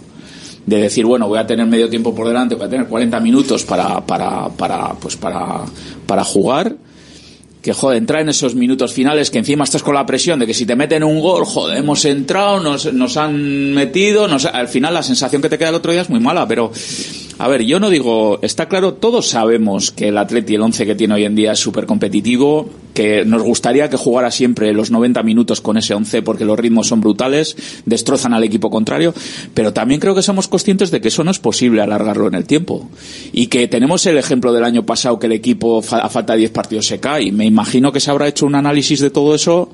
[0.66, 3.64] de decir, bueno, voy a tener medio tiempo por delante, voy a tener 40 minutos
[3.64, 5.64] para, para, para, pues para,
[6.08, 6.76] para jugar
[7.66, 10.54] que joder, entrar en esos minutos finales que encima estás con la presión de que
[10.54, 14.94] si te meten un gol, joder, hemos entrado, nos, nos han metido, nos, al final
[14.94, 16.72] la sensación que te queda el otro día es muy mala, pero
[17.38, 20.96] a ver, yo no digo, está claro, todos sabemos que el Atleti, el 11 que
[20.96, 25.22] tiene hoy en día es súper competitivo, que nos gustaría que jugara siempre los 90
[25.22, 29.14] minutos con ese 11 porque los ritmos son brutales, destrozan al equipo contrario,
[29.54, 32.46] pero también creo que somos conscientes de que eso no es posible alargarlo en el
[32.46, 32.90] tiempo.
[33.34, 36.52] Y que tenemos el ejemplo del año pasado que el equipo a falta de 10
[36.52, 37.34] partidos se cae.
[37.34, 39.70] Me imagino que se habrá hecho un análisis de todo eso.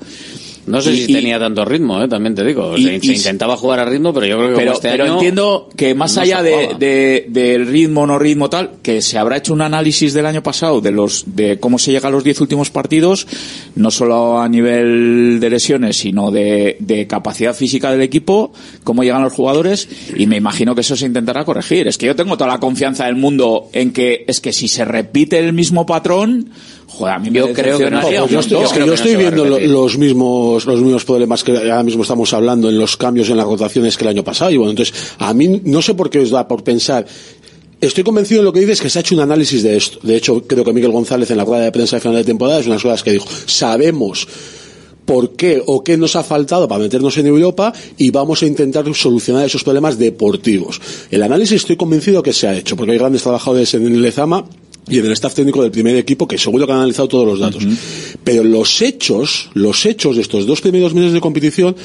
[0.68, 2.08] No sé Y- si y- tenía tanto ritmo, ¿eh?
[2.08, 2.78] también te digo.
[2.78, 5.70] Y- se, intentaba jugar a ritmo, pero yo creo que pero, este pero año entiendo
[5.76, 9.54] que más no allá de, de- del ritmo no ritmo tal que se habrá hecho
[9.54, 12.70] un análisis del año pasado de los de cómo se llega a los 10 últimos
[12.70, 13.28] partidos
[13.76, 18.54] no solo a nivel de lesiones sino de, de capacidad física del equipo
[18.84, 22.16] cómo llegan los jugadores y me imagino que eso se intentará corregir es que yo
[22.16, 25.86] tengo toda la confianza del mundo en que es que si se repite el mismo
[25.86, 26.50] patrón
[26.92, 29.16] joder a mí me Yo creo que no un yo estoy, es que yo estoy
[29.16, 33.30] viendo lo- los mismos los mismos problemas que ahora mismo estamos hablando en los cambios
[33.30, 36.10] en las rotaciones que el año pasado y bueno entonces a mí no sé por
[36.10, 37.06] qué os da por pensar
[37.80, 39.98] Estoy convencido de lo que dices, que se ha hecho un análisis de esto.
[40.04, 42.60] De hecho, creo que Miguel González en la rueda de prensa de final de temporada
[42.60, 43.28] es una de las cosas que dijo.
[43.48, 44.28] Sabemos
[45.04, 48.86] por qué o qué nos ha faltado para meternos en Europa y vamos a intentar
[48.94, 50.80] solucionar esos problemas deportivos.
[51.10, 54.46] El análisis estoy convencido que se ha hecho, porque hay grandes trabajadores en el Lezama
[54.88, 57.40] y en el staff técnico del primer equipo que seguro que han analizado todos los
[57.40, 57.64] datos.
[58.24, 61.76] Pero los hechos, los hechos de estos dos primeros meses de competición,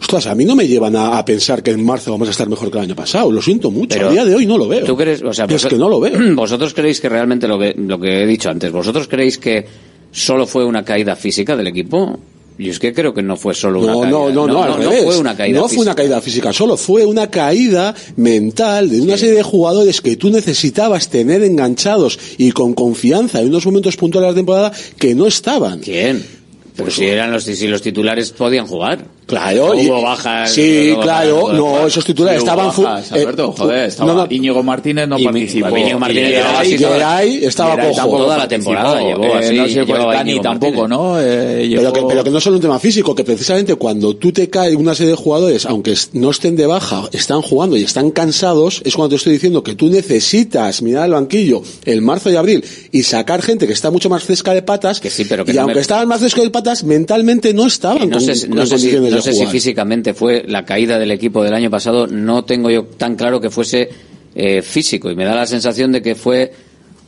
[0.00, 2.48] ostras, a mí no me llevan a, a pensar que en marzo vamos a estar
[2.48, 3.30] mejor que el año pasado.
[3.30, 3.96] Lo siento mucho.
[3.96, 4.84] Pero a día de hoy no lo veo.
[4.84, 6.12] ¿Tú crees, o sea, es que no lo veo.
[6.34, 9.66] ¿Vosotros creéis que realmente lo que, lo que he dicho antes, vosotros creéis que
[10.10, 12.18] solo fue una caída física del equipo?
[12.58, 14.10] Yo es que creo que no fue solo una No, caída.
[14.10, 15.04] no, no, no, al revés.
[15.04, 15.94] fue una caída No fue una física.
[15.96, 21.08] caída física, solo fue una caída mental de una serie de jugadores que tú necesitabas
[21.08, 25.80] tener enganchados y con confianza en unos momentos puntuales de la temporada que no estaban.
[25.80, 26.24] ¿Quién?
[26.76, 29.04] Pero si eran los, si los titulares podían jugar.
[29.26, 30.50] Claro, y- bajas.
[30.50, 34.32] Sí, claro, bajas, no, esos titulares estaban bajas, Alberto, eh, joder, estaba no, no.
[34.34, 35.76] Íñigo Martínez no participó.
[35.76, 36.30] Íñigo Martínez
[36.64, 38.16] Y Geray- estaba Geray cojo.
[38.18, 40.88] Toda la temporada llevó Eh, así, no sé, pues Dani tampoco.
[40.88, 41.20] ¿no?
[41.20, 44.50] Eh, Pero que, pero que no solo un tema físico, que precisamente cuando tú te
[44.50, 48.82] caes una serie de jugadores, aunque no estén de baja, están jugando y están cansados,
[48.84, 52.64] es cuando te estoy diciendo que tú necesitas mirar al banquillo el marzo y abril
[52.90, 55.00] y sacar gente que está mucho más fresca de patas.
[55.00, 58.10] Que sí, pero que y aunque me- estaban más frescos de patas, mentalmente no estaban
[58.10, 61.70] con, sé, con condiciones no sé si físicamente fue la caída del equipo del año
[61.70, 63.88] pasado, no tengo yo tan claro que fuese
[64.34, 66.52] eh, físico y me da la sensación de que fue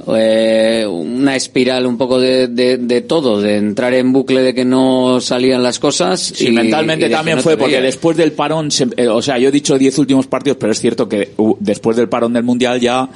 [0.09, 4.65] eh, una espiral un poco de, de, de todo, de entrar en bucle de que
[4.65, 6.21] no salían las cosas.
[6.21, 9.39] Sí, y- mentalmente y también no fue porque después del parón, se- eh, o sea,
[9.39, 12.43] yo he dicho 10 últimos partidos, pero es cierto que uh, después del parón del
[12.43, 13.09] Mundial ya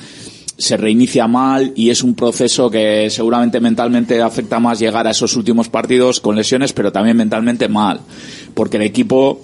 [0.56, 5.36] se reinicia mal y es un proceso que seguramente mentalmente afecta más llegar a esos
[5.36, 8.00] últimos partidos con lesiones, pero también mentalmente mal,
[8.58, 9.40] porque el equipo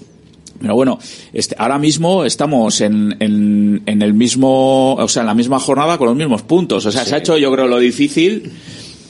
[0.60, 0.98] Pero bueno,
[1.32, 5.98] este, ahora mismo estamos en, en, en el mismo, o sea, en la misma jornada
[5.98, 6.84] con los mismos puntos.
[6.86, 8.50] O sea, se ha hecho, yo creo, lo difícil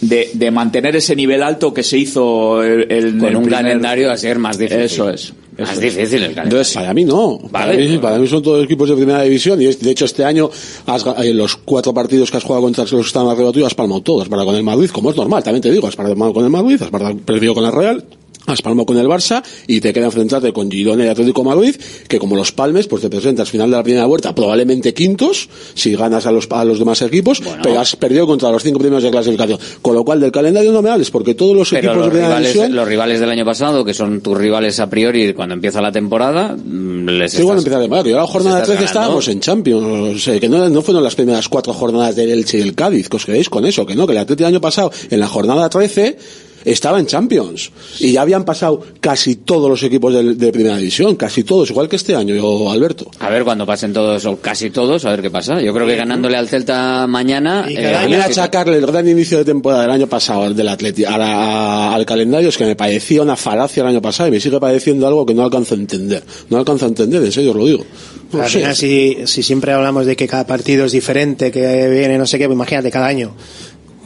[0.00, 3.62] de, de mantener ese nivel alto que se hizo el, el- Con el un primer-
[3.62, 4.82] calendario a ser más difícil.
[4.82, 5.32] Eso es.
[5.58, 5.80] Más es.
[5.80, 6.42] difícil el calendario.
[6.44, 7.38] Entonces, Para mí no.
[7.52, 7.88] Para, Vale.
[7.88, 10.50] mí, para mí son todos equipos de primera división y es- de hecho este año
[10.86, 13.74] has en los cuatro partidos que has jugado contra los que están arriba tuyo has
[13.74, 14.22] palmado todos.
[14.22, 16.50] Has palmado con el Madrid, como es normal, también te digo, has palmado con el
[16.50, 16.90] Madrid, has
[17.24, 18.04] perdido con la Real,
[18.46, 21.74] has palmado con el Barça y te queda enfrentarte con Girona y Atlético Madrid,
[22.08, 25.94] que como los palmes, pues te presentas final de la primera vuelta, probablemente quintos, si
[25.96, 29.10] ganas a los, a los demás equipos, pero has perdido contra los cinco primeros de
[29.10, 29.58] clasificación.
[29.82, 32.10] Con lo cual del calendario no me hables, porque todos los Pero equipos los de
[32.10, 35.54] primera rivales, división los rivales del año pasado, que son tus rivales a priori cuando
[35.54, 38.04] empieza la temporada, mm, les Sí, bueno, estás- empieza mal.
[38.04, 39.00] Yo la jornada estás 13 ganando.
[39.00, 40.16] estábamos en Champions.
[40.16, 43.08] O sea, que no, no fueron las primeras cuatro jornadas del Elche y el Cádiz.
[43.08, 43.86] Que os quedéis con eso.
[43.86, 46.16] Que no, que el Atlético el año pasado, en la jornada 13,
[46.64, 47.70] estaba en Champions.
[48.00, 51.16] Y ya habían pasado casi todos los equipos del- de, primera división.
[51.16, 53.10] Casi todos, igual que este año, yo, Alberto.
[53.20, 55.60] A ver cuando pasen todos o casi todos, a ver qué pasa.
[55.60, 57.66] Yo creo que ganándole al Celta mañana.
[57.68, 57.94] Y eh,
[58.24, 62.06] achacarle el gran inicio de temporada del año pasado al del Atleti a la- al
[62.06, 65.26] calendario es que me parecía una falacia el año pasado y me sigue pareciendo algo
[65.26, 66.22] que no alcanzo a entender.
[66.50, 67.84] No alcanzo a entender, en serio os lo digo.
[68.32, 68.58] No Al sé.
[68.58, 72.38] final, si, si siempre hablamos de que cada partido es diferente, que viene no sé
[72.38, 73.32] qué, pues imagínate cada año.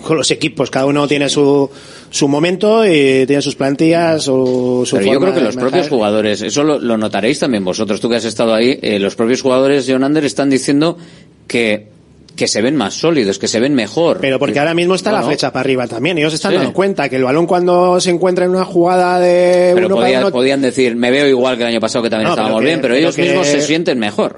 [0.09, 1.69] Con los equipos, cada uno tiene su,
[2.11, 5.71] su momento y tiene sus plantillas o su Pero yo creo que de los manejar.
[5.71, 9.15] propios jugadores, eso lo, lo notaréis también vosotros, tú que has estado ahí, eh, los
[9.15, 10.97] propios jugadores, John Ander, están diciendo
[11.47, 11.89] que,
[12.37, 14.19] que se ven más sólidos, que se ven mejor.
[14.21, 16.17] Pero porque ahora mismo está la flecha para arriba también.
[16.19, 16.57] Ellos están Sí.
[16.57, 20.07] dando cuenta que el balón cuando se encuentra en una jugada de Pero uno para
[20.07, 22.61] podían, uno, podían decir, me veo igual que el año pasado que también No, estábamos
[22.61, 24.37] que- bien, pero, pero ellos que- mismos se sienten mejor.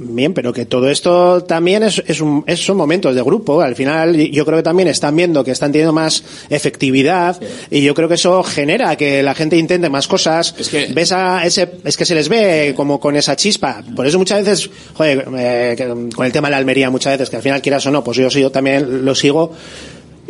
[0.00, 3.60] Bien, pero que todo esto también es, es un- es- son momentos de grupo.
[3.62, 7.94] Al final, yo creo que también están viendo que están teniendo más efectividad y yo
[7.94, 10.54] creo que eso genera que la gente intente más cosas.
[10.94, 13.82] Ves a ese, es que se les ve como con esa chispa.
[13.96, 17.28] Por eso muchas veces, joder, eh, que- con el tema de la Almería muchas veces,
[17.28, 19.52] que al final quieras o no, pues yo, yo también lo sigo.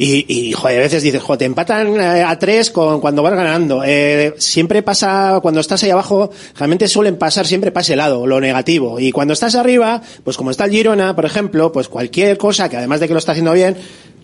[0.00, 3.34] Y, y joder, a veces dices, joder, te empatan eh, a tres con, cuando vas
[3.34, 3.82] ganando.
[3.84, 8.40] Eh, siempre pasa, cuando estás ahí abajo, realmente suelen pasar siempre para ese lado, lo
[8.40, 9.00] negativo.
[9.00, 12.76] Y cuando estás arriba, pues como está el Girona, por ejemplo, pues cualquier cosa que
[12.76, 13.76] además de que lo está haciendo bien,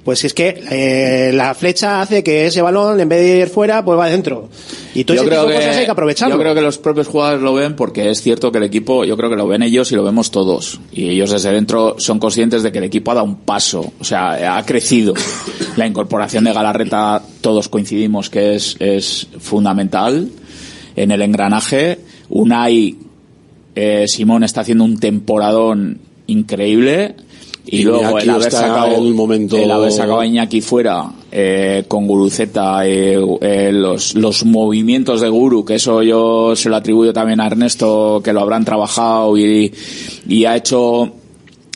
[0.04, 3.82] pues es que eh, la flecha hace que ese balón, en vez de ir fuera,
[3.82, 4.50] pues va adentro.
[4.94, 6.34] Y todo ese tipo de cosas hay que aprovecharlo.
[6.34, 9.16] Yo creo que los propios jugadores lo ven porque es cierto que el equipo, yo
[9.16, 10.78] creo que lo ven ellos y lo vemos todos.
[10.92, 14.04] Y ellos desde dentro son conscientes de que el equipo ha dado un paso, o
[14.04, 15.14] sea, ha crecido.
[15.76, 20.28] La incorporación de Galarreta, todos coincidimos que es, es fundamental
[20.96, 21.98] en el engranaje.
[22.28, 22.96] Unai,
[23.74, 27.16] eh, Simón está haciendo un temporadón increíble.
[27.66, 31.84] Y, Y luego el haber sacado un momento- el haber sacado a Iñaki fuera eh,
[31.88, 37.12] con Guruceta eh, eh, los, los movimientos de Guru que eso yo se lo atribuyo
[37.14, 39.72] también a Ernesto que lo habrán trabajado y,
[40.28, 41.10] y ha hecho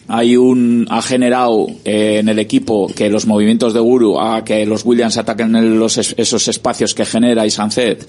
[0.08, 4.66] hay un ha generado eh, en el equipo que los movimientos de Guru a que
[4.66, 8.06] los Williams ataquen en los, es- esos espacios que genera y Sancet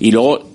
[0.00, 0.51] y luego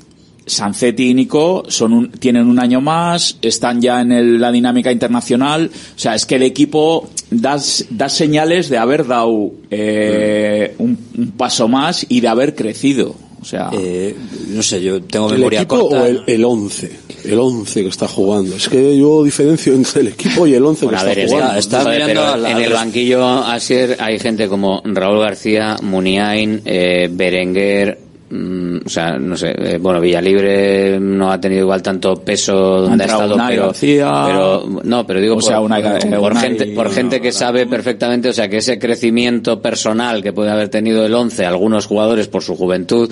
[0.48, 4.92] Sancetti y Nico son un- tienen un año más, están ya en el- la dinámica
[4.92, 5.70] internacional.
[5.96, 7.58] O sea, es que el equipo da,
[7.92, 13.16] da señales de haber dado eh, un, un paso más y de haber crecido.
[13.40, 14.16] O sea, Eh,
[14.50, 16.02] no sé, yo tengo ¿El memoria equipo corta.
[16.02, 16.92] o el, el 11?
[17.24, 18.56] El 11 que está jugando.
[18.56, 21.36] Es que yo diferencio entre el equipo y el 11 Bueno, a que ver, está
[21.38, 21.60] jugando.
[21.60, 28.00] está, pero en el banquillo Asier hay gente como Raúl García, Muniain, eh, Berenguer,
[28.30, 33.04] mm, o sea, no sé, eh, bueno, Villalibre no ha tenido igual tanto peso donde
[33.04, 34.24] ha estado, pero, García.
[34.26, 38.58] pero no, pero digo sea, por, gente, por gente que sabe perfectamente, o sea, que
[38.58, 43.12] ese crecimiento personal que puede haber tenido el 11 algunos jugadores por su juventud,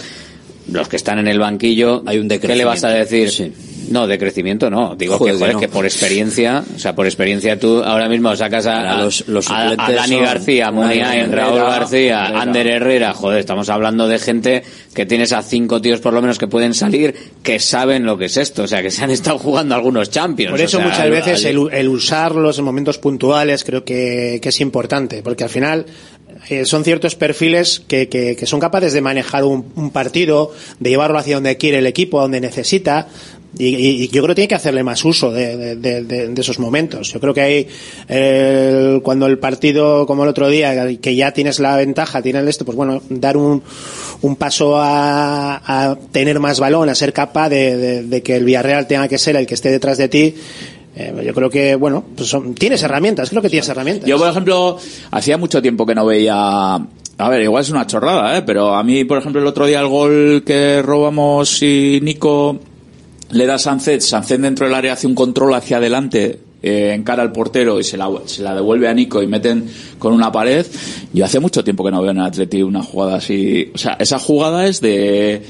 [0.71, 3.53] los que están en el banquillo, Hay un ¿qué le vas a decir?
[3.89, 4.95] No, de crecimiento no.
[4.95, 5.59] Digo Joder, que, joder, no.
[5.59, 9.75] que por experiencia, o sea, por experiencia tú ahora mismo sacas a, los- los a-
[9.75, 12.41] Dani García, Muniain, Raúl García, Herrera.
[12.41, 13.13] Ander Herrera.
[13.13, 14.63] Joder, estamos hablando de gente
[14.93, 17.13] que tienes a cinco tíos por lo menos que pueden salir
[17.43, 18.63] que saben lo que es esto.
[18.63, 20.51] O sea, que se han estado jugando algunos Champions.
[20.51, 24.49] Por eso o sea, muchas veces el, el usarlos en momentos puntuales creo que, que
[24.49, 25.85] es importante, porque al final
[26.49, 30.89] eh, son ciertos perfiles que, que- que son capaces de manejar un, un partido, de
[30.89, 33.07] llevarlo hacia donde quiere el equipo, a donde necesita.
[33.57, 37.13] Y, yo creo que tiene que hacerle más uso de, de- esos momentos.
[37.13, 37.67] Yo creo que hay,
[38.09, 42.65] eh, cuando el partido, como el otro día, que ya tienes la ventaja, tienes esto,
[42.65, 43.63] pues bueno, dar un,
[44.21, 49.07] un paso a, a tener más balón, a ser capaz de que el Villarreal tenga
[49.07, 50.35] que ser el que esté detrás de ti.
[50.97, 54.07] Eh, yo creo que, bueno, pues son- tienes herramientas, creo que tienes herramientas.
[54.07, 54.77] Yo, por ejemplo,
[55.11, 56.35] hacía mucho tiempo que no veía.
[57.17, 58.41] A ver, igual es una chorrada, ¿eh?
[58.45, 62.59] Pero a mí, por ejemplo, el otro día el gol que robamos y Nico
[63.35, 67.21] le da a Sancet, Sancet dentro del área hace un control hacia adelante, eh, encara
[67.21, 69.65] al portero y se la, se la devuelve a Nico y meten
[69.99, 70.65] con una pared.
[71.13, 73.71] Yo hace mucho tiempo que no veo en el Atleti una jugada así.
[73.73, 75.41] O sea, esa jugada es de...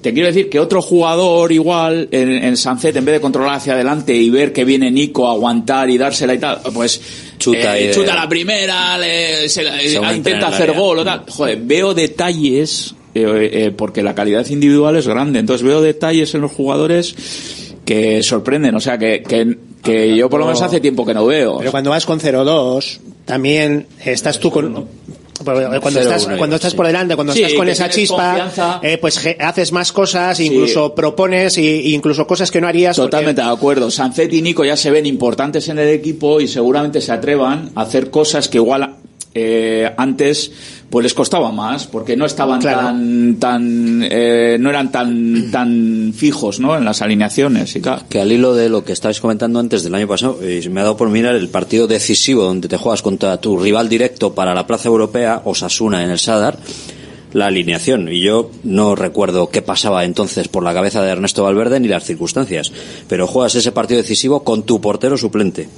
[0.00, 3.74] Te quiero decir que otro jugador igual en, en Sancet, en vez de controlar hacia
[3.74, 7.00] adelante y ver que viene Nico a aguantar y dársela y tal, pues
[7.38, 11.04] Chuta eh, chuta la primera, le- se la- Se aumenta intenta en hacer gol o
[11.04, 11.22] tal.
[11.28, 16.40] Joder, veo detalles, eh, eh, porque la calidad individual es grande, entonces veo detalles en
[16.42, 17.14] los jugadores
[17.84, 21.24] que sorprenden, o sea, que, que, que yo por lo menos hace tiempo que no
[21.26, 21.58] veo.
[21.58, 24.86] Pero cuando vas con 0-2, también estás tú con...
[25.44, 26.76] Cuando 0-1 estás, cuando estás sí.
[26.78, 28.50] por delante, cuando Sí, estás con esa chispa,
[28.82, 32.96] eh, pues haces más cosas, incluso propones, y, y incluso cosas que no harías.
[32.96, 33.90] porque- Totalmente de acuerdo.
[33.90, 37.82] Sancet y Nico ya se ven importantes en el equipo y seguramente se atrevan a
[37.82, 38.96] hacer cosas que igual
[39.34, 40.50] eh, antes
[40.90, 46.60] pues les costaba más porque no estaban tan tan eh, no eran tan tan fijos
[46.60, 46.76] ¿no?
[46.76, 48.04] en las alineaciones y tal.
[48.08, 50.84] que al hilo de lo que estabais comentando antes del año pasado, eh, me ha
[50.84, 54.66] dado por mirar el partido decisivo donde te juegas contra tu rival directo para la
[54.66, 56.58] plaza europea, Osasuna en el Sadar,
[57.32, 58.08] la alineación.
[58.10, 62.04] Y yo no recuerdo qué pasaba entonces por la cabeza de Ernesto Valverde ni las
[62.04, 62.72] circunstancias.
[63.08, 65.68] Pero juegas ese partido decisivo con tu portero suplente,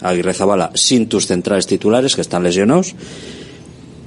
[0.00, 2.94] Aguirre Zabala, sin tus centrales titulares que están lesionados.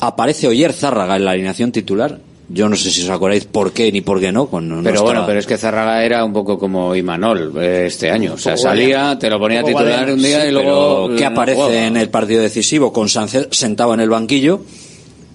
[0.08, 2.20] Aparece Oyer Zárraga en la alineación titular.
[2.48, 4.46] Yo no sé si os acordáis por qué ni por qué no.
[4.48, 8.34] con- Pero bueno, pero es que Zarraga era un poco como Imanol eh, este año.
[8.36, 11.10] O sea, salía, te lo ponía Un titular un día Sí, y luego...
[11.16, 12.94] ¿Qué no aparece en el partido decisivo?
[12.94, 14.62] Con Sánchez sentado en el banquillo,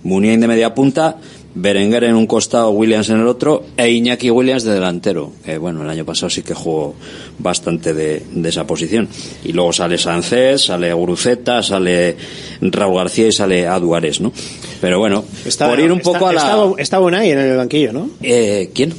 [0.05, 1.17] Muniain de media punta,
[1.55, 5.33] Berenguer en un costado, Williams en el otro, e Iñaki Williams de delantero.
[5.45, 6.95] Que bueno, el año pasado sí que jugó
[7.39, 9.09] bastante de, de esa posición.
[9.45, 12.17] Y luego sale Sánchez, sale Guruceta, sale
[12.61, 14.33] Raúl García y sale Aduares, ¿no?
[14.81, 16.41] Pero bueno, Estaba- por ir un está- poco a la...
[16.41, 18.11] Estaba, estaba Unai en el banquillo, ¿no?
[18.23, 18.95] Eh, ¿Quién?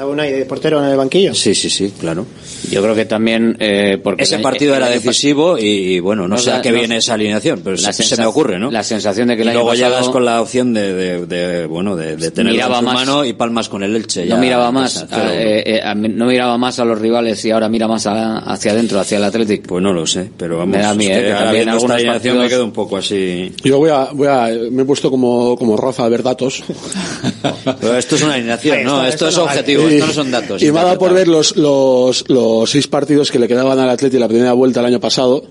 [0.00, 1.34] Estaba Unai de portero en el banquillo.
[1.34, 2.24] Sí, sí, sí, claro.
[2.70, 3.54] Yo creo que también...
[3.60, 6.96] eh, porque Ese partido era decisivo y, y, bueno, no Nos sé a qué viene
[6.96, 8.70] esa alineación, pero la se, me ocurre, ¿no?
[8.70, 11.26] La sensación de que el y año luego pasado- llegas con la opción de, de,
[11.26, 14.72] de, bueno de, de tenerlo Miraba más- mano y palmas con el Elche no miraba
[14.72, 15.40] más empieza cero a- uno.
[15.42, 18.72] eh, eh, a- no miraba más a los rivales y ahora mira más a- hacia
[18.72, 21.18] adentro hacia el Atlético pues no lo sé pero vamos me da a mí, es
[21.18, 24.28] eh, que ahora viendo esta alineación me quedo un poco así Yo voy a, voy
[24.28, 26.62] a, me he puesto como, como Rafa a ver datos.
[27.80, 29.82] pero esto es una alineación no está, esto, esto es no objetivo.
[29.90, 33.30] Esto no son datos Y me ha dado por ver los, los, los seis partidos
[33.30, 35.44] que le quedaban al Atleti en la primera vuelta el año pasado,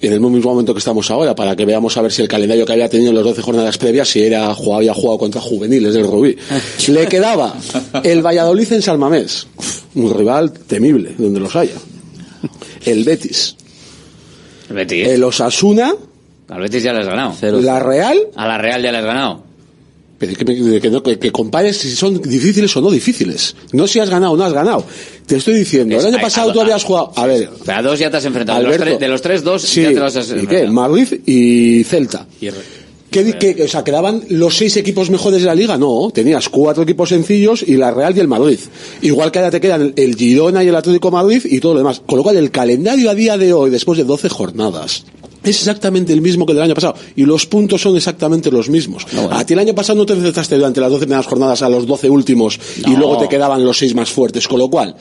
[0.00, 2.64] en el mismo momento que estamos ahora, para que veamos a ver si el calendario
[2.64, 6.04] que había tenido en las 12 jornadas previas, si era había jugado contra juveniles del
[6.04, 6.36] Rubí.
[6.88, 7.54] le quedaba
[8.02, 9.46] el Valladolid en Salmamés,
[9.94, 11.74] un rival temible, donde los haya.
[12.84, 13.56] El Betis.
[14.70, 15.94] el Betis El Osasuna,
[16.48, 19.47] al Betis ya le has ganado la Real, a la Real ya le has ganado
[20.18, 23.54] pero que, me- que no- que- que compares si son difíciles o no difíciles.
[23.72, 24.84] No si has ganado o no has ganado.
[25.26, 28.10] Te estoy diciendo, el año pasado a- tú habías jugado, a ver, a dos ya
[28.10, 30.30] te has enfrentado de los, tres, de los tres dos sí, ya te los has
[30.42, 30.66] ¿y qué?
[30.66, 32.26] Madrid y Celta.
[33.10, 35.78] ¿Qué, di- qué- o sea, quedaban los seis equipos mejores de la liga?
[35.78, 38.58] No, tenías cuatro equipos sencillos y la Real y el Madrid.
[39.00, 42.02] Igual que ahora te quedan el Girona y el Atlético Madrid y todo lo demás.
[42.06, 45.04] Con lo cual el calendario a día de hoy, después de 12 jornadas,
[45.42, 46.94] es exactamente el mismo que el del año pasado.
[47.16, 49.06] Y los puntos son exactamente los mismos.
[49.30, 51.86] A ti el año pasado no te enfrentaste durante las 12 primeras jornadas a los
[51.86, 54.46] 12 últimos y luego te quedaban los seis más fuertes.
[54.48, 54.94] Con lo cual,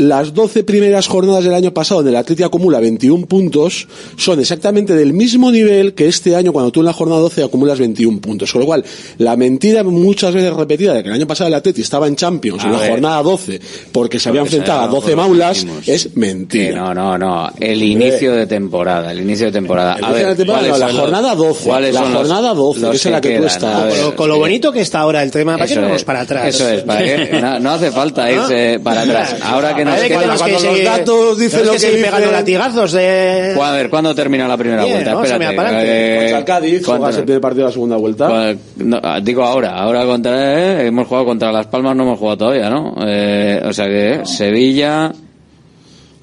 [0.00, 3.86] las 12 primeras jornadas del año pasado, donde el Atleti acumula 21 puntos,
[4.16, 7.78] son exactamente del mismo nivel que este año cuando tú en la jornada 12 acumulas
[7.78, 8.52] 21 puntos.
[8.52, 8.84] Con lo cual,
[9.18, 12.62] la mentira muchas veces repetida de que el año pasado el Atleti estaba en Champions
[12.64, 12.90] A en la ver.
[12.90, 13.60] jornada 12
[13.92, 16.76] porque se había Porque se enfrentado a había 12 ganado maulas, es Que mentira.
[16.80, 17.50] no, no, no.
[17.60, 19.96] El inicio de temporada, el inicio de temporada.
[19.96, 22.80] El A ver, de temporada, ¿cuáles no, la los- jornada 12, ¿cuáles la jornada 12,
[22.80, 23.46] los esa es la que tú quedan?
[23.46, 23.74] estás.
[23.76, 25.80] A ver, Con lo, con lo bonito que está ahora el tema, ¿para qué Eso
[25.80, 26.46] no vamos es, para atrás?
[26.54, 27.38] Eso es, ¿para qué?
[27.40, 29.36] No, no hace falta irse para atrás.
[29.42, 30.18] Ahora que Parece queda...
[30.20, 33.56] tenemos cuando los seguir- datos dicen tenemos lo que dicen- pegando latigazos de...
[33.60, 35.22] A ver, ¿cuándo termina la primera Bien, vuelta?
[35.22, 35.44] Espérate.
[35.84, 38.54] eh, Contra el Cádiz, ¿cuánto- juegas el primer partido de la segunda vuelta.
[38.76, 40.82] no, ah, digo ahora, ahora contra...
[40.82, 42.94] eh, hemos jugado contra Las Palmas, no hemos jugado todavía, ¿no?
[43.06, 45.12] Eh, o sea que Sevilla...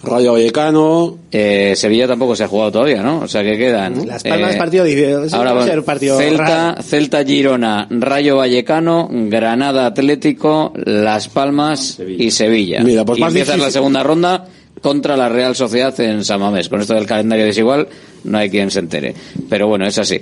[0.07, 1.17] Rayo Vallecano.
[1.31, 3.19] Eh, Sevilla tampoco se ha jugado todavía, ¿no?
[3.19, 4.07] O sea que quedan...
[4.07, 5.23] Las Palmas eh, partido difícil.
[5.25, 6.81] Ese Ahora va a ser partido Celta, raro.
[6.83, 12.81] Celta Girona, Rayo Vallecano, Granada Atlético, Las Palmas y Sevilla.
[12.83, 14.45] Mira, pues y más empieza la segunda ronda
[14.81, 16.69] contra la Real Sociedad en San Mamés.
[16.69, 17.87] Con esto del calendario desigual
[18.23, 19.13] no hay quien se entere.
[19.49, 20.19] Pero bueno, es así.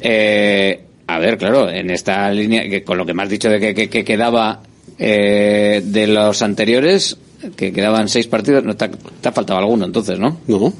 [0.00, 3.60] Eh, a ver, claro, en esta línea, que con lo que me has dicho de
[3.60, 4.60] que, que- que quedaba
[4.98, 7.16] eh, de los anteriores,
[7.54, 10.38] que quedaban seis partidos, no, te, ha, te ha faltado alguno entonces, ¿no?
[10.46, 10.72] No.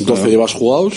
[0.00, 0.94] 12 llevas jugados,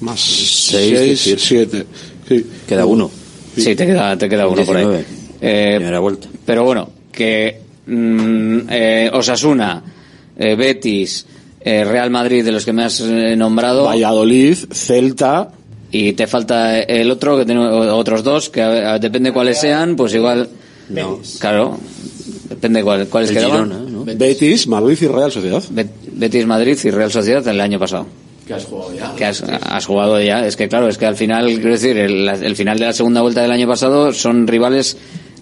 [0.00, 1.38] más 6, 18.
[1.44, 1.86] 7.
[2.28, 2.46] Sí.
[2.68, 3.10] queda uno
[3.56, 4.84] Sí, te queda, te queda uno por ahí.
[4.84, 5.04] 19.
[5.40, 9.82] Eh, primera vuelta pero bueno, que mm, eh, Osasuna,
[10.38, 11.24] eh, Betis,
[11.60, 13.84] eh, Real Madrid, de los que me has eh, nombrado.
[13.84, 15.50] Valladolid, Celta.
[15.90, 19.96] Y te falta el otro, que tenemos otros dos, que a- a- depende cuáles sean,
[19.96, 20.48] pues igual.
[20.90, 21.20] No.
[21.38, 21.78] Claro.
[22.56, 23.70] Depende cuál, cuáles El quedaban.
[23.70, 24.04] Girona, ¿no?
[24.04, 25.62] Betis, Madrid y Real Sociedad.
[25.70, 28.06] Bet- Betis, Madrid y Real Sociedad el año pasado.
[28.46, 29.14] Que has jugado ya.
[29.16, 30.46] Que has, has jugado ya.
[30.46, 33.20] Es que claro, es que al final, quiero decir, el, el final de la segunda
[33.22, 34.96] vuelta del año pasado son rivales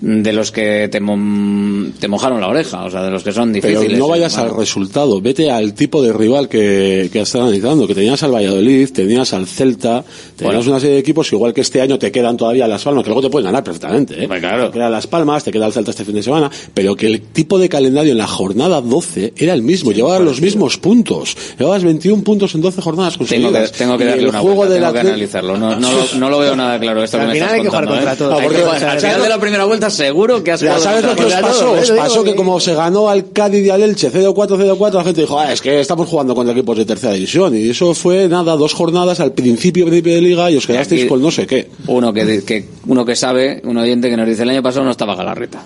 [0.07, 3.53] de los que te, mo- te mojaron la oreja, o sea, de los que son
[3.55, 3.99] Pero difíciles.
[3.99, 7.95] no vayas Bueno, al resultado, vete al tipo de rival que, que estás analizando, que
[7.95, 10.05] tenías al Valladolid, tenías al Celta,
[10.37, 10.71] tenías Bueno.
[10.73, 13.09] una serie de equipos que igual que este año te quedan todavía las palmas, que
[13.11, 14.29] luego te pueden ganar perfectamente, ¿eh?
[14.29, 14.67] claro.
[14.67, 17.23] Te quedan las palmas, te queda el Celta este fin de semana, pero que el
[17.23, 21.83] tipo de calendario en la jornada 12 era el mismo, llevabas los mismos puntos, llevabas
[21.83, 23.73] 21 puntos en 12 jornadas Tengo que, conseguidas.
[23.73, 25.57] tengo que darle el una juego vuelta, del tengo que Atlet- analizarlo.
[25.57, 27.87] No, no, lo, no lo veo nada claro esto que Al final hay que jugar
[27.87, 28.17] contra ¿eh?
[28.19, 31.25] Porque- jugar- al final de la primera vuelta seguro que has jugado sabes lo que
[31.25, 34.93] os pasó, os pasó que como se ganó al Cádiz y al Elche 0-4, 0-4,
[34.95, 37.57] la gente dijo, ah, es que estamos jugando contra equipos de tercera división.
[37.57, 41.09] Y eso fue, nada, dos jornadas al principio, principio de liga y os quedasteis aquí-
[41.09, 41.69] con no sé qué.
[41.87, 44.91] Uno que, que, uno que sabe, un oyente que nos dice el año pasado no
[44.91, 45.65] estaba Galarreta.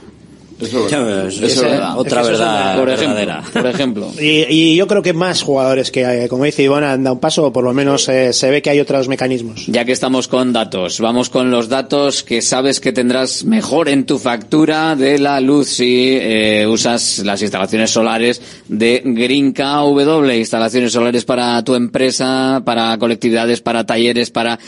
[0.90, 2.76] Ya ves, Eso es otra eso verdad.
[2.78, 3.42] Por ejemplo, verdadera.
[3.52, 4.12] por ejemplo.
[4.20, 7.44] Y, y yo creo que más jugadores que, como dice Iván, han dado un paso,
[7.46, 9.66] o por lo menos eh, se ve que hay otros mecanismos.
[9.66, 14.04] Ya que estamos con datos, vamos con los datos que sabes que tendrás mejor en
[14.06, 20.92] tu factura de la luz si eh, usas las instalaciones solares de Green KW, instalaciones
[20.92, 24.58] solares para tu empresa, para colectividades, para talleres, para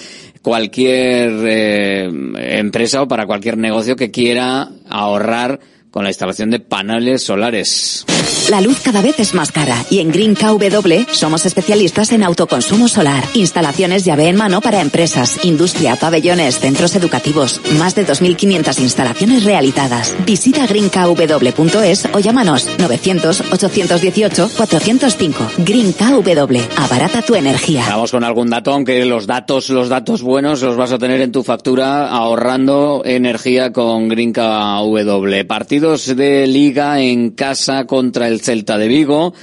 [0.42, 2.10] cualquier eh,
[2.58, 5.60] empresa o para cualquier negocio que quiera ahorrar
[5.90, 8.04] con la instalación de paneles solares.
[8.48, 12.88] La luz cada vez es más cara y en Green KW somos especialistas en autoconsumo
[12.88, 19.44] solar, instalaciones llave en mano para empresas, industria, pabellones, centros educativos, más de 2.500 instalaciones
[19.44, 20.16] realizadas.
[20.26, 25.34] Visita greenkw.es o llámanos 900-818-405.
[25.58, 27.84] Green KW, abarata tu energía.
[27.88, 31.30] Vamos con algún dato, aunque los datos, los datos buenos los vas a tener en
[31.30, 35.46] tu factura ahorrando energía con Green KW.
[35.46, 39.34] Partidos de liga en casa contra el Celta de Vigo.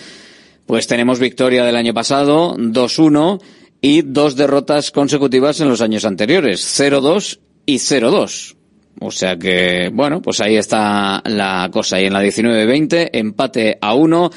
[0.66, 3.40] Pues tenemos victoria del año pasado, 2-1,
[3.82, 8.56] y dos derrotas consecutivas en los años anteriores, 0-2 y 0-2.
[9.00, 12.02] O sea que, bueno, pues ahí está la cosa.
[12.02, 14.32] Y en la 19-20, empate a 1.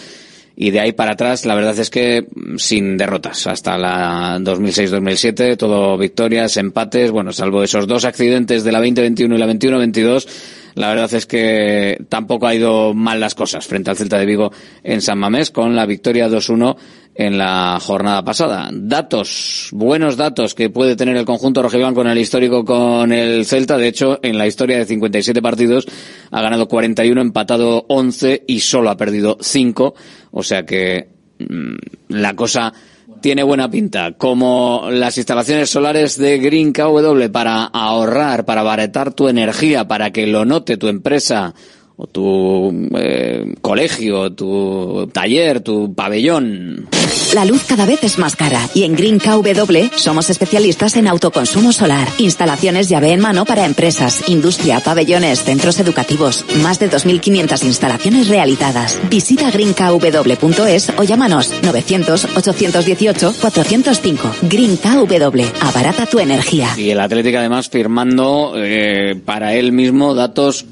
[0.56, 3.46] Y de ahí para atrás, la verdad es que mm, sin derrotas.
[3.46, 7.10] Hasta la 2006-2007, todo victorias, empates.
[7.10, 10.28] Bueno, salvo esos dos accidentes de la 2021 y la 21-22,
[10.74, 14.52] la verdad es que tampoco ha ido mal las cosas frente al Celta de Vigo
[14.82, 16.76] en San Mamés con la victoria 2-1
[17.14, 18.70] en la jornada pasada.
[18.72, 23.76] Datos, buenos datos que puede tener el conjunto rojiblanco en el histórico con el Celta.
[23.76, 25.86] De hecho, en la historia de 57 partidos
[26.30, 29.94] ha ganado 41, empatado 11 y solo ha perdido 5.
[30.30, 31.08] O sea que
[31.38, 31.76] mm,
[32.08, 32.72] la cosa
[33.20, 34.12] tiene buena pinta.
[34.12, 40.26] Como las instalaciones solares de Green KW para ahorrar, para abaratar tu energía, para que
[40.26, 41.54] lo note tu empresa
[42.00, 46.88] o tu eh, colegio, tu taller, tu pabellón.
[47.34, 51.72] La luz cada vez es más cara y en Green KW somos especialistas en autoconsumo
[51.72, 58.28] solar, instalaciones llave en mano para empresas, industria, pabellones, centros educativos, más de 2.500 instalaciones
[58.28, 58.98] realizadas.
[59.10, 64.18] Visita greenkw.es o llámanos 900-818-405.
[64.42, 66.70] Green KW, abarata tu energía.
[66.78, 70.64] Y el Atlético además firmando eh, para él mismo datos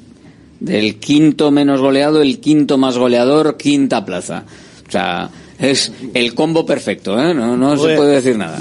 [0.61, 4.45] del quinto menos goleado, el quinto más goleador, quinta plaza.
[4.87, 7.35] O sea, es el combo perfecto, ¿eh?
[7.35, 7.97] No, no se Joder.
[7.97, 8.59] puede decir nada.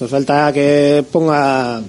[0.00, 1.80] Nos falta que ponga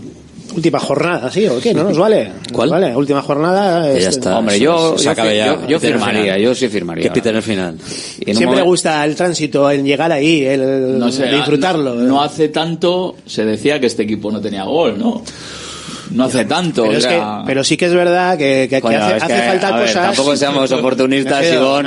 [0.54, 1.48] última jornada, ¿sí?
[1.48, 1.74] ¿O qué?
[1.74, 2.30] ¿No nos vale?
[2.52, 2.70] ¿Cuál?
[2.70, 3.88] Vale, última jornada.
[3.94, 4.38] Ya es- está.
[4.38, 7.04] Hombre, yo, se yo, acabe ya, yo- firmaría, yo sí firmaría.
[7.04, 7.78] Que pite en el final.
[8.26, 11.96] En Siempre gusta el tránsito, el llegar ahí, el No sé, disfrutarlo.
[11.96, 15.24] No, no hace tanto se decía que este equipo no tenía gol, ¿no?
[16.10, 16.84] No hace tanto.
[16.84, 19.42] pero, o es que, pero sí que es verdad que, que- hace, es hace que,
[19.42, 20.08] falta ver, cosas.
[20.08, 21.82] tampoco seamos oportunistas, no,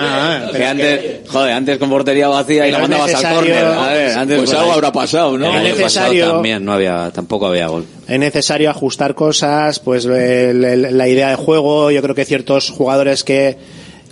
[0.52, 3.64] que antes, joder, antes con portería vacía y la mandabas al córner.
[3.64, 5.46] A ver, antes pues algo habrá pasado, ¿no?
[5.46, 7.84] Es El año pasado necesario- también no había, tampoco había gol.
[8.06, 12.70] es necesario ajustar cosas, pues el- el- la idea de juego, yo creo que ciertos
[12.70, 13.56] jugadores que,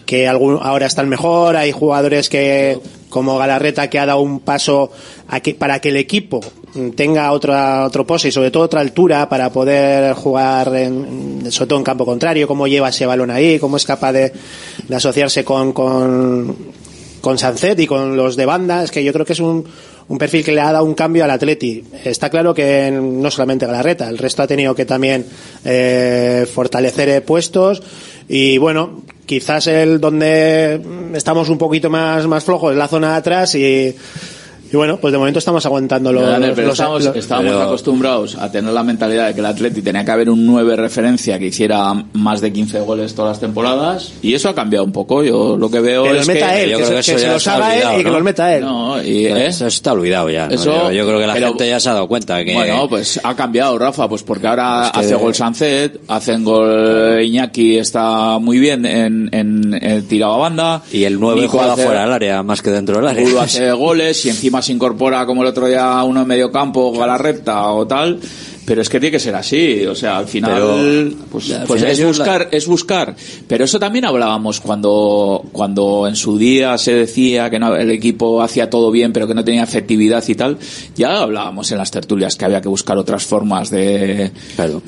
[0.06, 2.78] que algún, ahora están mejor, hay jugadores que,
[3.08, 4.90] como Galarreta, que ha dado un paso
[5.28, 6.40] a que, para que el equipo
[6.94, 11.78] tenga otra, otro pose y sobre todo otra altura para poder jugar en, sobre todo
[11.78, 14.32] en campo contrario, cómo lleva ese balón ahí, cómo es capaz de,
[14.88, 16.56] de asociarse con, con,
[17.20, 19.64] con Sancet y con los de banda, es que yo creo que es un,
[20.08, 21.84] un perfil que le ha dado un cambio al Atleti.
[22.04, 25.26] Está claro que no solamente Galarreta, el resto ha tenido que también
[25.64, 27.82] eh, fortalecer eh, puestos
[28.28, 30.80] y bueno, quizás el donde
[31.14, 33.94] estamos un poquito más, más flojos es la zona de atrás y,
[34.72, 37.62] y bueno, pues de momento estamos aguantando los, Daniel, pero los- estamos, los- estábamos pero-
[37.64, 41.38] acostumbrados a tener la mentalidad de que el Atleti tenía que haber un 9 referencia
[41.38, 45.22] que hiciera más de 15 goles todas las temporadas y eso ha cambiado un poco.
[45.22, 47.22] Yo lo que veo Que es meta que él, yo que creo se- que que
[47.22, 48.14] eso se los haga él y que ¿no?
[48.14, 48.64] los meta él.
[48.64, 49.46] No, y, ¿eh?
[49.46, 50.48] Eso está olvidado ya.
[50.48, 50.54] ¿no?
[50.54, 52.88] Eso- yo, yo creo que la pero- gente ya se ha dado cuenta que Bueno,
[52.88, 58.38] pues ha cambiado, Rafa, pues porque ahora Es hace gol Sancet, hacen gol Iñaki, está
[58.38, 60.82] muy bien en, en, en tirado a banda.
[60.90, 63.42] y el 9 Nico juega hace- fuera del área más que dentro del área.
[63.42, 67.68] Hace goles y encima se incorpora como el otro día uno en medio campo, Galarreta
[67.72, 68.18] o tal.
[68.64, 71.80] Pero es que tiene que ser así, o sea, al final, Pero, pues, al pues
[71.80, 73.16] final es la- buscar, es buscar.
[73.48, 78.40] Pero eso también hablábamos cuando, cuando en su día se decía que no- el equipo
[78.40, 80.58] hacía todo bien, pero que no tenía efectividad y tal.
[80.94, 84.30] Ya hablábamos en las tertulias que había que buscar otras formas de,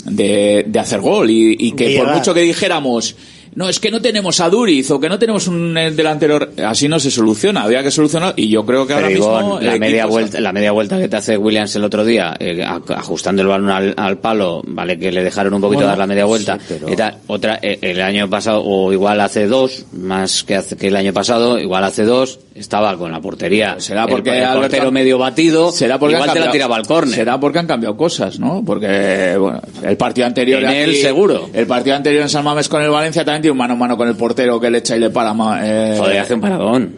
[0.06, 3.16] de, de hacer gol y, y que por mucho que dijéramos,
[3.56, 6.88] no, es que no tenemos a Duriz o que no tenemos un eh, delantero, así
[6.88, 9.70] no se soluciona, había que solucionar y yo creo que Pero ahora Ivón, mismo la
[9.70, 13.42] equipo media vuelta, la media vuelta que te hace Williams el otro día, eh, ajustando
[13.42, 16.24] el balón al, al palo, vale que le dejaron un poquito Bueno, dar la media
[16.24, 16.58] vuelta.
[16.58, 20.56] sí, pero- Y tal, otra, eh, el año pasado, o igual hace dos, más que,
[20.56, 23.76] hace, que el año pasado, igual hace dos, estaba con la portería.
[23.78, 26.52] será porque el, el Alberto- portero medio batido, será porque igual han te la cambiado-
[26.52, 27.14] tiraba al córner.
[27.14, 28.62] Será porque han cambiado cosas, ¿no?
[28.64, 31.50] Porque, bueno, el partido anterior En aquí- él, seguro.
[31.52, 33.96] El partido anterior en San Mamés con el Valencia también tiene un mano a mano
[33.96, 35.32] con el portero que le echa y le para.
[35.34, 36.94] ma- Eh, Joder, hace un paradón.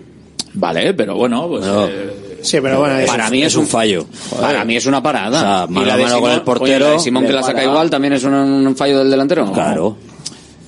[0.54, 1.66] Vale, pero bueno, pues.
[1.66, 1.86] No.
[1.86, 4.06] eh, Sí, pero bueno, es- Para mí es un fallo.
[4.40, 5.38] Para mí es una parada.
[5.38, 6.98] O sea, Y mano la a de mano con Simón- el portero, oye, la de
[7.00, 7.64] Simón que la saca para.
[7.64, 9.50] igual también es un, un fallo del delantero.
[9.52, 9.96] Claro.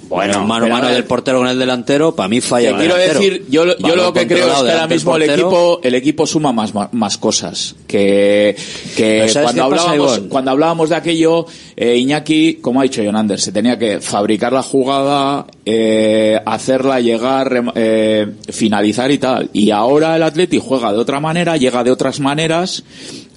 [0.08, 2.94] Bueno, mano a mano del portero con el delantero, para mí falla Te el quiero
[2.96, 3.20] delantero.
[3.20, 6.26] decir, yo, lo- yo lo que creo es que ahora mismo el equipo, el equipo
[6.26, 7.74] suma más, más, cosas.
[7.86, 8.56] Que,
[8.96, 13.38] que Pero ¿sabes cuando hablábamos, cuando hablábamos de aquello, eh, Iñaki, como ha dicho Jonander,
[13.40, 19.50] se tenía que fabricar la jugada, eh, hacerla llegar, eh, finalizar y tal.
[19.52, 22.82] Y ahora el Atleti juega de otra manera, llega de otras maneras,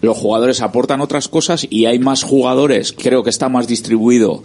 [0.01, 4.41] los jugadores aportan otras cosas y hay más jugadores, creo que está más distribuido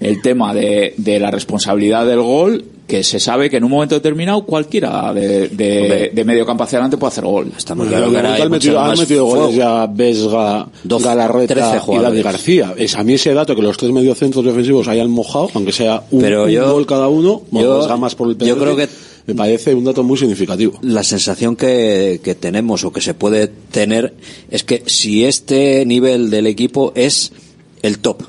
[0.00, 3.94] el tema de, de la responsabilidad del gol, que se sabe que en un momento
[3.94, 5.48] determinado cualquiera de,
[6.12, 7.52] de, medio campo hacia adelante puede hacer gol.
[7.56, 11.80] Está muy claro han metido, han metido goles ya Vesga, 12, Galarreta 13 y Dani
[11.84, 12.24] jugadores.
[12.24, 12.74] García.
[12.76, 16.20] Es a mí ese dato que los tres mediocentros defensivos hayan mojado, aunque sea un,
[16.20, 18.88] Pero un yo- gol cada uno, yo- Vesga más por el yo creo que-
[19.30, 20.78] me parece un dato muy significativo.
[20.82, 24.14] la sensación que, que tenemos o que se puede tener
[24.50, 27.32] es que si este nivel del equipo es
[27.82, 28.22] el top.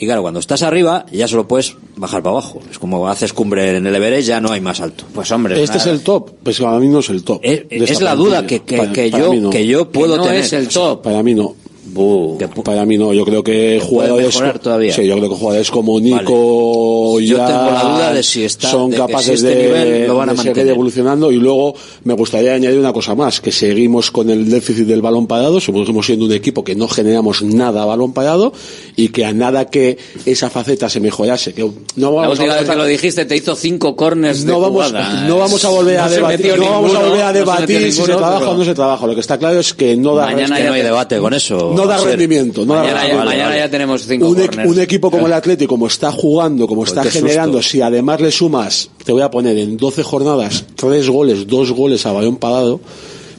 [0.00, 2.60] Y claro, cuando estás arriba ya solo puedes bajar para abajo.
[2.70, 5.04] Es como haces cumbre en el Everest, ya no hay más alto.
[5.12, 7.40] Pues hombre, Este es el top, pues para mí no es el top.
[7.42, 8.14] Es, la plantilla.
[8.14, 9.50] duda que, que, Para- que para yo, no.
[9.50, 10.40] que yo puedo no tener.
[10.40, 11.02] es el top.
[11.02, 11.56] Para mí no.
[11.94, 14.92] Pu- Para mí no, yo creo que jugadores todavía.
[14.92, 18.70] Sí, yo creo que jugadores como Nico Yo ya tengo la duda de si está-
[18.70, 20.72] son de que capaces si este de, nivel lo van a de seguir mantener.
[20.74, 21.74] evolucionando y luego
[22.04, 26.06] me gustaría añadir una cosa más, que seguimos con el déficit del balón parado, seguimos
[26.06, 28.52] siendo un equipo que no generamos nada a balón parado
[28.96, 31.62] y que a nada que esa faceta se mejorase, que
[31.96, 34.60] no La vamos última a vez que lo dijiste te hizo cinco corners de no
[34.60, 35.24] vamos, jugada.
[35.26, 37.32] no vamos a volver a No se debatir, no vamos a ninguno, volver a no
[37.32, 39.06] se debatir si se ninguno, trabaja pero- o no se trabaja.
[39.06, 41.34] Lo que está claro es que no da Mañana ya no hay te- debate con
[41.34, 41.72] eso.
[41.82, 42.64] No da rendimiento.
[42.66, 43.30] No da Mañana, ya, rendimiento.
[43.30, 46.84] mañana ya tenemos cinco un, e- un equipo como el Atlético, como está jugando, como
[46.84, 47.70] está qué generando, susto.
[47.72, 52.04] si además le sumas, te voy a poner en 12 jornadas, tres goles, dos goles
[52.06, 52.80] a balón parado,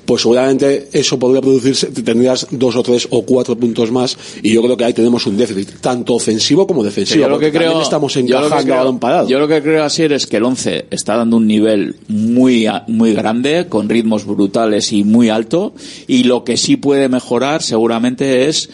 [0.10, 4.64] pues seguramente eso podría producirse, tendrías dos o tres o cuatro puntos más, y yo
[4.64, 7.22] creo que ahí tenemos un déficit, tanto ofensivo como defensivo.
[7.22, 9.30] yo lo que creo estamos yo lo que encajando creo- a balón parado.
[9.30, 13.14] Yo lo que creo así es que el 11 está dando un nivel muy muy
[13.14, 15.74] grande con ritmos brutales y muy alto
[16.08, 18.72] y lo que sí puede mejorar seguramente es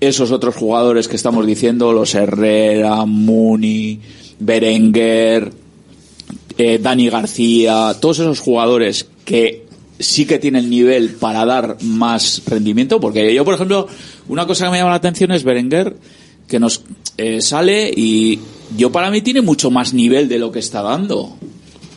[0.00, 4.00] esos otros jugadores que estamos diciendo, los Herrera, Muni,
[4.40, 5.52] Berenguer,
[6.58, 9.70] eh, Dani García, todos esos jugadores que
[10.02, 13.86] sí que tienen nivel para dar más rendimiento, porque yo, por ejemplo,
[14.28, 15.96] una cosa que me llama la atención es Berenguer,
[16.48, 16.82] que nos
[17.16, 18.38] eh, sale y
[18.76, 21.36] yo para mí tiene mucho más nivel de lo que está dando.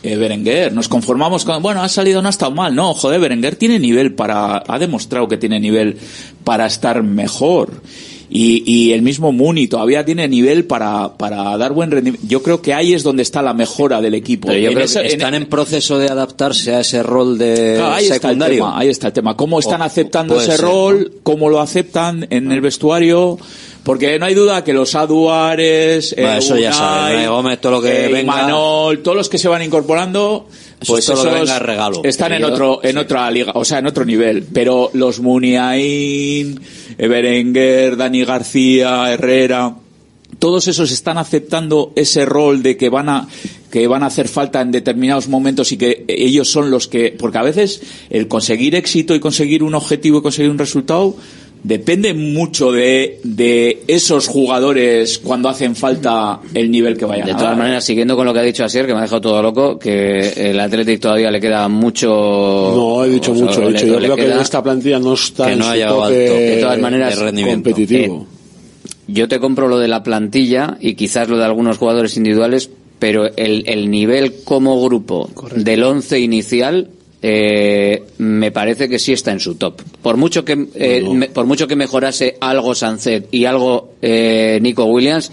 [0.02, 3.56] Eh, Berenguer, nos conformamos con, bueno, ha salido, no ha estado mal, no, joder, Berenguer
[3.56, 5.98] tiene nivel para, ha demostrado que tiene nivel
[6.44, 7.82] para estar mejor.
[8.28, 12.26] Y, y el mismo Muni todavía tiene nivel para, para dar buen rendimiento.
[12.28, 14.48] Yo creo que ahí es donde está la mejora del equipo.
[14.48, 17.74] Pero yo En creo ese- que están en proceso de adaptarse a ese rol de
[17.78, 18.56] Claro, ahí está el secundario.
[18.64, 19.36] tema, ahí está el tema.
[19.36, 21.12] ¿Cómo están O- aceptando ese ser, rol?
[21.22, 23.38] ¿Cómo lo aceptan en el vestuario?
[23.86, 27.82] Porque no hay duda que los Aduares, eh, Bueno, eso ya Unai Gómez, todo lo
[27.82, 28.20] que eh, venga.
[28.42, 30.48] Imanol, todos los que se van incorporando,
[30.80, 32.00] Eso pues es todo lo que esos venga regalo.
[32.02, 34.44] están en otro, en otra liga, o sea, en otro nivel.
[34.52, 36.60] Pero los Muniain,
[36.98, 39.76] Berenguer, Dani García, Herrera,
[40.40, 43.28] todos esos están aceptando ese rol de que van a
[43.70, 47.38] que van a hacer falta en determinados momentos y que ellos son los que, porque
[47.38, 51.16] a veces el conseguir éxito y conseguir un objetivo y conseguir un resultado
[51.62, 57.36] depende mucho de, de esos jugadores cuando hacen falta el nivel que vayan De a
[57.36, 57.58] todas dar.
[57.58, 60.50] maneras, siguiendo con lo que ha dicho Asier, que me ha dejado todo loco, que
[60.50, 62.08] el Athletic todavía le queda mucho.
[62.76, 63.62] No, he dicho sea, mucho.
[63.62, 65.70] He dicho, yo le creo que queda- esta plantilla no está que en no su
[65.70, 66.34] ha llegado tope alto.
[66.34, 68.26] De todas maneras, competitivo.
[68.30, 68.36] eh,
[69.08, 73.26] yo te compro lo de la plantilla y quizás lo de algunos jugadores individuales, pero
[73.36, 76.88] el, el nivel como grupo del once inicial
[77.22, 79.80] eh, me parece que sí está en su top.
[80.02, 84.84] Por mucho que eh, me- por mucho que mejorase algo Sancet y algo eh, Nico
[84.84, 85.32] Williams,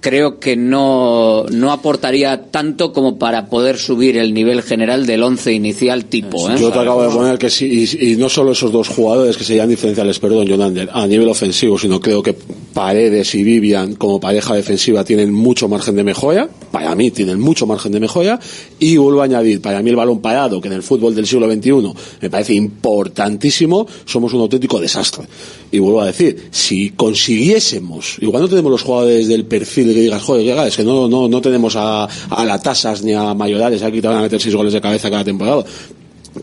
[0.00, 5.52] creo que no, no aportaría tanto como para poder subir el nivel general del once
[5.52, 6.48] inicial tipo.
[6.48, 6.54] ¿eh?
[6.58, 9.42] Yo te acabo de poner que sí, y, y no solo esos dos jugadores que
[9.42, 12.36] serían diferenciales, perdón, Jonander, a nivel ofensivo, sino creo que
[12.72, 17.66] Paredes y Vivian como pareja defensiva tienen mucho margen de mejora, para mí tienen mucho
[17.66, 18.38] margen de mejora,
[18.78, 21.50] y vuelvo a añadir, para mí el balón parado, que en el fútbol del siglo
[21.52, 21.92] XXI
[22.22, 25.24] me parece importantísimo, somos un auténtico desastre.
[25.70, 30.22] Y vuelvo a decir, si consiguiésemos, igual no tenemos los jugadores del perfil que digas,
[30.22, 34.00] joder, es que no, no, no tenemos a, a la tasas ni a mayores, aquí
[34.00, 35.64] te van a meter seis goles de cabeza cada temporada.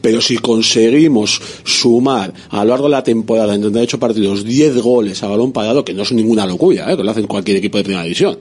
[0.01, 5.23] Pero si conseguimos sumar a lo largo de la temporada en 38 partidos 10 goles
[5.23, 6.97] a balón parado, que no es ninguna locura, ¿eh?
[6.97, 8.37] que lo hacen cualquier equipo de primera división,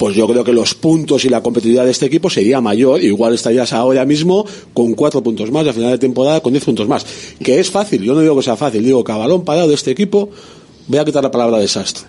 [0.00, 3.02] pues yo creo que los puntos y la competitividad de este equipo sería mayor.
[3.02, 6.64] Igual estarías ahora mismo con 4 puntos más y a final de temporada con 10
[6.64, 7.04] puntos más.
[7.42, 9.74] Que es fácil, yo no digo que sea fácil, digo que a balón parado de
[9.74, 10.30] este equipo
[10.88, 12.04] voy a quitar la palabra desastre.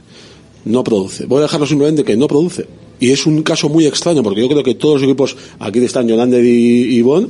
[0.63, 1.26] No produce.
[1.26, 2.65] Voy a dejarlo simplemente que no produce.
[3.01, 6.07] Y es un caso muy extraño porque yo creo que todos los equipos, aquí están
[6.07, 7.27] Jonander y, Bon,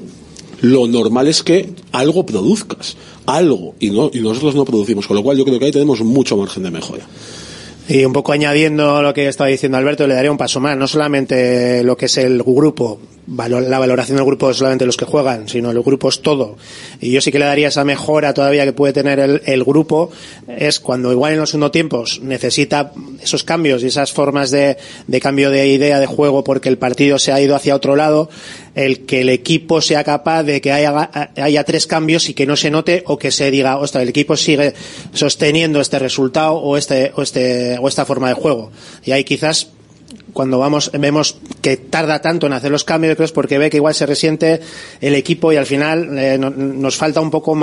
[0.61, 5.23] lo normal es que algo produzcas, algo, y, no, y nosotros no producimos, con lo
[5.23, 7.05] cual yo creo que ahí tenemos mucho margen de mejora.
[7.87, 10.77] Y un poco añadiendo lo que estaba diciendo Alberto, le daría un paso más.
[10.77, 15.47] No solamente lo que es el grupo, la valoración del grupo solamente los que juegan,
[15.47, 16.57] sino el grupo es todo.
[16.99, 20.11] Y yo sí que le daría esa mejora todavía que puede tener el, el grupo,
[20.47, 24.77] es cuando igual en los segundo tiempos necesita esos cambios y esas formas de,
[25.07, 28.29] de cambio de idea de juego porque el partido se ha ido hacia otro lado,
[28.75, 32.55] el que el equipo sea capaz de que haya, haya tres cambios y que no
[32.55, 34.73] se note o que se diga, ostras, el equipo sigue
[35.13, 38.71] sosteniendo este resultado o este, o este, o esta forma de juego.
[39.03, 39.69] Y ahí quizás
[40.33, 43.77] cuando vamos vemos que tarda tanto en hacer los cambios creo es porque ve que
[43.77, 44.61] igual se resiente
[45.01, 47.55] el equipo y al final eh, no- nos falta un poco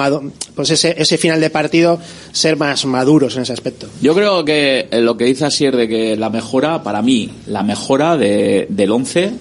[0.55, 1.99] pues ese, ese final de partido
[2.32, 5.89] ser más maduros en ese aspecto Yo creo que eh, lo que dice Asier de
[5.89, 9.32] que la mejora, para mí, la mejora de, del 11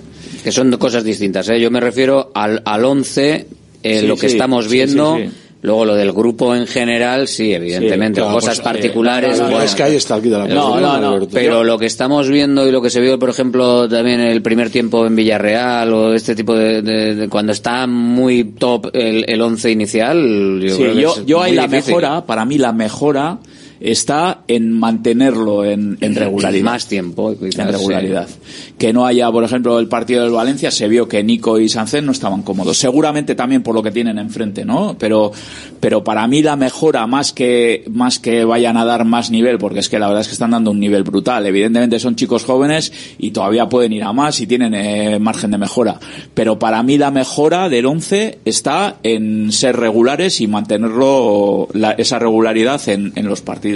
[0.44, 1.50] Que son cosas distintas.
[1.50, 1.60] ¿eh?
[1.60, 3.46] Yo me refiero al, al 11,
[3.84, 5.18] eh, Sí, lo que sí, estamos sí, viendo.
[5.18, 5.32] sí, sí.
[5.64, 8.22] Luego lo del grupo en general, sí, evidentemente.
[8.22, 9.38] claro, cosas pues, particulares.
[9.38, 9.66] eh, no, no, no, bueno.
[9.66, 11.08] es que ahí está el quid de la No, no, no.
[11.10, 11.30] Alberto.
[11.34, 14.42] Pero lo que estamos viendo y lo que se vio, por ejemplo, también en el
[14.44, 19.26] primer tiempo en Villarreal o este tipo de, de- de- cuando está muy top el,
[19.28, 21.96] el once inicial, yo Sí, creo que yo, es yo muy la difícil.
[21.96, 23.40] mejora, para mí la mejora
[23.80, 26.64] está en mantenerlo en, en regularidad.
[26.66, 28.28] Más tiempo, quizás, en regularidad.
[28.28, 28.74] sí.
[28.78, 32.04] Que no haya, por ejemplo, el partido del Valencia, se vio que Nico y Sánchez
[32.04, 32.78] no estaban cómodos.
[32.78, 34.96] Seguramente también por lo que tienen enfrente, ¿no?
[35.00, 35.32] Pero,
[35.80, 39.80] pero para mí la mejora, más que, más que vayan a dar más nivel, porque
[39.80, 41.46] es que la verdad es que están dando un nivel brutal.
[41.46, 45.58] Evidentemente son chicos jóvenes y todavía pueden ir a más y tienen eh, margen de
[45.58, 46.00] mejora.
[46.34, 52.20] Pero para mí la mejora del 11 está en ser regulares y mantenerlo, la- esa
[52.20, 53.67] regularidad en, en los partidos.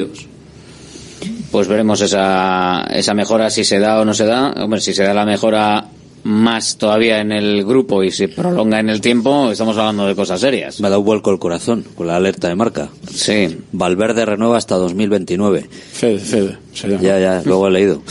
[1.51, 4.51] Pues veremos esa, esa mejora, si se da o no se da.
[4.57, 5.89] Hombre, si se da la mejora
[6.23, 10.39] más todavía en el grupo y se prolonga en el tiempo, estamos hablando de cosas
[10.39, 10.79] serias.
[10.79, 12.89] Me ha dado un vuelco el corazón con la alerta de marca.
[13.13, 13.57] Sí.
[13.71, 15.67] Valverde renueva hasta 2029.
[15.93, 17.01] Fede, Fede, se llama.
[17.01, 18.01] Ya, ya, luego he leído.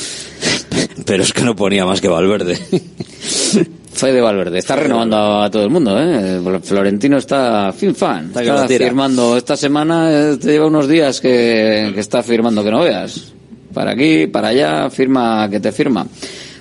[1.06, 2.58] Pero es que no ponía más que Valverde.
[4.00, 6.40] Fede Valverde está renovando a todo el mundo, ¿eh?
[6.62, 8.26] Florentino está fin fan.
[8.34, 8.86] Está tira.
[8.86, 9.36] firmando.
[9.36, 13.32] Esta semana eh, te lleva unos días que, que está firmando que no veas.
[13.74, 16.06] Para aquí, para allá, firma que te firma.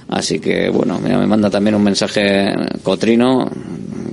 [0.10, 2.52] Así que, bueno, mira, me manda también un mensaje
[2.84, 3.50] Cotrino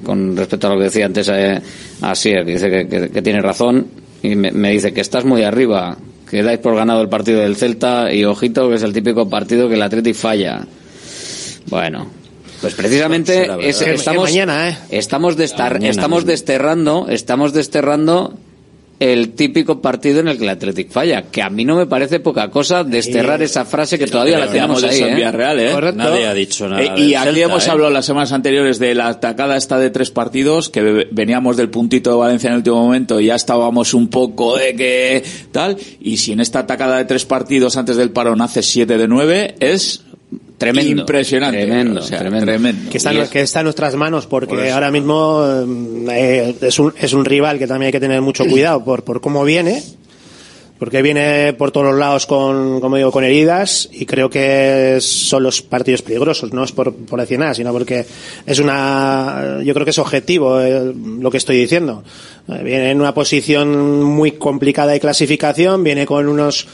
[0.05, 1.61] con respecto a lo que decía antes eh,
[2.03, 3.87] Asier, que dice que, que- que tiene razón
[4.23, 5.97] y me, me dice que estás muy arriba,
[6.31, 9.69] que dais por ganado el partido del Celta y ojito que es el típico partido
[9.69, 10.65] que el Athletic falla.
[11.69, 12.07] Bueno,
[12.61, 14.79] pues precisamente es- estamos, mañana, ¿eh?
[14.91, 18.35] estamos, destar- Mañana estamos desterrando, estamos desterrando
[18.99, 22.19] el típico partido en el que el Athletic falla, que a mí no me parece
[22.19, 25.15] poca cosa desterrar esa frase que todavía la tenemos ahí, ¿eh?
[25.17, 25.93] Villarreal, ¿eh?
[25.95, 26.81] Nadie ha dicho nada.
[26.83, 27.71] Eh, y del aquí Celta, hemos ¿eh?
[27.73, 31.69] hablado las semanas anteriores de la atacada esta de tres partidos, que ve- veníamos del
[31.69, 35.23] puntito de Valencia en el último momento y ya estábamos un poco de que
[35.53, 39.09] tal, y si en esta atacada de tres partidos antes del parón hace siete de
[39.09, 40.06] nueve, es
[40.59, 41.03] Tremendo.
[41.03, 41.59] impresionante.
[41.67, 42.91] Tremendo, o sea, tremendo.
[42.91, 45.45] que está, Y en- es- que está en nuestras manos porque Por ahora mismo
[46.11, 49.21] eh, es, un, es un rival que también hay que tener mucho cuidado por, por
[49.21, 49.83] cómo viene
[50.79, 55.43] porque viene por todos los lados con, como digo, con heridas y creo que son
[55.43, 58.05] los partidos peligrosos, no es por, por decir nada, sino porque
[58.45, 62.05] es una, yo creo que es objetivo eh, lo que estoy diciendo.
[62.47, 66.67] Eh, Viene en una posición muy complicada de clasificación, viene con unos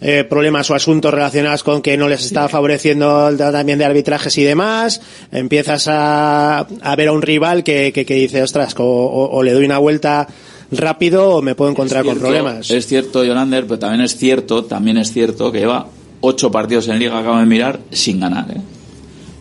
[0.00, 4.36] eh, problemas o asuntos relacionados con que no les está favoreciendo el también de arbitrajes
[4.38, 5.00] y demás,
[5.32, 9.42] empiezas a, a ver a un rival que, que, que dice, ostras, o, o- o
[9.42, 10.26] le doy una vuelta
[10.72, 12.70] rápido o me puedo encontrar con problemas.
[12.70, 15.86] Es cierto, Yolander, pero también es cierto, también es cierto que lleva
[16.20, 18.50] ocho partidos en Liga, acabo de mirar, sin ganar.
[18.50, 18.60] ¿eh?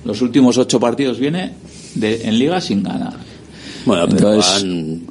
[0.06, 1.54] Los últimos ocho partidos viene
[1.96, 3.14] de, en Liga sin ganar.
[3.86, 5.02] Bueno, pero Entonces- han-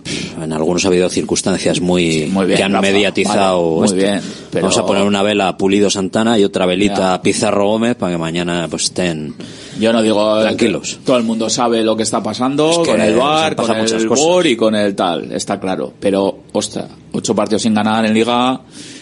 [0.43, 3.77] en algunos ha habido circunstancias muy, muy bien, que han Rafa, mediatizado.
[3.77, 4.21] vale, muy bien,
[4.51, 7.15] pero- Vamos a poner una vela a Pulido Santana y otra velita Ya.
[7.15, 9.35] a Pizarro Gómez para que mañana pues estén
[9.81, 10.97] Yo no digo tranquilos.
[11.01, 13.71] que todo el mundo sabe lo que está pasando Es que con el han con
[13.77, 14.05] el cosas.
[14.07, 15.93] BOR y con el tal, está claro.
[15.99, 18.61] Pero, ostras, ocho partidos sin ganar en Liga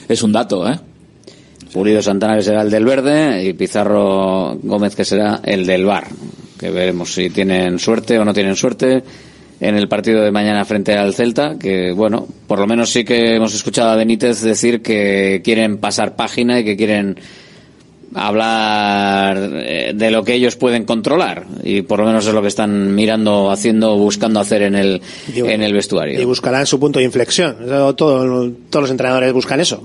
[0.08, 0.78] es un dato, ¿eh?
[1.72, 6.06] Pulido Santana que será el del verde y Pizarro Gómez que será el del bar.
[6.58, 9.02] Que veremos si tienen suerte o no tienen suerte
[9.60, 13.36] en el partido de mañana frente al Celta, que bueno, por lo menos sí que
[13.36, 17.16] hemos escuchado a Benítez decir que quieren pasar página y que quieren
[18.14, 22.48] hablar eh, de lo que ellos pueden controlar y por lo menos es lo que
[22.48, 25.02] están mirando, haciendo, buscando hacer en el,
[25.34, 26.20] en el vestuario.
[26.20, 27.56] Y buscarán su punto de inflexión.
[27.66, 29.82] Todo- todos los entrenadores buscan eso.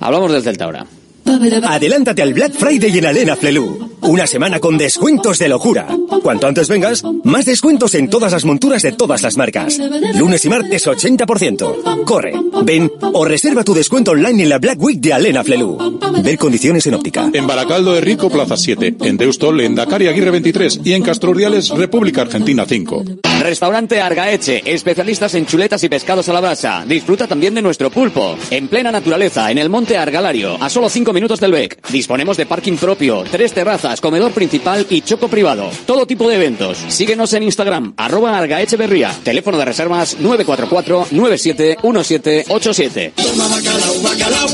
[0.00, 0.86] Hablamos del Celta ahora.
[1.30, 3.90] Adelántate al Black Friday en Arena Flelu.
[4.02, 5.86] Una semana con descuentos de locura.
[6.22, 9.78] Cuanto antes vengas, más descuentos en todas las monturas de todas las marcas.
[10.14, 12.04] Lunes y martes 80%.
[12.04, 12.32] Corre,
[12.64, 16.00] ven o reserva tu descuento online en la Black Week de Alena Flelu.
[16.22, 17.30] Ver condiciones en óptica.
[17.32, 18.96] En Baracaldo de Rico, Plaza 7.
[19.02, 20.80] En Deustol, en Dakar y Aguirre 23.
[20.82, 23.04] Y en Castro Urdiales, República Argentina 5.
[23.40, 26.84] Restaurante Argaeche, especialistas en chuletas y pescados a la brasa.
[26.86, 28.36] Disfruta también de nuestro pulpo.
[28.50, 31.86] En plena naturaleza, en el monte Argalario, a solo 5 minutos del BEC.
[31.90, 35.68] Disponemos de parking propio, tres terrazas, comedor principal y choco privado.
[35.86, 36.78] Todo tipo de eventos.
[36.88, 39.12] Síguenos en Instagram, arroba Argaecheverría.
[39.22, 43.12] Teléfono de reservas 944-971787.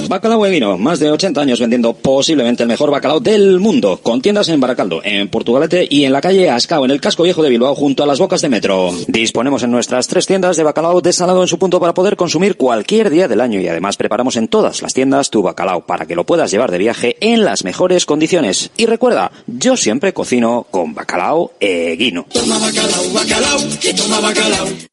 [0.08, 4.48] Bacalao Eguino, más de 80 años vendiendo posiblemente el mejor bacalao del mundo, con tiendas
[4.48, 7.76] en Baracaldo, en Portugalete y en la calle Ascao, en el casco viejo de Bilbao,
[7.76, 8.92] junto a las bocas de metro.
[9.06, 13.10] Disponemos en nuestras tres tiendas de bacalao desalado en su punto para poder consumir cualquier
[13.10, 16.24] día del año y además preparamos en todas las tiendas tu bacalao para que lo
[16.24, 18.70] puedas llevar de viaje en las mejores condiciones.
[18.78, 22.24] Y recuerda, yo siempre cocino con bacalao Eguino.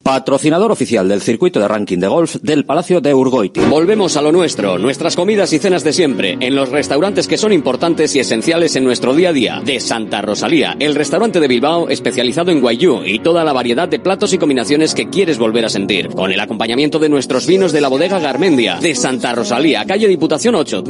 [0.02, 3.60] Patrocinador oficial del circuito de ranking de golf del Palacio de Urgoiti.
[3.60, 7.54] Volvemos a lo nuestro, nuestras comidas y cenas de siempre, en los restaurantes que son
[7.54, 9.62] importantes y esenciales en nuestro día a día.
[9.64, 14.00] De Santa Rosalía, el restaurante de Bilbao especializado en guayú y toda la variedad de
[14.00, 16.10] platos y combinaciones que quieres volver a sentir.
[16.10, 18.76] Con el acompañamiento de nuestros vinos de la bodega Garmendia.
[18.80, 20.82] De Santa Rosalía, calle Diputación 8,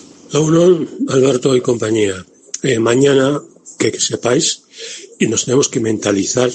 [0.33, 2.25] Uno, Alberto y compañía.
[2.63, 3.41] Eh, mañana,
[3.77, 4.63] que, sepáis,
[5.19, 6.51] y nos tenemos que mentalizar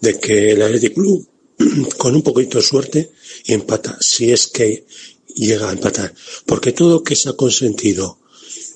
[0.00, 1.28] de que el Athletic Club,
[1.98, 3.10] con un poquito de suerte,
[3.46, 4.86] empata, si es que
[5.34, 6.14] llega a empatar.
[6.46, 8.18] Porque todo lo que se ha consentido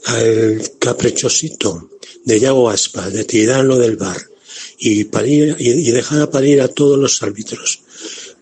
[0.07, 1.91] al caprichosito
[2.25, 4.21] de Yago Aspa, de tirarlo del bar
[4.79, 7.81] y, parir, y, dejar a parir a todos los árbitros,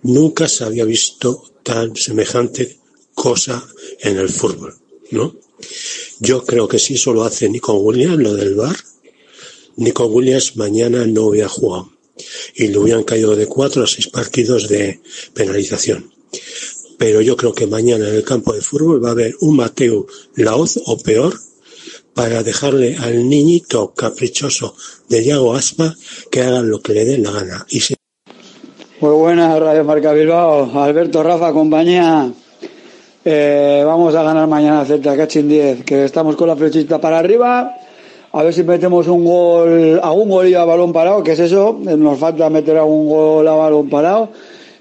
[0.02, 2.78] nunca se había visto tan semejante
[3.14, 3.66] cosa
[4.00, 4.79] en el fútbol,
[5.10, 5.34] ¿no?
[6.18, 8.76] Yo creo que si eso lo hace Nico Williams, lo del bar,
[9.76, 11.90] Nico Williams mañana no hubiera jugado
[12.54, 15.00] y le hubieran caído de cuatro a seis partidos de
[15.34, 16.10] penalización.
[16.98, 20.06] Pero yo creo que mañana en el campo de fútbol va a haber un Mateo
[20.36, 21.34] Laoz o peor
[22.14, 24.74] para dejarle al niñito caprichoso
[25.08, 25.94] de Yago Aspa
[26.30, 27.66] que haga lo que le dé la gana.
[27.70, 27.80] Y
[29.00, 30.70] Muy buenas, Radio Marca Bilbao.
[30.78, 32.30] Alberto, Rafa, compañía.
[33.24, 37.74] Eh, vamos a ganar mañana Celta Cachín 10, que estamos con la flechita para arriba.
[38.32, 41.40] A ver si metemos un gol, a un gol y a balón parado, que es
[41.40, 41.78] eso.
[41.80, 44.30] Nos falta meter a un gol a balón parado.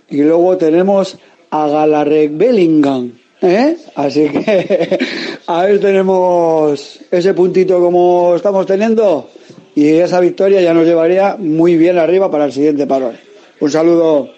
[0.10, 1.18] Y luego tenemos
[1.50, 3.12] a Galarrek Bellingham.
[3.42, 3.76] ¿eh?
[3.96, 5.00] Así que
[5.48, 9.30] a ver tenemos ese puntito como estamos teniendo
[9.76, 13.18] y esa victoria ya nos llevaría muy bien arriba para el siguiente parón.
[13.60, 14.30] Un saludo.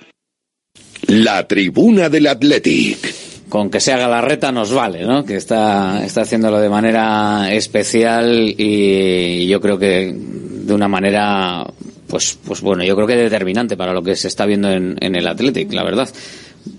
[1.08, 3.21] La tribuna del Athletic.
[3.52, 5.26] Con que se haga la reta nos vale, ¿no?
[5.26, 11.66] Que está, está haciéndolo de manera especial y yo creo que de una manera,
[12.08, 15.28] pues, pues bueno, yo creo que determinante para lo que se está viendo en, el
[15.28, 16.08] Athletic, la verdad.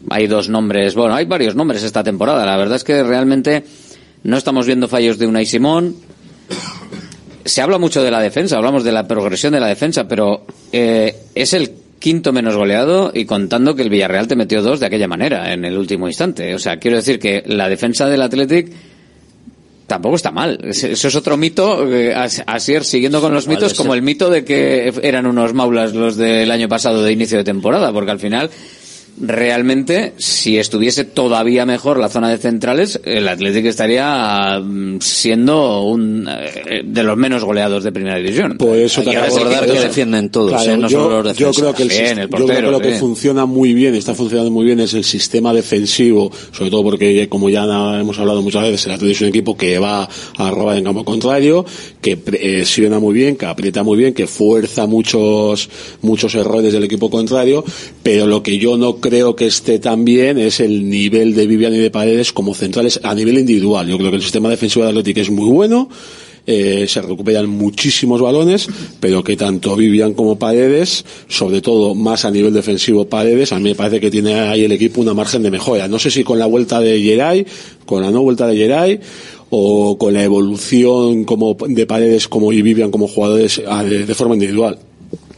[0.09, 2.47] Hay dos nombres, bueno, hay varios nombres esta temporada.
[2.47, 3.65] La verdad es que realmente
[4.23, 5.95] no estamos viendo fallos de Unai Simón.
[7.45, 11.15] Se habla mucho de la defensa, hablamos de la progresión de la defensa, pero eh,
[11.35, 11.71] es el
[12.03, 15.65] quinto menos goleado y contando que el Villarreal te metió dos de aquella manera en
[15.65, 16.53] el último instante.
[16.53, 18.73] O sea, quiero decir que la defensa del Athletic
[19.87, 20.59] tampoco está mal.
[20.65, 24.93] Eso es otro mito, eh, así siguiendo con los mitos, como el mito de que
[25.01, 28.51] eran unos maulas los del año pasado de inicio de temporada, porque al final
[29.21, 36.29] realmente, si estuviese todavía mejor la zona de centrales, el Atlético estaría mm, siendo un
[36.29, 38.57] eh, de los menos goleados de primera división.
[38.59, 40.77] Pues eso que recordar que defienden todos, ¿eh?
[40.77, 44.15] no yo, solo los Yo creo que, el, portero, lo que funciona muy bien, está
[44.15, 47.65] funcionando muy bien, es el sistema defensivo, sobre todo porque, como ya
[48.01, 50.09] hemos hablado muchas veces, el Atlético es un equipo que va
[50.39, 51.65] a robar en campo contrario,
[52.01, 55.69] que presiona muy bien, que aprieta muy bien, que fuerza muchos,
[56.01, 57.65] muchos errores del equipo contrario,
[58.03, 61.79] pero lo que yo no creo que esté también es el nivel de Vivian y
[61.79, 63.87] de Paredes como centrales a nivel individual.
[63.87, 65.91] Yo creo que el sistema defensivo de Atlético es muy bueno.
[66.45, 68.67] Eh, se recuperan muchísimos balones,
[68.99, 73.65] pero que tanto Vivian como Paredes, sobre todo más a nivel defensivo Paredes, a mí
[73.71, 75.87] me parece que tiene ahí el equipo una margen de mejora.
[75.87, 77.47] No sé si con la vuelta de Geray,
[77.85, 79.01] con la no vuelta de Geray,
[79.51, 84.79] o con la evolución como de Paredes como y Vivian como jugadores de forma individual.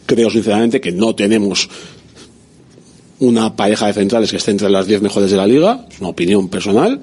[0.06, 1.68] Creo sinceramente que no tenemos
[3.24, 6.10] una pareja de centrales que esté entre las 10 mejores de la liga, es una
[6.10, 7.00] opinión personal,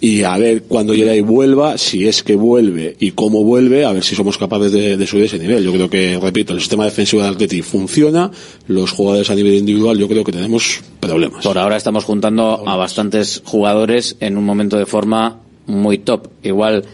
[0.00, 3.92] y a ver cuando llegue y vuelva, si es que vuelve y cómo vuelve, a
[3.92, 5.62] ver si somos capaces de, subir ese nivel.
[5.62, 8.30] Yo creo que, repito, el sistema defensivo de Atleti funciona,
[8.66, 11.44] los jugadores a nivel individual yo creo que tenemos problemas.
[11.44, 16.28] Por ahora estamos juntando a bastantes jugadores en un momento de forma muy top.
[16.42, 16.84] Igual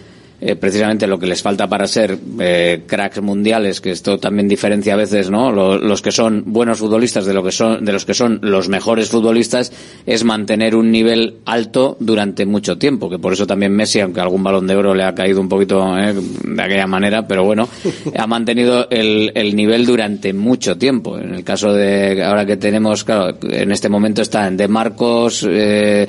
[0.41, 4.95] eh, precisamente lo que les falta para ser eh, cracks mundiales, que esto también diferencia
[4.95, 5.51] a veces, ¿no?
[5.53, 9.09] Los, que son buenos futbolistas de lo que son, de los que son los mejores
[9.09, 9.73] futbolistas,
[10.05, 14.43] es mantener un nivel alto durante mucho tiempo, que por eso también Messi, aunque algún
[14.43, 17.69] balón de oro le ha caído un poquito eh, de aquella manera, pero bueno,
[18.17, 21.19] ha mantenido el, el nivel durante mucho tiempo.
[21.19, 26.09] En el caso de ahora que tenemos, claro, en este momento están De Marcos, eh,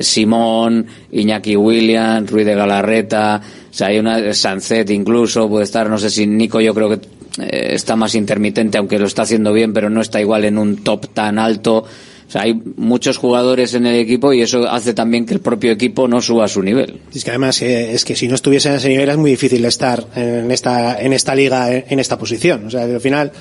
[0.00, 5.98] Simón, Iñaki Williams, Ruiz de Galarreta, o sea, hay una Sancet incluso, puede estar, no
[5.98, 7.00] sé si Nico yo creo que
[7.40, 10.78] eh, está más intermitente, aunque lo está haciendo bien, pero no está igual en un
[10.78, 11.84] top tan alto.
[12.28, 15.72] O sea, hay muchos jugadores en el equipo y eso hace también que el propio
[15.72, 17.00] equipo no suba a su nivel.
[17.14, 19.64] Es que además eh, es que si no estuviese en ese nivel es muy difícil
[19.64, 22.66] estar en esta en esta liga en esta posición.
[22.66, 23.32] O sea, al final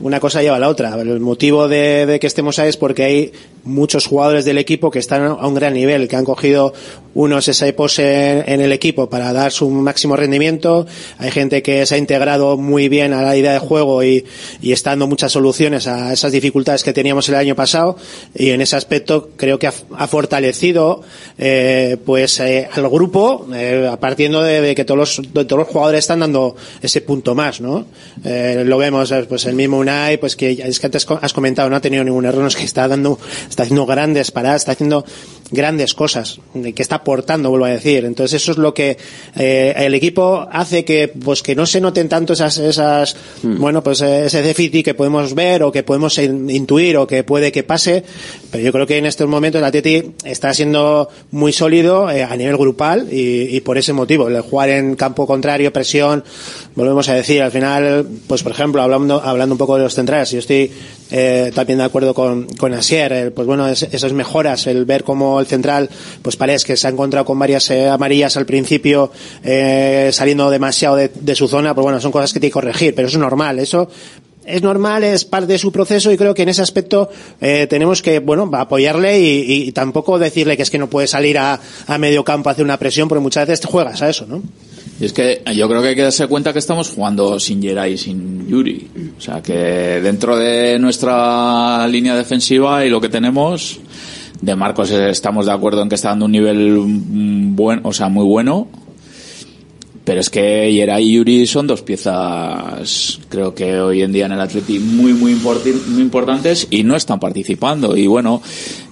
[0.00, 0.94] una cosa lleva a la otra.
[1.00, 3.32] El motivo de, que estemos ahí es porque hay
[3.64, 6.72] muchos jugadores del equipo que están a un gran nivel, que han cogido
[7.14, 10.86] unos ese pose en el equipo para dar su máximo rendimiento.
[11.18, 14.24] Hay gente que se ha integrado muy bien a la idea de juego y,
[14.62, 17.96] está dando muchas soluciones a esas dificultades que teníamos el año pasado.
[18.34, 21.02] Y en ese aspecto creo que ha, fortalecido
[21.38, 26.20] eh, pues eh, al grupo, eh, partiendo de, que todos los, todos los jugadores están
[26.20, 27.86] dando ese punto más, ¿no?
[28.24, 29.78] lo vemos, pues el mismo
[30.20, 32.88] pues que es que antes has comentado, no ha tenido ningún error, es que está
[32.88, 33.18] dando,
[33.48, 35.04] está haciendo grandes paradas, está haciendo
[35.50, 36.40] grandes cosas,
[36.74, 38.04] que está aportando, vuelvo a decir.
[38.04, 38.96] Entonces eso es lo que
[39.36, 43.58] eh, el equipo hace que pues que no se noten tanto esas esas Hmm.
[43.60, 47.22] bueno pues eh, ese déficit que podemos ver o que podemos in- intuir o que
[47.24, 48.02] puede que pase.
[48.50, 52.34] Pero yo creo que en estos momentos el Atleti está siendo muy sólido eh, a
[52.36, 56.24] nivel grupal y, y por ese motivo el jugar en campo contrario presión
[56.74, 60.38] volvemos a decir al final pues por ejemplo hablando hablando un poco los centrales yo
[60.38, 60.70] estoy
[61.10, 65.04] eh, también de acuerdo con, con Asier, eh, pues bueno, es- esas mejoras, el ver
[65.04, 65.88] cómo el central,
[66.22, 69.12] pues parece que se ha encontrado con varias eh, amarillas al principio,
[69.44, 72.94] eh, saliendo demasiado de, de su zona, pues bueno, son cosas que tiene que corregir,
[72.94, 73.88] pero eso es normal, eso
[74.44, 77.08] es normal, es parte de su proceso y creo que en ese aspecto
[77.40, 81.36] eh, tenemos que, bueno, apoyarle y, y tampoco decirle que es que no puede salir
[81.38, 84.24] a, a medio campo a hacer una presión, porque muchas veces te juegas a eso,
[84.28, 84.42] ¿no?
[84.98, 87.94] Y es que yo creo que hay que darse cuenta que estamos jugando sin Geray
[87.94, 88.88] y sin Yuri.
[89.18, 93.78] O sea, que dentro de nuestra línea defensiva y lo que tenemos,
[94.40, 98.24] de Marcos estamos de acuerdo en que está dando un nivel bueno, o sea, muy
[98.24, 98.68] bueno.
[100.04, 104.32] Pero es que Geray y Yuri son dos piezas, creo que hoy en día en
[104.32, 107.96] el Atleti muy, muy, muy importantes y no están participando.
[107.96, 108.40] Y bueno,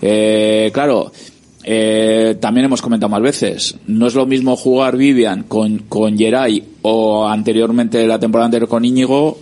[0.02, 1.12] eh, claro,
[1.64, 6.62] eh, también hemos comentado más veces, no es lo mismo jugar Vivian con, con Geray
[6.82, 9.38] o anteriormente la temporada anterior con Íñigo,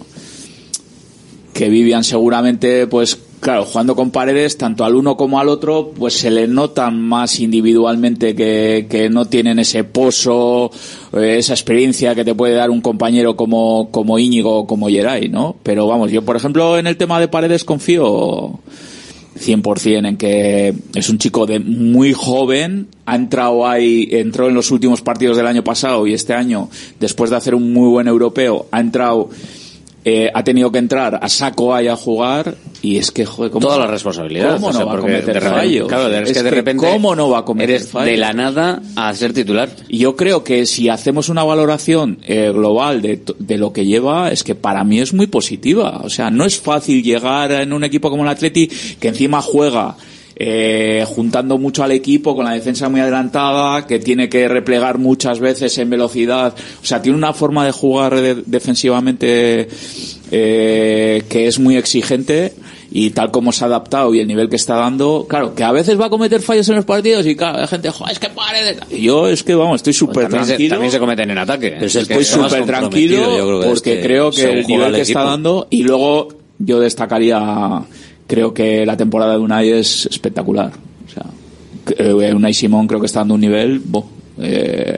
[1.53, 6.15] que Vivian seguramente, pues claro, jugando con paredes, tanto al uno como al otro, pues
[6.15, 10.70] se le notan más individualmente que, que no tienen ese pozo,
[11.12, 15.28] eh, esa experiencia que te puede dar un compañero como, como Íñigo o como Geray,
[15.28, 15.57] ¿no?
[15.65, 18.61] Pero vamos, yo por ejemplo en el tema de paredes confío
[19.43, 24.70] 100% en que es un chico de muy joven, ha entrado ahí, entró en los
[24.70, 26.69] últimos partidos del año pasado y este año,
[27.01, 29.31] después de hacer un muy buen europeo, ha entrado,
[30.05, 33.66] eh, ha tenido que entrar a saco ahí a jugar y es que, joder, ¿cómo,
[33.66, 34.55] Toda la responsabilidad.
[34.55, 35.89] ¿Cómo o no sea, va a cometer de repente- fallos?
[35.89, 36.85] Claro, es, que de repente.
[36.87, 38.11] ¿Cómo no va a cometer eres fallos?
[38.11, 39.69] de la nada a ser titular.
[39.89, 44.43] Yo creo que si hacemos una valoración eh, global de, de lo que lleva, es
[44.43, 46.01] que para mí es muy positiva.
[46.03, 48.66] O sea, no es fácil llegar en un equipo como el Atleti,
[48.99, 49.97] que encima juega
[50.36, 55.38] eh, juntando mucho al equipo, con la defensa muy adelantada, que tiene que replegar muchas
[55.40, 56.54] veces en velocidad.
[56.82, 59.68] O sea, tiene una forma de jugar de- defensivamente
[60.30, 62.54] eh, que es muy exigente
[62.90, 65.72] y tal como se ha adaptado y el nivel que está dando, claro, que a
[65.72, 68.28] veces va a cometer fallos en los partidos y claro, hay gente, "Joder, es que
[68.30, 68.96] pare de-".
[68.96, 70.74] Y yo es que vamos, estoy súper se, tranquilo.
[70.74, 71.70] también se cometen en ataque.
[71.72, 75.00] Pero es el Estoy súper tranquilo creo porque este, creo que el nivel el que
[75.02, 76.28] está dando y luego
[76.59, 77.82] yo destacaría
[78.27, 80.70] creo que la temporada de Unai es espectacular
[81.07, 81.24] o sea
[81.86, 84.09] que, eh, Unai Simón creo que está dando un nivel bo,
[84.39, 84.97] eh,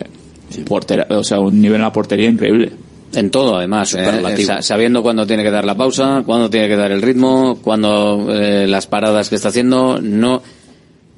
[0.67, 2.71] portera- o sea un nivel en la portería increíble
[3.15, 4.01] En todo, además, eh,
[4.47, 8.27] sa- sabiendo cuándo tiene que dar la pausa, cuándo tiene que dar el ritmo, cuándo
[8.31, 10.43] eh, las paradas que está haciendo, no,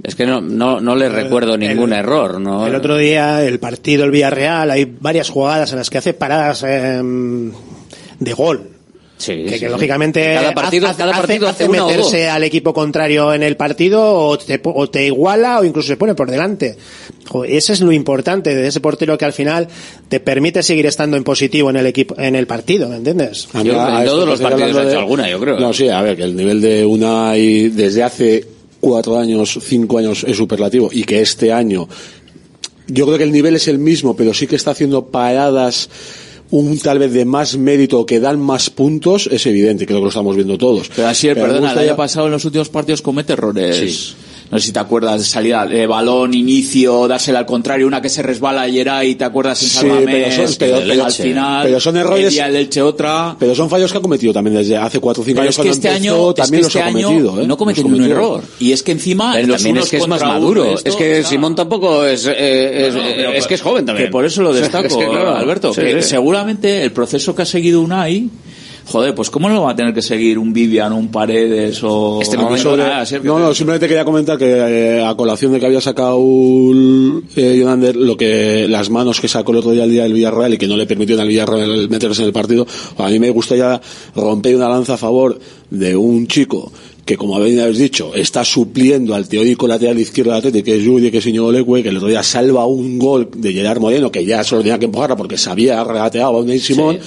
[0.03, 2.67] es que no, no, no le recuerdo ningún error, ¿no?
[2.67, 6.63] El otro día, el partido, el Villarreal, hay varias jugadas en las que hace paradas
[6.65, 7.51] em,
[8.21, 8.76] de gol.
[9.19, 9.65] Sí, que, sí, que sí.
[9.69, 13.33] lógicamente Cada partido- hace, cada hace- partido hace hace una o meterse al equipo contrario
[13.33, 16.77] en el partido o te, o te iguala o incluso se pone por delante.
[17.29, 19.69] Joder, ese es lo importante de ese portero que al final
[20.09, 23.49] te permite seguir estando en positivo en el equipo, en el partido, ¿me entiendes?
[23.55, 24.95] A mí, a esto que estoy hablando de-
[25.61, 28.45] No, sí, a ver, que el nivel de Unai desde hace
[28.81, 31.89] cuatro años, cinco años es superlativo y que este año
[32.89, 35.89] yo creo que el nivel es el mismo, pero sí que está haciendo paradas
[36.51, 40.09] un tal vez de más mérito que dan más puntos, es evidente, creo que lo
[40.09, 40.91] estamos viendo todos.
[40.95, 44.15] pero así perdona el gustaría- año pasado en los últimos partidos comete errores
[44.51, 48.09] no sé si te acuerdas de salida de balón, inicio, dársela al contrario, una que
[48.09, 50.07] se resbala ayer ahí, ¿te acuerdas en Sí, Salvamés?
[50.07, 53.37] pero son- pero- al pero- final, pero son errores- el día del Elche otra.
[53.39, 55.63] Pero son fallos que ha cometido también desde hace cuatro o cinco Pero años es
[55.63, 57.47] que este empezó, año, es también que los este ha año cometido, ¿eh?
[57.47, 58.43] no cometió ningún error.
[58.61, 60.65] Y es que encima, Pero los también es que es más maduro.
[60.75, 64.07] esto, es que Simón tampoco es, eh, es, No, pero es que es joven también.
[64.09, 65.75] Que por eso lo destaco, Es que, claro, Alberto.
[65.75, 66.09] sí, que sí.
[66.11, 68.29] seguramente el proceso que ha seguido Unai,
[68.87, 72.21] joder, pues ¿cómo no lo va a tener que seguir un Vivian, un Paredes o...
[72.23, 75.81] Este momento sí, no, no, simplemente quería comentar que eh, a colación de que había
[75.81, 80.13] sacado eh, Jonander, lo que las manos que sacó el otro día el día del
[80.13, 82.67] Villarreal y que no le permitió al Villarreal meterse en el partido,
[82.99, 83.81] a mí me gustaría
[84.15, 85.39] romper una lanza a favor
[85.71, 86.73] de un chico
[87.07, 91.11] que como habéis dicho, está supliendo al teórico lateral izquierdo del Atlético, que es Judy,
[91.13, 94.25] que es Iñigo Leque, que el otro día salva un gol de Gerard Moreno, que
[94.25, 96.99] ya solo tenía que empujarla porque sabía regateado a Unai Simón,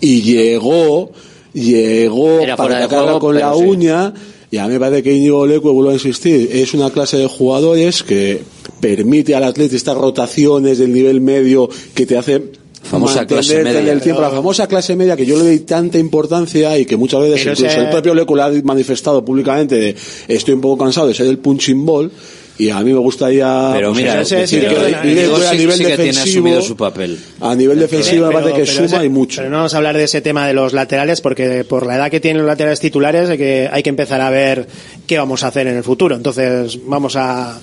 [0.00, 1.12] y llegó,
[1.52, 3.62] llegó Era para atacarla con la sí.
[3.62, 4.14] uña,
[4.50, 7.26] y a mí me parece que Íñigo Leque, vuelvo a insistir, es una clase de
[7.26, 8.40] jugadores que
[8.80, 12.42] permite al atleta estas rotaciones del nivel medio que te hace
[12.82, 13.92] Famosa clase mantenerte en media.
[13.92, 17.20] el tiempo, la famosa clase media que yo le doy tanta importancia y que muchas
[17.20, 19.96] veces Pero incluso ese- el propio Leco lo ha manifestado públicamente de
[20.28, 22.10] estoy un poco cansado de ser el punching ball
[22.58, 25.04] y a mí me gustaría Pero pues, mira, decir que a
[25.54, 27.18] nivel sí que tiene asumido su papel.
[27.40, 29.72] a nivel defensivo me Pero- parece que pero suma ese- y mucho Pero no vamos
[29.74, 32.46] a hablar de ese tema de los laterales porque por la edad que tienen los
[32.46, 34.66] laterales titulares hay que, hay que empezar a ver
[35.06, 36.14] qué vamos a hacer en el futuro.
[36.14, 37.58] Entonces vamos a...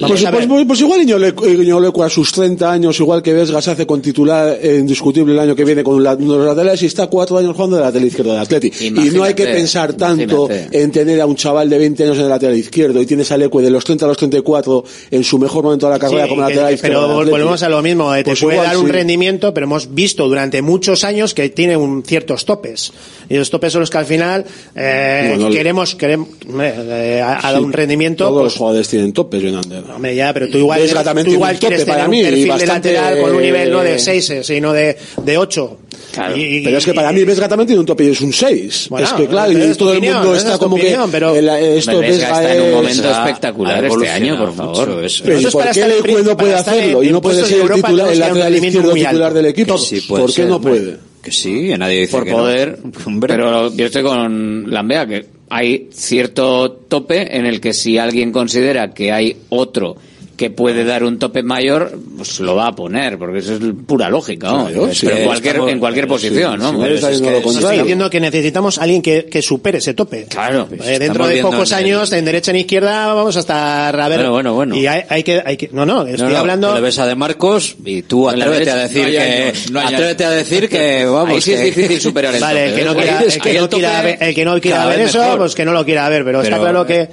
[0.00, 0.48] Vamos Pues, a ver.
[0.48, 4.58] pues- pues igual Iñoleco a sus 30 años, igual que Vesga se hace con titular
[4.60, 7.38] eh, indiscutible el año que viene con la- uno de los laterales y está cuatro
[7.38, 8.72] años jugando de lateral izquierdo del Atleti.
[8.80, 10.82] Y no hay que Imagínate, pensar tanto imagínate.
[10.82, 13.36] en tener a un chaval de 20 años en el lateral izquierdo y tienes a
[13.36, 16.28] Leque de los 30 a los 34 en su mejor momento de la carrera Sí,
[16.30, 17.02] como lateral que- izquierdo.
[17.06, 18.92] pero volvemos a lo mismo, eh, te Pues puede igual dar un sí.
[18.92, 22.92] rendimiento, pero hemos visto durante muchos años que tiene un ciertos topes.
[23.28, 24.44] Y los topes son los que al final
[24.74, 28.24] eh, queremos, queremos eh, dado Sí, un rendimiento.
[28.24, 29.83] Todos pues, los jugadores tienen topes, Jonander.
[29.94, 30.80] Hombre, ya, pero tú igual,
[31.24, 33.80] tú igual quieres para tener mí, un perfil bastante- de lateral con un nivel no
[33.82, 35.78] de 6, sino de, de 8.
[36.14, 38.86] pero es que para mí Vesga también tiene un tope y es un 6.
[38.90, 41.34] Bueno, es que claro, y es todo el mundo está es como opinión, que pero-
[41.34, 44.88] el- esto Vesga Vesga está en un es- momento espectacular este año, por favor.
[44.88, 47.02] mucho, Eso Pero es ¿por para qué pri- no puede hacerlo?
[47.02, 49.74] Y no puede ser el, titular, el lateral izquierdo titular del equipo.
[49.74, 50.96] Que sí puede ¿Por qué no puede?
[51.22, 52.36] Que sí, nadie dice por que no.
[52.36, 53.32] poder, Hombre.
[53.34, 58.92] pero yo estoy con Lambea que hay cierto tope en el que si alguien considera
[58.94, 59.96] que hay otro
[60.36, 64.08] que puede dar un tope mayor, pues lo va a poner, porque eso es pura
[64.08, 64.66] lógica, ¿no?
[64.66, 65.06] Claro, sí.
[65.06, 66.70] pero en cualquier, Estamos- en cualquier posición, ¿no?
[66.70, 69.78] si Pues eres es que- no lo Estoy diciendo que necesitamos alguien que, que supere
[69.78, 70.24] ese tope.
[70.24, 70.68] Claro.
[70.84, 74.08] Eh, dentro de pocos en el- años, en derecha en izquierda, vamos a estar a
[74.08, 74.18] ver.
[74.18, 74.76] Bueno, bueno, bueno.
[74.76, 76.74] Y hay, hay que, hay que, no, no, estoy No, no, hablando.
[76.74, 80.30] Le ves a De Marcos y tú atrévete a decir no que no atrévete a
[80.30, 82.92] decir que vamos Ahí sí es que- difícil superar el Vale, el tope, que no
[82.92, 82.96] ¿eh?
[82.96, 85.38] quiera, el que no quiera ver, el que no quiera cada ver vez eso, mejor.
[85.38, 87.08] pues que no lo quiera ver, pero, está claro que,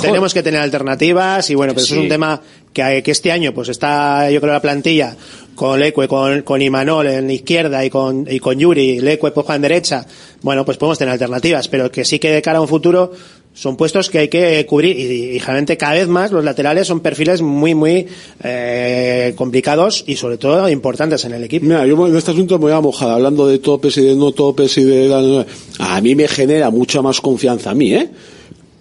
[0.00, 2.02] tenemos que tener alternativas y bueno, pero eso es Sí.
[2.04, 2.40] un tema
[2.72, 5.16] que, este año pues está, yo creo, la plantilla
[5.54, 9.62] con Leque, con, con Imanol en izquierda y con, y con Yuri, Leque pues en
[9.62, 10.06] derecha,
[10.42, 13.12] bueno, pues podemos tener alternativas, pero que sí que de cara a un futuro
[13.58, 17.00] son puestos que hay que cubrir y, y generalmente cada vez más los laterales son
[17.00, 18.06] perfiles muy, muy
[18.44, 21.66] eh, complicados y sobre todo importantes en el equipo.
[21.66, 24.30] Mira, yo en este asunto me voy a mojar hablando de topes y de no
[24.30, 25.44] topes y de...
[25.80, 28.08] A mí me genera mucha más confianza a mí, ¿eh?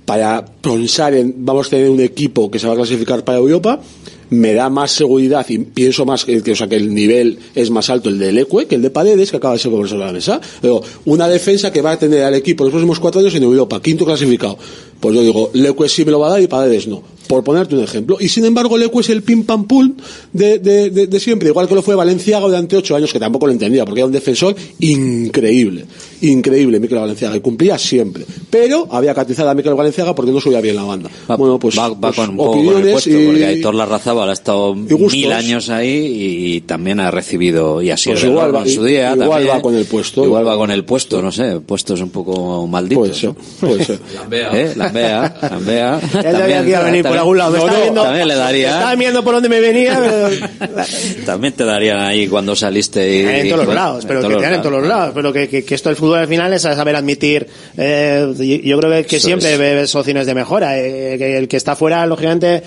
[0.08, 3.82] Para pensar en, vamos a tener un equipo que se va a clasificar para Europa,
[4.30, 7.70] me da más seguridad y pienso más que, que, o sea, que el nivel es
[7.70, 10.08] más alto el del Ecue que el de Paredes, que acaba de ser conversado en
[10.08, 10.40] la mesa.
[10.62, 13.82] Pero una defensa que va a tener al equipo los próximos cuatro años en Europa,
[13.82, 14.58] quinto clasificado.
[15.02, 17.04] Pues yo digo, Leque sí me lo va a dar y Paredes no.
[17.28, 18.18] Por ponerte un ejemplo.
[18.20, 19.94] Y sin embargo, Leque es el pim pam pum
[20.34, 21.50] de, de, de, de siempre.
[21.50, 24.12] Igual que lo fue Valenciaga durante ocho años, que tampoco lo entendía, porque era un
[24.14, 25.86] defensor increíble.
[26.22, 27.36] Increíble, Miquel Valenciaga.
[27.36, 28.26] Y cumplía siempre.
[28.50, 31.10] Pero había que atizar a Miquel Valenciaga porque no subía bien la banda.
[31.38, 33.76] bueno, pues, va, va pues con un poco con el opiniones puesto, y- porque Aitor
[33.76, 38.30] Larrazábal ha estado mil años ahí y también ha recibido y ha sido Pues el
[38.32, 39.56] igual va- en su día igual también.
[39.58, 40.24] va con el puesto.
[40.24, 44.00] igual va con el puesto no sé puestos un poco malditos Puede ser, puede ser.
[44.54, 44.74] ¿Eh?
[44.76, 45.96] Lambea Lambea
[46.80, 47.52] a venir por también- algún lado.
[47.52, 50.00] Me No, estaba no, viendo, también le daría estaba viendo por dónde me venía,
[50.60, 54.42] pero también te darían ahí cuando saliste y, en todos los lados, pero que te
[54.42, 55.12] dan en todos los lados.
[55.14, 57.48] Pero que, que, que esto del fútbol al final es saber admitir.
[57.78, 59.60] eh, yo creo que, siempre es.
[59.60, 60.80] ves opciones de mejora.
[60.80, 62.64] eh, que el que está fuera, lógicamente,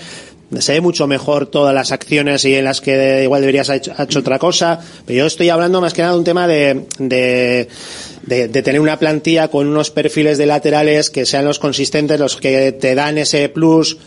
[0.59, 3.93] se ve mucho mejor todas las acciones y en las que igual deberías haber hecho,
[3.97, 4.79] hecho otra cosa.
[5.05, 7.67] Pero yo estoy hablando más que nada de un tema de, de,
[8.23, 12.35] de, de tener una plantilla con unos perfiles de laterales que sean los consistentes, los
[12.37, 13.97] que te dan ese plus.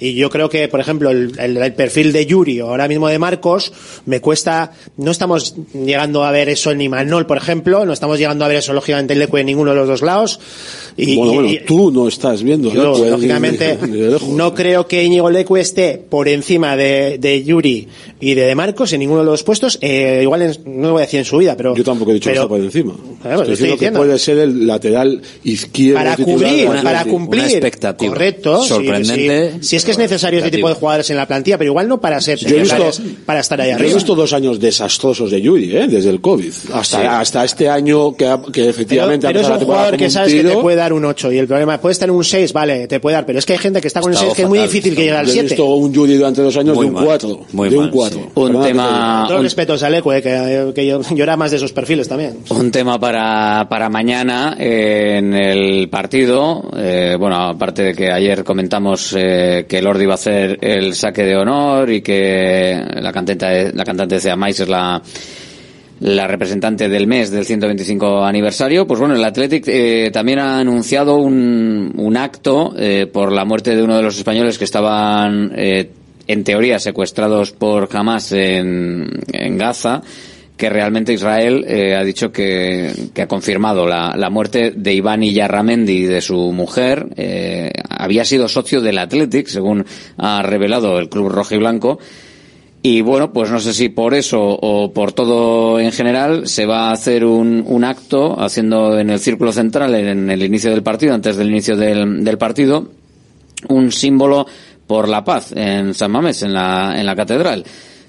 [0.00, 3.08] Y yo creo que, por ejemplo, el, el- el perfil de Yuri o ahora mismo
[3.08, 3.72] de Marcos
[4.06, 8.44] me cuesta, no estamos llegando a ver eso en Imanol, por ejemplo, no estamos llegando
[8.44, 10.40] a ver eso lógicamente en Leque en ninguno de los dos lados.
[10.96, 12.72] Y, bueno, y- bueno, y- tú no estás viendo.
[12.72, 12.98] yo, ¿no?
[13.10, 14.28] Lógicamente, ni- ni de lejos.
[14.28, 17.88] no creo que Íñigo Leque esté por encima de, de Yuri
[18.20, 19.78] y de De Marcos en ninguno de los puestos.
[19.80, 21.74] Eh, igual en- no lo voy a decir en su vida, pero.
[21.76, 22.94] Yo tampoco he dicho pero- eso por encima.
[23.22, 25.98] Claro, estoy diciendo que puede ser el lateral izquierdo.
[26.00, 27.42] para cubrir, para cumplir.
[27.44, 28.12] Una expectativa.
[28.12, 28.62] Correcto.
[28.64, 29.68] Sorprendente, sí.
[29.68, 32.00] Si es que es necesario este tipo de jugadores en la plantilla, pero igual no
[32.00, 32.90] para ser Yo he visto,
[33.26, 33.94] para estar ahí yo he arriba.
[33.94, 35.86] visto dos años desastrosos de Yuri, ¿eh?
[35.88, 36.52] desde el COVID.
[36.72, 37.06] Hasta, Sí.
[37.08, 39.96] hasta este año que, ha- que Pero, efectivamente ha pero es empezado un la jugador
[39.98, 42.24] que sabes que te puede dar un 8 y el problema puede estar en un
[42.24, 44.30] 6, vale, te puede dar, pero es que hay gente que está con el Estado
[44.30, 45.48] 6 que es muy difícil que llegue al Yo he 7.
[45.48, 47.40] visto un Yuri durante dos años Muy de un mal, 4.
[47.52, 48.18] muy de un mal, 4.
[48.20, 48.28] sí.
[48.34, 51.56] Un tema, Todos los un, respetos a Leque, que, que yo, yo era más de
[51.58, 52.38] esos perfiles también.
[52.50, 56.62] un tema para, para mañana eh, en el partido.
[56.76, 61.24] Eh, bueno, aparte de que ayer comentamos eh, que Lordi va a hacer el saque
[61.24, 65.02] de honor y que la cantante, la cantante de Mais es la,
[65.98, 71.16] la representante del mes del 125 aniversario, pues bueno, el Athletic eh, también ha anunciado
[71.16, 75.90] un, un acto eh, por la muerte de uno de los españoles que estaban, eh,
[76.28, 80.02] en teoría, secuestrados por Hamas en Gaza,
[80.56, 85.22] que realmente Israel eh, ha dicho que, que, ha confirmado la, la muerte de Iván
[85.22, 87.08] Yarramendi de su mujer.
[87.16, 89.84] Eh, había sido socio del Athletic, según
[90.16, 91.98] ha revelado el club rojo y blanco.
[92.82, 96.90] Y bueno, pues no sé si por eso o por todo en general se va
[96.90, 101.14] a hacer un, un acto haciendo en el círculo central, en el inicio del partido,
[101.14, 102.90] antes del inicio del, del partido,
[103.68, 104.46] un símbolo
[104.86, 107.64] por la paz en San Mamés, en la, en la catedral.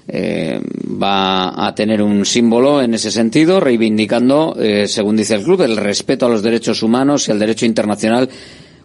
[0.08, 0.60] Eh,
[1.02, 5.76] va a tener un símbolo en ese sentido, reivindicando, eh, según dice el club, el
[5.76, 8.28] respeto a los derechos humanos y al derecho internacional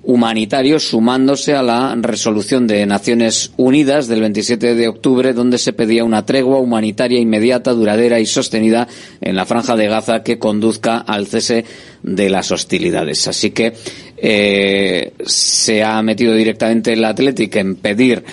[0.04, 6.04] humanitario, sumándose a la resolución de Naciones Unidas del 27 de octubre, donde se pedía
[6.04, 8.88] una tregua humanitaria inmediata, duradera y sostenida
[9.22, 11.66] en la franja de Gaza que conduzca al cese
[12.02, 13.28] de las hostilidades.
[13.28, 13.74] Así que
[14.18, 18.24] eh, se ha metido directamente el Atlético en pedir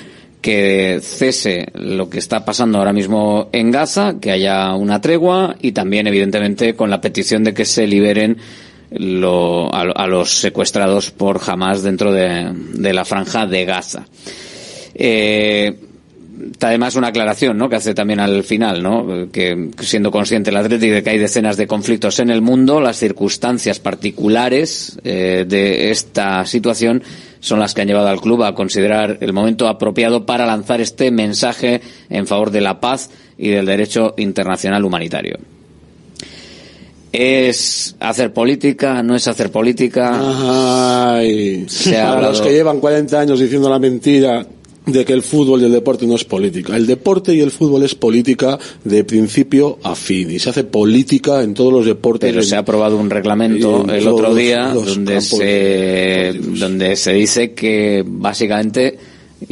[0.40, 5.73] que cese lo que está pasando ahora mismo en Gaza, que haya una tregua y
[5.73, 8.39] también, evidentemente, con la petición de que se liberen
[8.90, 14.06] lo, a, los secuestrados por Hamas dentro de, la franja de Gaza.
[14.94, 15.77] Eh,
[16.60, 17.69] además una aclaración ¿no?
[17.69, 19.28] que hace también al final, ¿no?
[19.31, 22.97] que siendo consciente el Atlético de que hay decenas de conflictos en el mundo, las
[22.97, 27.02] circunstancias particulares eh, de esta situación
[27.40, 31.10] son las que han llevado al club a considerar el momento apropiado para lanzar este
[31.10, 35.39] mensaje en favor de la paz y del derecho internacional humanitario.
[37.10, 39.02] ¿Es hacer política?
[39.02, 41.15] ¿No es hacer política?
[41.15, 44.47] Ay, Para los que llevan 40 años diciendo la mentira
[44.93, 46.77] de que el fútbol y el deporte no es política.
[46.77, 51.43] El deporte y el fútbol es política de principio a fin y se hace política
[51.43, 52.31] en todos los deportes.
[52.31, 58.02] Pero se ha aprobado un reglamento el otro día donde se donde se dice que
[58.06, 58.98] básicamente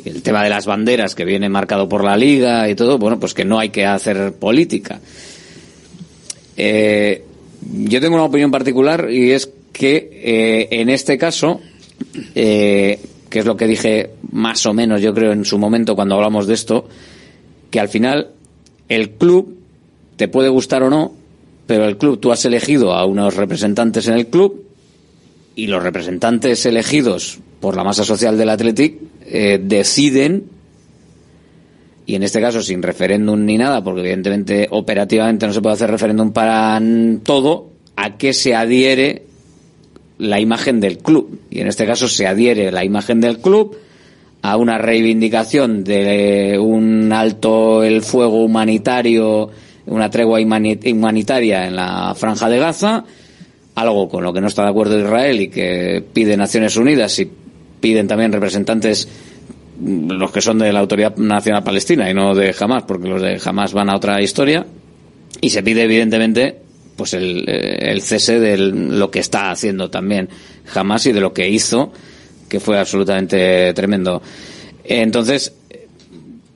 [0.05, 3.35] el tema de las banderas que viene marcado por la liga y todo, bueno, pues
[3.35, 5.01] que no hay que hacer política.
[6.57, 7.23] Eh,
[7.61, 11.61] yo tengo una opinión particular y es que eh, en este caso
[12.35, 16.15] eh, que es lo que dije más o menos yo creo en su momento cuando
[16.15, 16.89] hablamos de esto,
[17.71, 18.29] que al final
[18.89, 19.59] el club
[20.17, 21.13] te puede gustar o no,
[21.67, 24.65] pero el club, tú has elegido a unos representantes en el club
[25.55, 30.45] y los representantes elegidos por la masa social del Athletic eh, deciden,
[32.05, 35.91] y en este caso sin referéndum ni nada, porque evidentemente operativamente no se puede hacer
[35.91, 36.81] referéndum para
[37.25, 39.25] todo, a qué se adhiere
[40.19, 41.41] la imagen del club.
[41.51, 43.77] Y en este caso se adhiere la imagen del club
[44.43, 49.51] a una reivindicación de un alto el fuego humanitario,
[49.87, 53.05] una tregua humanitaria en la franja de Gaza,
[53.75, 57.31] algo con lo que no está de acuerdo Israel y que pide Naciones Unidas y
[57.81, 59.09] piden también representantes
[59.81, 63.41] los que son de la Autoridad Nacional Palestina y no de Hamas, porque los de
[63.45, 64.67] Hamas van a otra historia,
[65.41, 66.66] y se pide evidentemente
[66.97, 70.29] pues el, eh, el cese de lo que está haciendo también
[70.65, 71.93] jamás y de lo que hizo,
[72.49, 74.23] que fue absolutamente tremendo.
[74.85, 75.53] Entonces,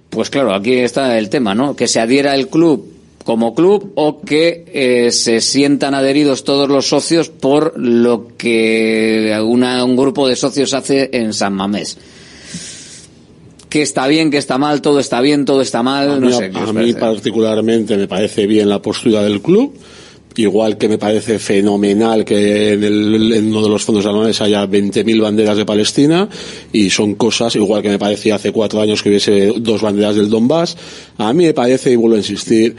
[0.09, 1.77] pues claro, aquí está el tema, ¿no?
[1.77, 2.91] Que se adhiera el club
[3.25, 9.85] como club o que eh, se sientan adheridos todos los socios por lo que una,
[9.85, 11.99] un grupo de socios hace en San Mamés.
[13.69, 16.51] Que está bien, que está mal, todo está bien, todo está mal, no sé.
[16.53, 19.79] A mí particularmente me parece bien la postura del club
[20.37, 24.67] igual que me parece fenomenal que en, el, en uno de los fondos anuales haya
[24.67, 26.29] 20.000 banderas de Palestina
[26.73, 30.31] y son cosas, igual que me parecía hace cuatro años que hubiese dos banderas del
[30.31, 30.77] Donbass,
[31.19, 32.77] a mí me parece, y vuelvo a insistir,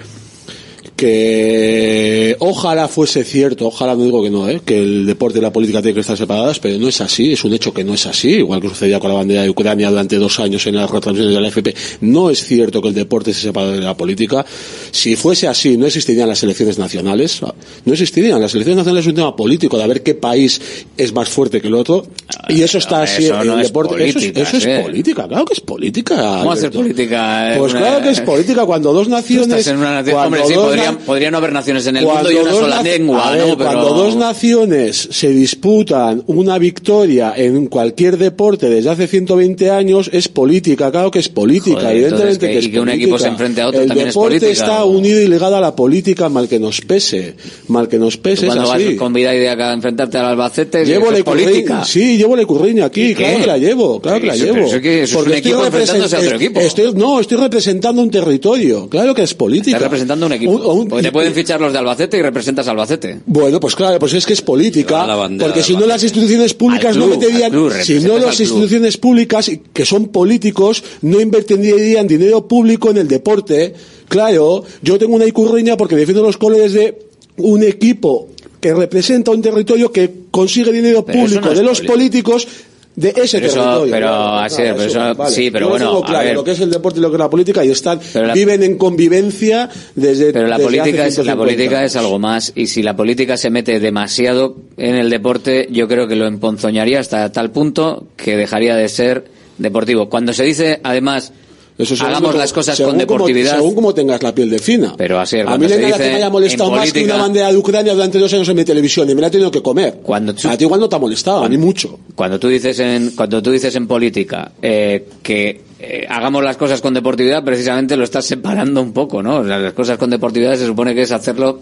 [1.02, 4.62] que ojalá fuese cierto, ojalá no digo que no, ¿eh?
[4.64, 7.44] que el deporte y la política tienen que estar separadas, pero no es así, es
[7.44, 10.18] un hecho que no es así, igual que sucedía con la bandera de Ucrania durante
[10.18, 13.42] dos años en las retransmisiones de la FP, no es cierto que el deporte se
[13.42, 14.46] separe de la política.
[14.92, 18.40] Si fuese así, no existirían las elecciones nacionales, no existirían.
[18.40, 20.62] Las elecciones nacionales es un tema político, de ver qué país
[20.98, 22.06] es más fuerte que el otro,
[22.48, 24.08] y eso está así en el deporte.
[24.08, 24.82] eso es, ¿eh?
[24.84, 26.16] política, claro que es política.
[26.42, 27.56] ¿Cómo hacer política?
[27.58, 29.68] Pues claro que es política, cuando dos naciones...
[29.68, 30.54] Hombre, sí,
[31.00, 33.58] podría, no haber naciones en el mundo y una sola lengua, ¿no?
[33.58, 40.28] Cuando dos naciones se disputan una victoria en cualquier deporte desde hace 120 años, es
[40.28, 43.68] política, claro que es política, evidentemente que, es y que un equipo se enfrente a
[43.68, 44.66] otro el también es deporte política.
[44.66, 47.36] está unido y ligado a la política, mal que nos pese,
[47.68, 48.86] mal que nos pese, es Cuando así.
[48.86, 51.84] vas con vida idea a enfrentarte al Albacete, Llevo la es política.
[51.84, 54.54] Sí, llevo la curriña aquí, ¿Y claro que la llevo, claro que la llevo.
[54.54, 56.60] pero eso que- eso es Porque un estoy equipo enfrentándose a otro equipo.
[56.60, 59.72] estoy- no, estoy representando un territorio, claro que es política.
[59.78, 60.52] Estás representando un equipo.
[60.52, 63.20] Un, un- Porque te pueden fichar los de Albacete y representas a Albacete.
[63.26, 65.08] Bueno, pues claro, pues es que es política,
[65.40, 69.86] porque si no las instituciones públicas no meterían, club, si no las instituciones públicas que
[69.86, 73.74] son políticos no invertirían dinero público en el deporte.
[74.08, 76.98] Claro, yo tengo una icurriña porque defiendo los colores de
[77.38, 78.28] un equipo
[78.60, 81.94] que representa un territorio que consigue dinero Pero público no de los político.
[81.94, 82.48] políticos
[82.96, 83.92] de ese Pero eso- territorio.
[83.94, 85.36] pero, Claro, así claro, es, pero eso- vale.
[85.36, 86.36] sí, pero bueno, tengo a claro ver.
[86.36, 88.64] lo que es el deporte y lo que es la política y están la- viven
[88.64, 92.52] en convivencia desde Pero la desde política hace es, la 150 política es algo más
[92.56, 97.00] y si la política se mete demasiado en el deporte, yo creo que lo emponzoñaría
[97.00, 99.26] hasta tal punto que dejaría de ser
[99.58, 100.10] deportivo.
[100.10, 101.34] Cuando se dice, además,
[101.78, 104.94] Eso hagamos como- las cosas con como- deportividad, según como tengas la piel de fina.
[104.98, 107.18] pero así es, A mí no hay nada que me haya molestado más que una
[107.18, 109.62] bandera de Ucrania durante dos años en mi televisión y me la he tenido que
[109.62, 110.00] comer.
[110.04, 112.00] Cuando a ti igual no te ha molestado, a mí mucho.
[112.16, 116.82] cuando tú dices en cuando tú dices en política eh, que eh, hagamos las cosas
[116.82, 120.56] con deportividad precisamente lo estás separando un poco no O sea, las cosas con deportividad
[120.56, 121.62] se supone que es hacerlo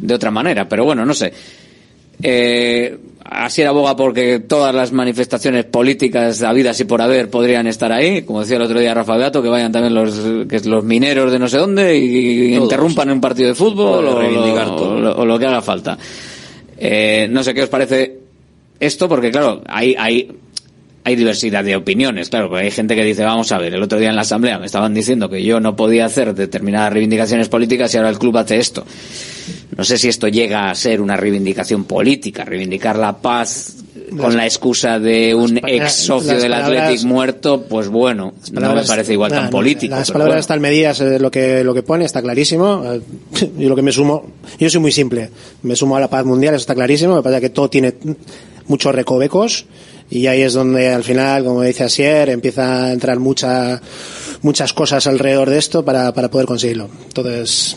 [0.00, 1.32] de otra manera pero bueno no sé
[2.22, 8.22] eh, así aboga porque todas las manifestaciones políticas habidas y por haber podrían estar ahí
[8.22, 11.38] como decía el otro día Rafa Beato que vayan también los que los mineros de
[11.38, 14.16] no sé dónde y, interrumpan un partido de fútbol o,
[14.86, 15.96] o lo- o lo que haga falta.
[16.78, 18.18] Eh, no sé qué os parece
[18.80, 20.28] esto, porque claro, hay, hay,
[21.04, 23.98] hay diversidad de opiniones, claro, porque hay gente que dice, vamos a ver, el otro
[23.98, 27.92] día en la asamblea me estaban diciendo que yo no podía hacer determinadas reivindicaciones políticas
[27.92, 28.84] y ahora el club hace esto.
[29.76, 33.76] No sé si esto llega a ser una reivindicación política, reivindicar la paz
[34.16, 38.84] con la excusa de un ex socio del palabras- Athletic muerto, pues bueno, no me
[38.84, 39.94] parece igual tan político.
[39.94, 40.40] Las palabras bueno.
[40.40, 42.84] están medidas, eh, lo que lo que pone está clarísimo.
[42.84, 43.00] Eh,
[43.58, 45.30] Yo lo que me sumo, yo soy muy simple.
[45.62, 47.16] Me sumo a la paz mundial, eso está clarísimo.
[47.16, 47.94] Me parece que todo tiene
[48.66, 49.66] muchos recovecos
[50.14, 53.80] y ahí es donde al final, como dice Asier, empieza a entrar mucha,
[54.42, 56.88] muchas cosas alrededor de esto para, para poder conseguirlo.
[57.08, 57.76] Entonces,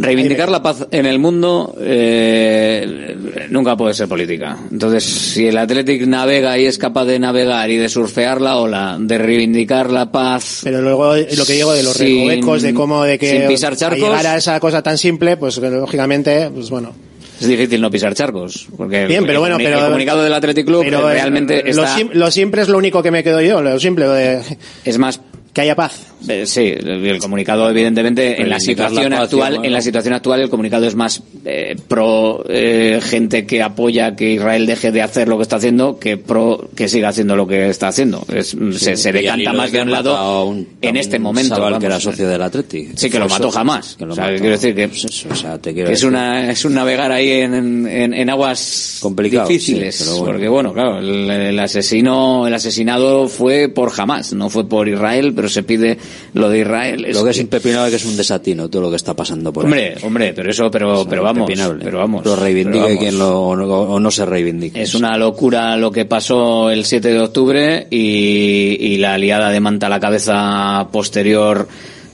[0.00, 3.16] Reivindicar la paz en el mundo eh,
[3.50, 4.56] nunca puede ser política.
[4.70, 8.96] Entonces, si el Athletic navega y es capaz de navegar y de surfear la ola,
[9.00, 10.60] de reivindicar la paz.
[10.62, 13.72] Pero luego lo que digo de los sin- recovecos, de cómo de que sin pisar
[13.72, 16.92] a charcos, llegar a esa cosa tan simple, pues lógicamente, pues bueno.
[17.40, 18.66] Es difícil no pisar charcos.
[18.76, 21.68] Porque Bien, pero el bueno, pero- el comunicado del Athletic Club Pero, eh, realmente lo,
[21.82, 24.42] está, sim- lo simple es lo único que me quedo yo, lo simple de
[24.84, 25.20] es más
[25.52, 26.06] que haya paz.
[26.28, 29.64] Eh, Sí, el el comunicado evidentemente en la situación la paz, actual, bueno.
[29.64, 34.32] en la situación actual el comunicado es más eh, pro eh, gente que apoya que
[34.32, 37.68] Israel deje de hacer lo que está haciendo que pro que siga haciendo lo que
[37.68, 38.24] está haciendo.
[38.32, 41.60] Es- se, se decanta más de un lado un- en este momento.
[41.60, 41.78] vamos.
[41.78, 42.88] que era socio del Atleti.
[42.96, 43.94] Sí, que lo mató jamás.
[43.96, 44.36] que lo o sea, mató.
[44.38, 46.08] quiero decir que, Pues eso, o sea, te quiero que es decir.
[46.08, 50.32] una es un navegar ahí en, en, en aguas Complicado, difíciles sí, pero bueno.
[50.32, 55.32] porque bueno claro el, el asesino el asesinado fue por jamás no fue por Israel
[55.38, 55.96] pero se pide
[56.34, 59.14] lo de Israel Lo que es impepinable que es un desatino todo lo que está
[59.14, 61.48] pasando por Hombre, hombre, pero eso, pero, pero vamos,
[61.80, 62.24] pero vamos.
[62.24, 62.98] Lo reivindique vamos.
[62.98, 64.82] quien lo, o no, o no se reivindique.
[64.82, 69.60] Es una locura lo que pasó el 7 de octubre y, y la liada de
[69.60, 71.68] manta a la cabeza posterior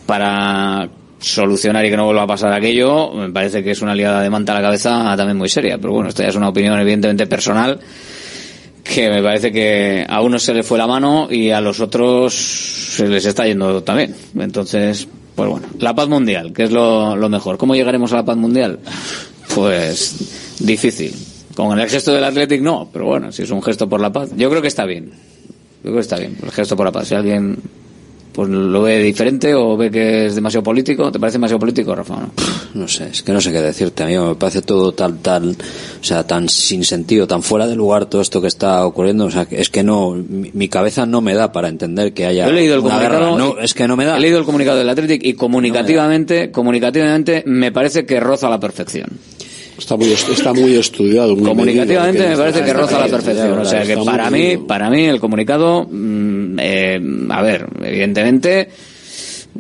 [0.05, 0.87] para
[1.19, 4.29] solucionar y que no vuelva a pasar aquello, me parece que es una liada de
[4.29, 5.79] manta a la cabeza también muy seria.
[5.79, 7.81] Pero bueno, esto ya es una opinión evidentemente personal
[8.85, 12.35] que me parece que a unos se les fue la mano y a los otros
[12.35, 14.15] se les está yendo también.
[14.39, 17.57] Entonces, pues bueno, la paz mundial, que es lo, lo mejor.
[17.57, 18.79] ¿Cómo llegaremos a la paz mundial?
[19.55, 21.15] Pues difícil.
[21.57, 24.31] Con el gesto del Athletic no, pero bueno, si es un gesto por la paz,
[24.37, 25.13] yo creo que está bien.
[25.83, 27.09] Yo creo que está bien, el gesto por la paz.
[27.09, 27.59] Si alguien
[28.35, 32.17] pues lo ve diferente o ve que es demasiado político, ¿te parece demasiado político, Rafa?
[32.17, 32.31] no?
[32.75, 35.51] No sé, es que no sé qué decirte, a mí me parece todo tal, tal,
[35.51, 39.31] o sea, tan sin sentido, tan fuera de lugar todo esto que está ocurriendo, o
[39.31, 42.47] sea, que es que no, mi, mi cabeza no me da para entender que haya
[42.47, 44.17] Yo he leído el una comunicado, guerra, no, es que no me da.
[44.17, 49.07] He leído el comunicado del Athletic y comunicativamente, comunicativamente me parece que roza la perfección.
[49.77, 51.35] Está muy, est- está muy estudiado.
[51.35, 53.59] Muy Comunicativamente medido, me parece que roza la perfección.
[53.59, 57.01] O sea que para mí, para mí el comunicado, mm, eh,
[57.31, 58.69] a ver, evidentemente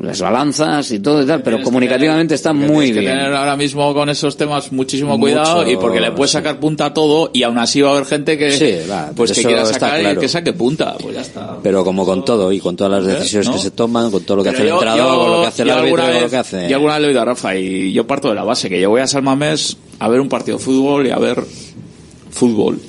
[0.02, 3.12] las balanzas y todo y tal, pero comunicativamente está muy Tienes que bien.
[3.12, 6.86] tener ahora mismo con esos temas muchísimo Mucho, cuidado y porque le puedes sacar punta
[6.86, 9.64] a todo y aún así va a haber gente que Sí, va, pues que quiera
[9.64, 10.20] sacar y claro.
[10.20, 11.58] que saque punta, pues ya está.
[11.62, 13.18] Pero como con todo y con todas las ¿Eh?
[13.18, 13.54] decisiones ¿No?
[13.54, 15.62] que se toman, con todo lo que Pero hace el entrenador, con lo que hace
[15.62, 16.68] el árbitro, alguna con lo vez- que hace.
[16.68, 18.80] Yo alguna vez le he oído a Rafa y yo parto de la base que
[18.80, 21.40] yo voy a San Mamés a ver un partido de fútbol y a ver
[22.30, 22.80] fútbol.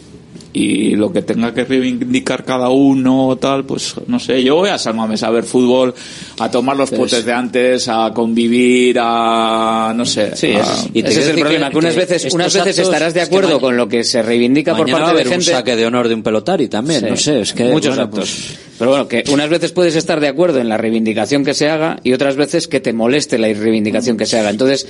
[0.57, 4.41] Y lo que tenga que reivindicar cada uno, tal, pues no sé.
[4.41, 5.93] Yo voy a San Mamés a ver fútbol,
[6.39, 9.93] a tomar los Pues- potes de antes, a convivir, a.
[9.93, 10.33] no sé.
[10.33, 13.59] Sí, a- ese, ese es el problema, que unas veces, unas veces estarás de acuerdo
[13.59, 15.57] con lo que se reivindica por Mañana va a parte de haber un gente.
[15.57, 18.19] saque de honor de un pelotari también, Sí, no sé, es que muchos bueno, actos.
[18.19, 21.69] pues, Pero bueno, que unas veces puedes estar de acuerdo en la reivindicación que se
[21.69, 24.51] haga y otras veces que te moleste la reivindicación que se haga.
[24.51, 24.87] Entonces,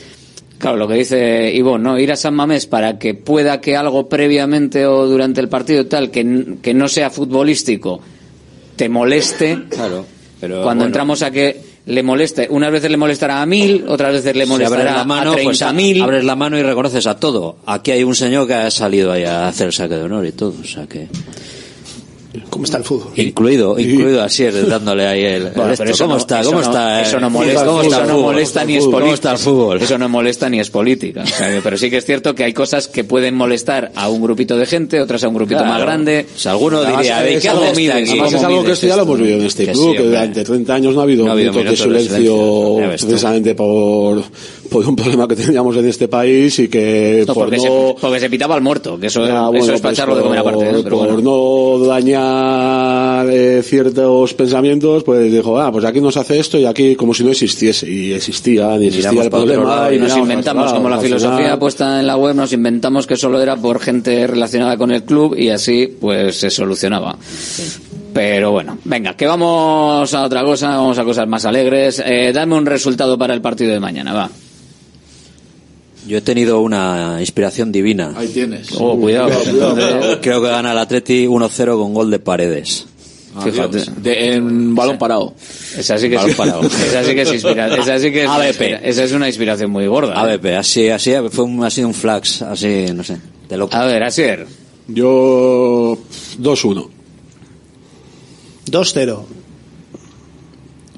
[0.57, 1.99] Claro, lo que dice Ivonne, ¿no?
[1.99, 6.11] Ir a San Mamés para que pueda que algo previamente o durante el partido tal,
[6.11, 7.99] que, que no sea futbolístico,
[8.75, 9.59] te moleste.
[9.69, 10.05] Claro,
[10.39, 10.85] pero Cuando bueno.
[10.85, 14.53] entramos a que le moleste, unas veces le molestará a mil, otras veces le Si
[14.53, 16.01] abres molestará la mano, a pues treinta mil.
[16.01, 17.57] abres la mano y reconoces a todo.
[17.65, 20.31] Aquí hay un señor que ha salido ahí a hacer el saque de honor y
[20.31, 21.07] todo, o sea que...
[22.55, 23.11] ¿Cómo está el fútbol?
[23.17, 25.47] Incluido, incluido así, dándole ahí el...
[25.47, 25.83] el Bueno, esto.
[25.83, 26.39] pero eso ¿Cómo no- está?
[26.39, 27.01] eso ¿Cómo no- está?
[27.01, 28.33] Eso no molesta, ¿Cómo está eso no fútbol?
[28.33, 29.37] molesta ni es ¿Cómo política.
[29.37, 29.81] fútbol?
[29.81, 31.23] Eso no molesta ni es política.
[31.23, 34.21] O sea, pero sí que es cierto que hay cosas que pueden molestar a un
[34.21, 35.73] grupito de gente, otras a un grupito Claro.
[35.73, 36.25] más grande.
[36.37, 37.89] Si alguno Además, diría, ¿de qué algo aquí?
[37.89, 40.43] Además ¿cómo es algo que esto ya lo hemos vivido en este club, que durante
[40.45, 44.23] 30 años no ha habido habido minutos de silencio, precisamente por,
[44.69, 47.63] por un problema que teníamos en este país y que No, por porque, no...
[47.63, 50.39] se, porque se pitaba al muerto, que eso, Ya, eso es para pues de comer
[50.39, 50.65] aparte.
[50.69, 50.71] ¿eh?
[50.73, 51.79] por, Pero por bueno.
[51.79, 56.95] no dañar eh, ciertos pensamientos, pues dijo, ah, pues aquí nos hace esto y aquí
[56.95, 57.89] como si no existiese.
[57.89, 59.63] Y existía, ni existía Miramos el problema.
[59.75, 63.07] lado y y nos inventamos, como la filosofía final, puesta en la web, nos inventamos
[63.07, 67.17] que solo era por gente relacionada con el club y así pues se solucionaba.
[68.13, 72.01] Pero bueno, venga, que vamos a otra cosa, vamos a cosas más alegres.
[72.05, 74.29] Eh, dame un resultado para el partido de mañana, va.
[76.07, 78.13] Yo he tenido una inspiración divina.
[78.15, 78.69] Ahí tienes.
[78.77, 79.29] Oh, cuidado.
[79.45, 82.85] entonces- Creo que gana el Atleti 1-0 con gol de Paredes.
[83.43, 83.83] Fíjate.
[83.97, 85.33] De, en balón parado.
[85.77, 86.61] Esa sí que Balón es, parado.
[86.63, 88.79] esa sí que es inspira- esa sí que es una ABP.
[88.83, 90.13] esa es una inspiración muy gorda.
[90.13, 90.33] ¿eh?
[90.35, 93.17] ABP, así, así, fue un, ha sido un flax, así, no sé,
[93.49, 93.75] de loco.
[93.75, 94.45] A ver, Asier.
[94.87, 95.97] Yo
[96.39, 96.87] 2-1.
[98.71, 99.23] 2-0.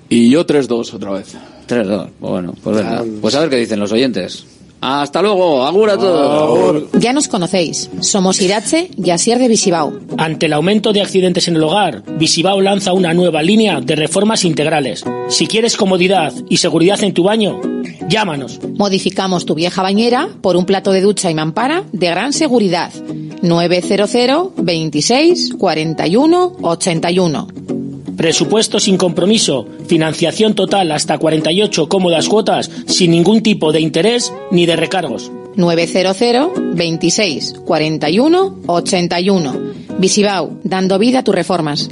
[0.10, 1.34] Y yo 3-2 otra vez.
[1.68, 2.10] 3-2.
[2.20, 3.04] Bueno, pues venga.
[3.22, 4.46] Pues a ver qué dicen los oyentes.
[4.82, 6.84] Hasta luego, agur a todos.
[6.99, 7.90] Ya nos conocéis.
[8.02, 9.94] Somos Irache y Asier de Visibao.
[10.18, 14.45] Ante el aumento de accidentes en el hogar, Visibao lanza una nueva línea de reformas
[14.45, 15.04] integrales.
[15.30, 17.60] Si quieres comodidad y seguridad en tu baño,
[18.08, 18.60] llámanos.
[18.78, 22.91] Modificamos tu vieja bañera por un plato de ducha y mampara de gran seguridad.
[23.41, 27.48] 900 26 41 81.
[28.18, 34.65] Presupuesto sin compromiso, financiación total hasta 48 cómodas cuotas sin ningún tipo de interés ni
[34.65, 35.31] de recargos.
[35.58, 39.78] 900 26 41 81.
[40.00, 41.90] Visibao, dando vida a tus reformas.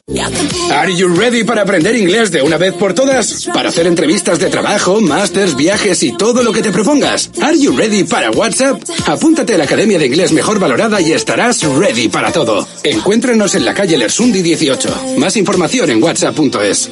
[0.72, 3.48] Are you ready para aprender inglés de una vez por todas?
[3.54, 7.32] Para hacer entrevistas de trabajo, másters, viajes y todo lo que te propongas.
[7.42, 8.82] Are you ready para WhatsApp?
[9.08, 12.68] Apúntate a la Academia de Inglés Mejor Valorada y estarás ready para todo.
[12.84, 15.16] Encuéntranos en la calle Lersundi 18.
[15.18, 16.92] Más información en whatsapp.es.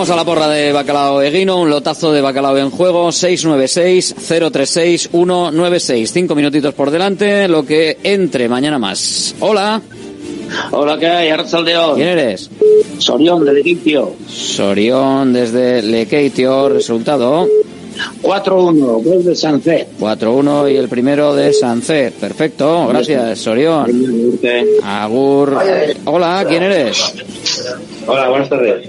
[0.00, 6.06] Vamos a la porra de bacalao eguino, un lotazo de bacalao en juego, 696-036-196.
[6.06, 9.34] Cinco minutitos por delante, lo que entre mañana más.
[9.40, 9.82] Hola.
[10.70, 11.28] Hola, ¿qué hay?
[11.28, 11.96] Arrachaldeón.
[11.96, 12.48] ¿Quién eres?
[12.96, 14.14] Sorión, de Lequitio.
[14.26, 17.46] Sorión desde Lekeitio, resultado
[18.22, 19.88] 4-1, gol de Sancet.
[20.00, 22.14] 4-1 y el primero de Sancet.
[22.14, 23.84] Perfecto, gracias, Sorión.
[24.82, 25.58] Agur.
[26.06, 27.12] Hola, ¿quién eres?
[28.06, 28.88] Hola, buenas tardes.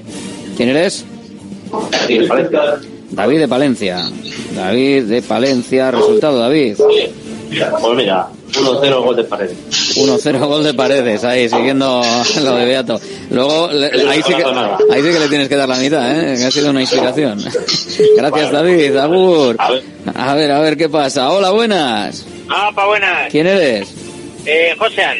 [0.62, 1.04] ¿Quién eres?
[2.06, 2.62] Sí, Valencia.
[3.10, 4.10] David de Palencia.
[4.56, 5.90] David de Palencia.
[5.90, 6.76] Resultado, David.
[6.78, 9.58] Pues mira, 1-0 gol de paredes.
[9.98, 12.04] 1-0 gol de paredes, ahí siguiendo
[12.44, 13.02] lo de Beato.
[13.32, 16.38] Luego, le- ahí sí, que, ahí sí que le tienes que dar la mitad, ¿eh?
[16.38, 17.44] que ha sido una inspiración.
[18.18, 18.96] Gracias, David.
[18.98, 19.58] Agur.
[20.14, 21.32] A ver, a ver qué pasa.
[21.32, 22.24] Hola, buenas.
[22.50, 23.32] Ah, pa' buenas.
[23.32, 23.88] ¿Quién eres?
[24.46, 25.18] Eh, Josean,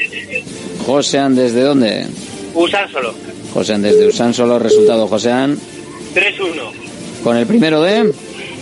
[0.86, 2.06] Josean, ¿desde dónde?
[2.54, 3.16] Usan solo.
[3.54, 5.58] Josean, desde Usán, solo resultado, Josean.
[6.16, 7.24] 3-1.
[7.24, 8.12] Con el primero de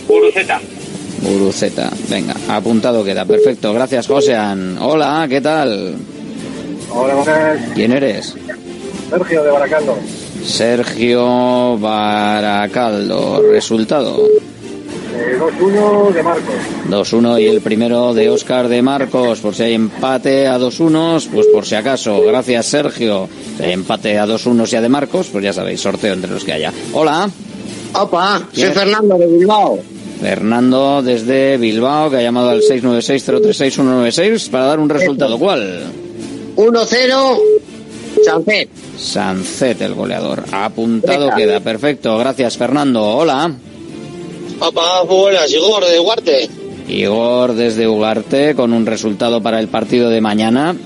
[0.08, 0.60] Uruceta.
[1.22, 1.90] Uruceta.
[2.08, 3.24] Venga, apuntado queda.
[3.24, 3.72] Perfecto.
[3.72, 4.78] Gracias, Josean.
[4.80, 5.96] Hola, ¿qué tal?
[6.92, 7.70] Hola, buenas.
[7.74, 8.34] ¿Quién eres?
[9.10, 9.96] Sergio de Baracaldo.
[10.44, 13.42] Sergio Baracaldo.
[13.50, 14.29] Resultado.
[15.40, 16.54] Eh, 2-1 de Marcos.
[16.88, 19.40] 2-1 y el primero de Óscar de Marcos.
[19.40, 22.20] Por si hay empate a 2-1, pues por si acaso.
[22.22, 23.28] Gracias, Sergio.
[23.56, 26.44] Si hay empate a 2-1 y a de Marcos, pues ya sabéis, sorteo entre los
[26.44, 26.72] que haya.
[26.92, 27.28] Hola.
[27.94, 28.64] Opa, soy.
[28.70, 29.78] Fernando de Bilbao.
[30.20, 35.38] Fernando desde Bilbao, que ha llamado al 696-036-196 para dar un resultado.
[35.38, 35.84] ¿Cuál?
[36.56, 37.38] 1-0,
[38.24, 38.68] Sancet.
[38.98, 40.44] Sancet, el goleador.
[40.52, 41.36] Apuntado Venga.
[41.36, 41.60] queda.
[41.60, 42.18] Perfecto.
[42.18, 43.02] Gracias, Fernando.
[43.02, 43.50] Hola.
[44.60, 44.72] Muy
[45.08, 46.50] buenas, Igor de Huarte.
[46.86, 50.76] Igor desde Ugarte con un resultado para el partido de mañana.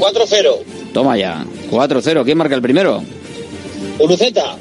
[0.00, 0.56] 4-0,
[0.94, 1.44] Toma ya.
[1.70, 2.24] 4-0.
[2.24, 3.02] ¿Quién marca el primero?
[3.98, 4.56] Uruceta.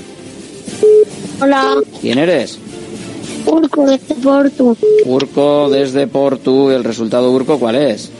[1.40, 2.58] Hola, ¿Quién eres?
[3.46, 4.76] Urco de Porto.
[5.04, 6.70] Urco desde Portu.
[6.70, 8.10] ¿El resultado Urco cuál es?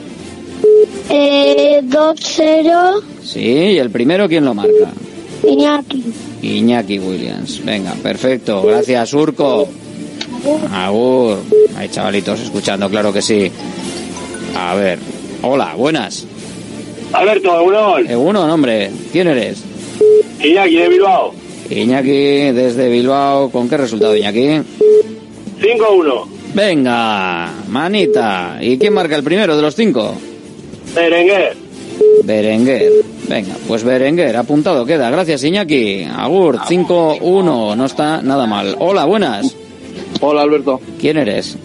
[1.09, 4.91] Eh, 2-0, Sí, ¿y el primero quién lo marca?
[5.47, 6.03] Iñaki.
[6.41, 7.63] Iñaki Williams.
[7.63, 8.63] Venga, perfecto.
[8.63, 9.67] Gracias, Urco.
[10.73, 11.37] Agur.
[11.77, 13.51] Hay chavalitos escuchando, claro que sí.
[14.57, 14.99] A ver.
[15.41, 16.25] Hola, buenas.
[17.13, 17.97] Alberto, uno.
[17.99, 18.91] Eh, uno, nombre.
[19.11, 19.59] ¿Quién eres?
[20.43, 21.33] Iñaki de Bilbao.
[21.69, 23.49] Iñaki desde Bilbao.
[23.51, 24.61] ¿Con qué resultado, Iñaki?
[25.59, 26.25] 5-1.
[26.53, 28.57] Venga, manita.
[28.61, 30.15] ¿Y quién marca el primero de los cinco?
[30.93, 31.55] Berenguer.
[32.23, 32.91] Berenguer.
[33.27, 35.09] Venga, pues Berenguer, apuntado queda.
[35.09, 36.03] Gracias, Iñaki.
[36.03, 37.75] Agur, 5-1.
[37.75, 38.75] No está nada mal.
[38.79, 39.55] Hola, buenas.
[40.21, 40.79] Hola Alberto.
[40.99, 41.57] ¿Quién eres?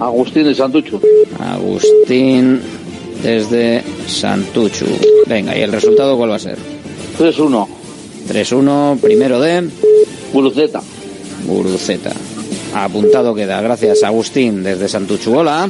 [0.00, 1.00] Agustín de Santucho.
[1.38, 2.60] Agustín
[3.22, 4.86] desde Santuchu.
[5.26, 6.58] Venga, ¿y el resultado cuál va a ser?
[7.18, 7.66] 3-1.
[8.28, 9.68] 3-1, primero de
[10.32, 10.82] Guruceta.
[11.46, 12.12] Guruceta.
[12.74, 13.60] Apuntado queda.
[13.60, 15.38] Gracias, Agustín desde Santuchu.
[15.38, 15.68] Hola.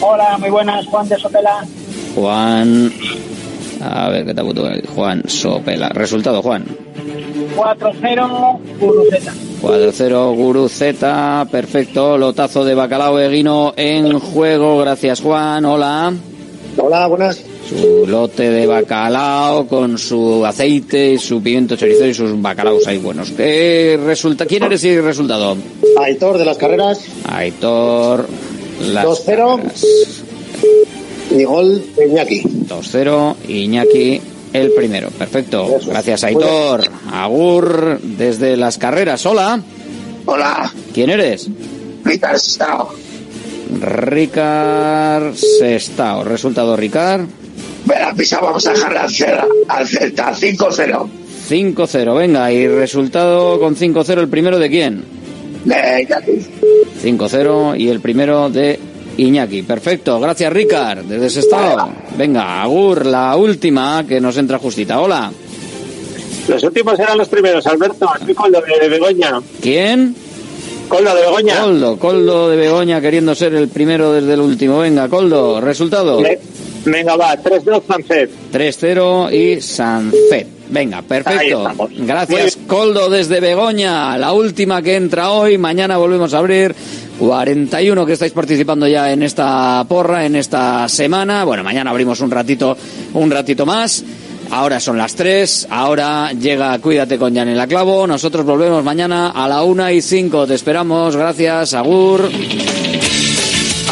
[0.00, 1.64] Hola, muy buenas, Juan de Sopela.
[2.14, 2.92] Juan.
[3.82, 4.68] A ver qué te apunto.
[4.94, 5.88] Juan Sopela.
[5.90, 6.64] Resultado, Juan.
[7.56, 9.32] 4-0, Uruceta.
[9.62, 16.12] 4-0 Guru Z, perfecto, lotazo de bacalao eguino en juego, gracias Juan, hola.
[16.76, 17.42] Hola, buenas.
[17.68, 22.98] Su lote de bacalao con su aceite y su pimiento chorizo y sus bacalaos ahí
[22.98, 23.30] buenos.
[23.32, 24.46] ¿Qué resulta?
[24.46, 25.56] ¿Quién eres y resultado?
[26.00, 27.00] Aitor de las carreras.
[27.24, 28.28] Aitor.
[28.92, 29.56] las 2-0.
[29.56, 29.84] Caras.
[31.30, 32.42] Y gol de Iñaki.
[32.42, 34.20] 2-0, Iñaki
[34.52, 35.10] el primero.
[35.10, 35.78] Perfecto.
[35.86, 36.88] Gracias, Aitor.
[37.12, 39.26] Agur desde las carreras.
[39.26, 39.60] Hola.
[40.24, 40.72] Hola.
[40.94, 41.48] ¿Quién eres?
[42.04, 42.90] Ricard Stao.
[43.80, 46.24] Ricard Sestao.
[46.24, 47.26] Resultado, Ricard.
[47.86, 51.08] Venga, pisa, vamos a dejar al Celta, al Celta 5-0.
[51.48, 52.16] 5-0.
[52.16, 54.18] Venga, y resultado con 5-0.
[54.20, 55.04] ¿El primero de quién?
[55.64, 56.46] De Iñaki.
[57.04, 58.78] 5-0 y el primero de
[59.16, 59.62] Iñaki.
[59.62, 60.18] Perfecto.
[60.20, 61.04] Gracias, Ricard.
[61.04, 61.88] Desde Sestao.
[62.18, 65.00] Venga, Agur, la última que nos entra justita.
[65.00, 65.30] Hola.
[66.48, 68.08] Los últimos eran los primeros, Alberto.
[68.18, 69.40] Estoy con lo de Begoña.
[69.60, 70.14] ¿Quién?
[70.88, 71.60] Coldo de Begoña.
[71.62, 74.78] Coldo, Coldo de Begoña queriendo ser el primero desde el último.
[74.78, 76.20] Venga, Coldo, resultado.
[76.20, 76.38] Le-
[76.86, 78.30] Venga, va, 3-2 Sancet.
[78.52, 80.46] 3-0 y Sanfet.
[80.68, 81.68] Venga, perfecto.
[81.98, 84.16] Gracias, Coldo, desde Begoña.
[84.18, 85.58] La última que entra hoy.
[85.58, 86.74] Mañana volvemos a abrir.
[87.18, 91.44] 41 que estáis participando ya en esta porra, en esta semana.
[91.44, 92.76] Bueno, mañana abrimos un ratito,
[93.14, 94.04] un ratito más.
[94.50, 95.68] Ahora son las 3.
[95.70, 98.06] Ahora llega Cuídate con Yanela Clavo.
[98.06, 100.46] Nosotros volvemos mañana a la 1 y 5.
[100.46, 101.16] Te esperamos.
[101.16, 102.28] Gracias, Agur.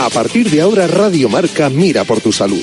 [0.00, 2.62] A partir de ahora, Radio Marca mira por tu salud.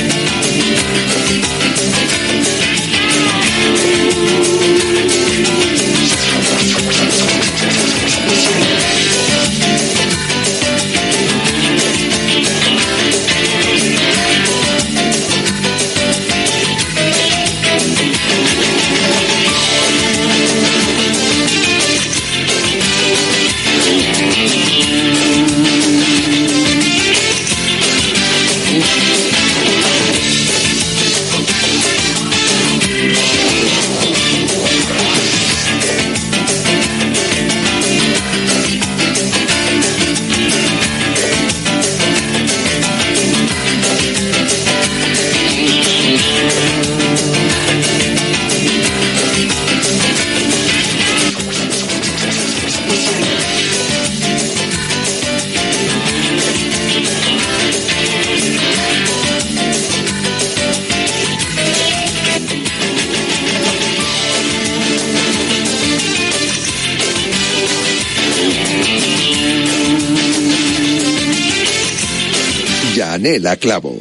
[73.61, 73.99] Clavo.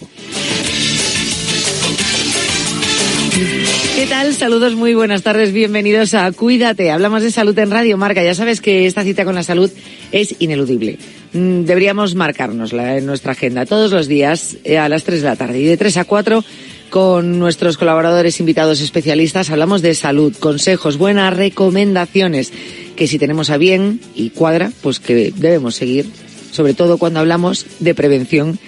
[3.95, 4.35] ¿Qué tal?
[4.35, 6.91] Saludos, muy buenas tardes, bienvenidos a Cuídate.
[6.91, 8.25] Hablamos de salud en Radio Marca.
[8.25, 9.71] Ya sabes que esta cita con la salud
[10.13, 10.99] es ineludible.
[11.35, 15.37] Mm, Deberíamos marcárnosla en nuestra agenda todos los días eh, a las 3 de la
[15.37, 16.43] tarde y de 3 a 4
[16.89, 22.51] con nuestros colaboradores invitados especialistas hablamos de salud, consejos, buenas recomendaciones
[22.97, 26.07] que si tenemos a bien y cuadra, pues que debemos seguir,
[26.51, 28.59] sobre todo cuando hablamos de prevención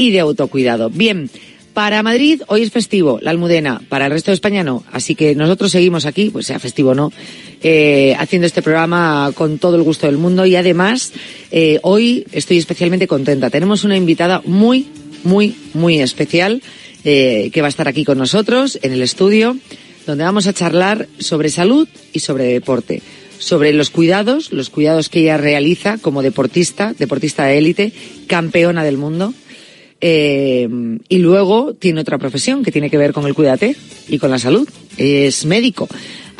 [0.00, 0.88] y de autocuidado.
[0.88, 1.28] Bien,
[1.74, 5.34] para Madrid hoy es festivo, la Almudena, para el resto de España no, así que
[5.34, 7.12] nosotros seguimos aquí, pues sea festivo o no,
[7.62, 11.12] eh, haciendo este programa con todo el gusto del mundo y además
[11.50, 13.50] eh, hoy estoy especialmente contenta.
[13.50, 14.86] Tenemos una invitada muy,
[15.22, 16.62] muy, muy especial
[17.04, 19.58] eh, que va a estar aquí con nosotros en el estudio,
[20.06, 23.02] donde vamos a charlar sobre salud y sobre deporte,
[23.38, 27.92] sobre los cuidados, los cuidados que ella realiza como deportista, deportista de élite,
[28.28, 29.34] campeona del mundo.
[30.00, 30.68] Eh,
[31.08, 33.76] y luego tiene otra profesión que tiene que ver con el cuídate
[34.08, 34.68] y con la salud.
[34.96, 35.88] Es médico.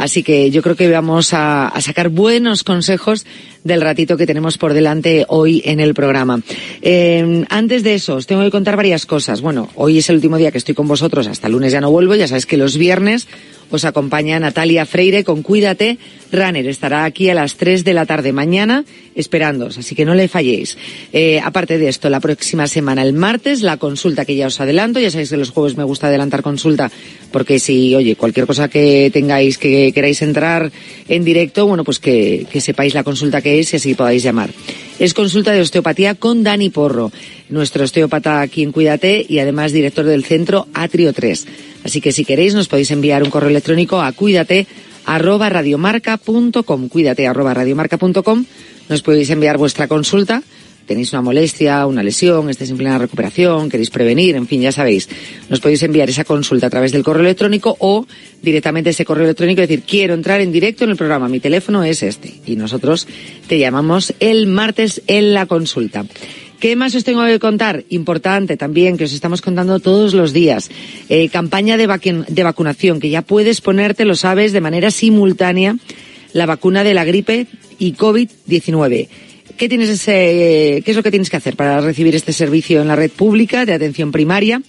[0.00, 3.26] Así que yo creo que vamos a, sacar buenos consejos
[3.64, 6.40] del ratito que tenemos por delante hoy en el programa.
[6.80, 9.42] Eh, antes de eso, os tengo que contar varias cosas.
[9.42, 11.90] Bueno, hoy es el último día que estoy con vosotros, hasta el lunes ya no
[11.90, 13.28] vuelvo, ya sabéis que los viernes
[13.70, 15.98] os acompaña Natalia Freire con Cuídate.
[16.32, 18.84] Runner estará aquí a las 3 de la tarde mañana
[19.14, 20.78] esperándoos, así que no le falléis.
[21.12, 25.00] Eh, aparte de esto, la próxima semana, el martes, la consulta que ya os adelanto.
[25.00, 26.90] Ya sabéis que los jueves me gusta adelantar consulta
[27.32, 30.70] porque si, oye, cualquier cosa que tengáis que queráis entrar
[31.08, 34.50] en directo, bueno, pues que, que sepáis la consulta que es y así podáis llamar.
[34.98, 37.10] Es consulta de osteopatía con Dani Porro,
[37.48, 41.46] nuestro osteópata aquí en Cuídate y además director del centro Atrio 3.
[41.84, 44.66] Así que si queréis nos podéis enviar un correo electrónico a cuídate
[45.04, 48.44] arroba radiomarca.com, cuídate arroba radiomarca.com,
[48.88, 50.42] nos podéis enviar vuestra consulta,
[50.86, 55.08] tenéis una molestia, una lesión, estáis en plena recuperación, queréis prevenir, en fin, ya sabéis,
[55.48, 58.06] nos podéis enviar esa consulta a través del correo electrónico o
[58.42, 62.02] directamente ese correo electrónico, decir, quiero entrar en directo en el programa, mi teléfono es
[62.02, 63.06] este, y nosotros
[63.46, 66.04] te llamamos el martes en la consulta.
[66.60, 67.84] ¿Qué más os tengo que contar?
[67.88, 70.70] Importante también, que os estamos contando todos los días.
[71.08, 75.76] Eh, campaña de, vacunación, que ya puedes ponerte, lo sabes, de manera simultánea,
[76.34, 77.46] la vacuna de la gripe
[77.78, 79.08] y COVID-19.
[79.56, 82.88] ¿Qué, tienes ese, ¿Qué es lo que tienes que hacer para recibir este servicio en
[82.88, 84.60] la red pública de atención primaria?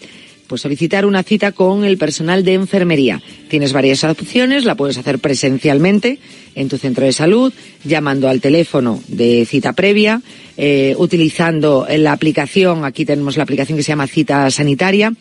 [0.48, 3.22] Pues solicitar una cita con el personal de enfermería.
[3.50, 6.20] Tienes varias opciones, la puedes hacer presencialmente
[6.56, 7.54] en tu centro de salud,
[7.84, 10.22] llamando al teléfono de cita previa,
[10.64, 15.12] eh, utilizando la aplicación, aquí tenemos la aplicación que se llama Cita Sanitaria,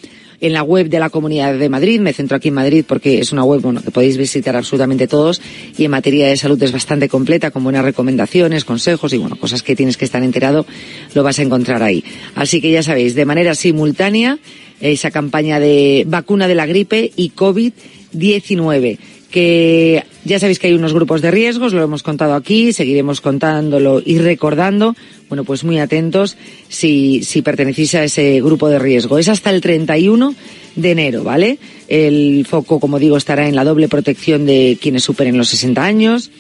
[0.43, 1.99] en la web de la Comunidad de Madrid.
[1.99, 5.41] Me centro aquí en Madrid porque es una web bueno, que podéis visitar absolutamente todos
[5.79, 9.62] y en materia de salud es bastante completa con buenas recomendaciones, consejos y bueno, cosas
[9.62, 10.67] que tienes que estar enterado
[11.15, 12.05] lo vas a encontrar ahí.
[12.35, 14.39] Así que ya sabéis, de manera simultánea
[14.83, 18.99] esa campaña de vacuna de la gripe y COVID-19
[19.31, 24.03] que ya sabéis que hay unos grupos de riesgos, lo hemos contado aquí, seguiremos contándolo
[24.05, 24.97] y recordando.
[25.31, 26.36] Bueno, pues muy atentos
[26.69, 29.16] si, si a ese grupo de riesgo.
[29.16, 30.35] Es hasta el 31
[30.74, 31.59] de enero, ¿vale?
[31.86, 36.32] El foco, como digo, estará en la doble protección de quienes superen los 60 años,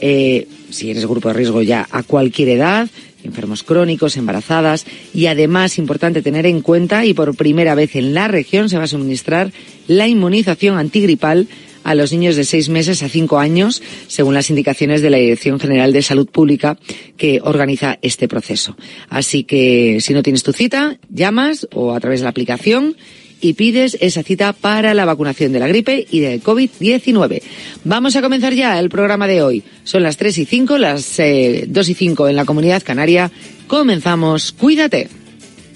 [0.00, 2.88] eh, si eres grupo de riesgo ya a cualquier edad,
[3.22, 8.28] enfermos crónicos, embarazadas y además importante tener en cuenta y por primera vez en la
[8.28, 9.52] región se va a suministrar
[9.88, 11.48] la inmunización antigripal
[11.88, 15.58] a los niños de seis meses a cinco años, según las indicaciones de la Dirección
[15.58, 16.78] General de Salud Pública
[17.16, 18.76] que organiza este proceso.
[19.08, 22.94] Así que si no tienes tu cita, llamas o a través de la aplicación
[23.40, 27.40] y pides esa cita para la vacunación de la gripe y del COVID-19.
[27.84, 29.62] Vamos a comenzar ya el programa de hoy.
[29.84, 33.32] Son las tres y cinco, las eh, dos y cinco en la comunidad canaria.
[33.66, 34.52] Comenzamos.
[34.52, 35.08] Cuídate.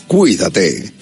[0.08, 1.01] Cuídate.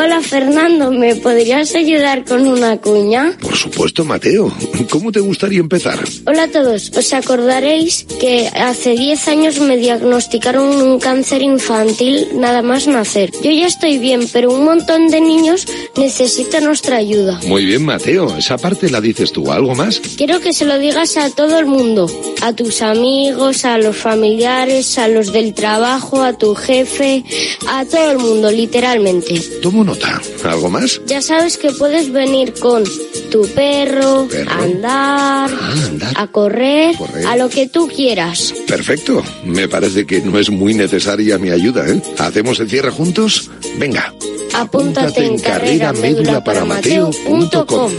[0.00, 3.36] Hola Fernando, ¿me podrías ayudar con una cuña?
[3.40, 4.54] Por supuesto, Mateo.
[4.90, 5.98] ¿Cómo te gustaría empezar?
[6.24, 12.62] Hola a todos, os acordaréis que hace 10 años me diagnosticaron un cáncer infantil nada
[12.62, 13.32] más nacer.
[13.42, 15.66] Yo ya estoy bien, pero un montón de niños
[15.96, 17.40] necesitan nuestra ayuda.
[17.48, 18.38] Muy bien, Mateo.
[18.38, 19.50] Esa parte la dices tú.
[19.50, 20.00] ¿Algo más?
[20.16, 22.08] Quiero que se lo digas a todo el mundo,
[22.42, 27.24] a tus amigos, a los familiares, a los del trabajo, a tu jefe,
[27.66, 29.34] a todo el mundo, literalmente.
[29.88, 30.20] Nota.
[30.44, 31.00] ¿Algo más?
[31.06, 32.84] Ya sabes que puedes venir con
[33.30, 35.50] tu perro, a andar,
[36.14, 36.94] a correr,
[37.26, 38.52] a lo que tú quieras.
[38.66, 39.22] Perfecto.
[39.44, 42.02] Me parece que no es muy necesaria mi ayuda, ¿eh?
[42.18, 43.50] ¿Hacemos el cierre juntos?
[43.78, 44.12] Venga.
[44.52, 47.92] Apúntate en carrera médula para Mateo.com.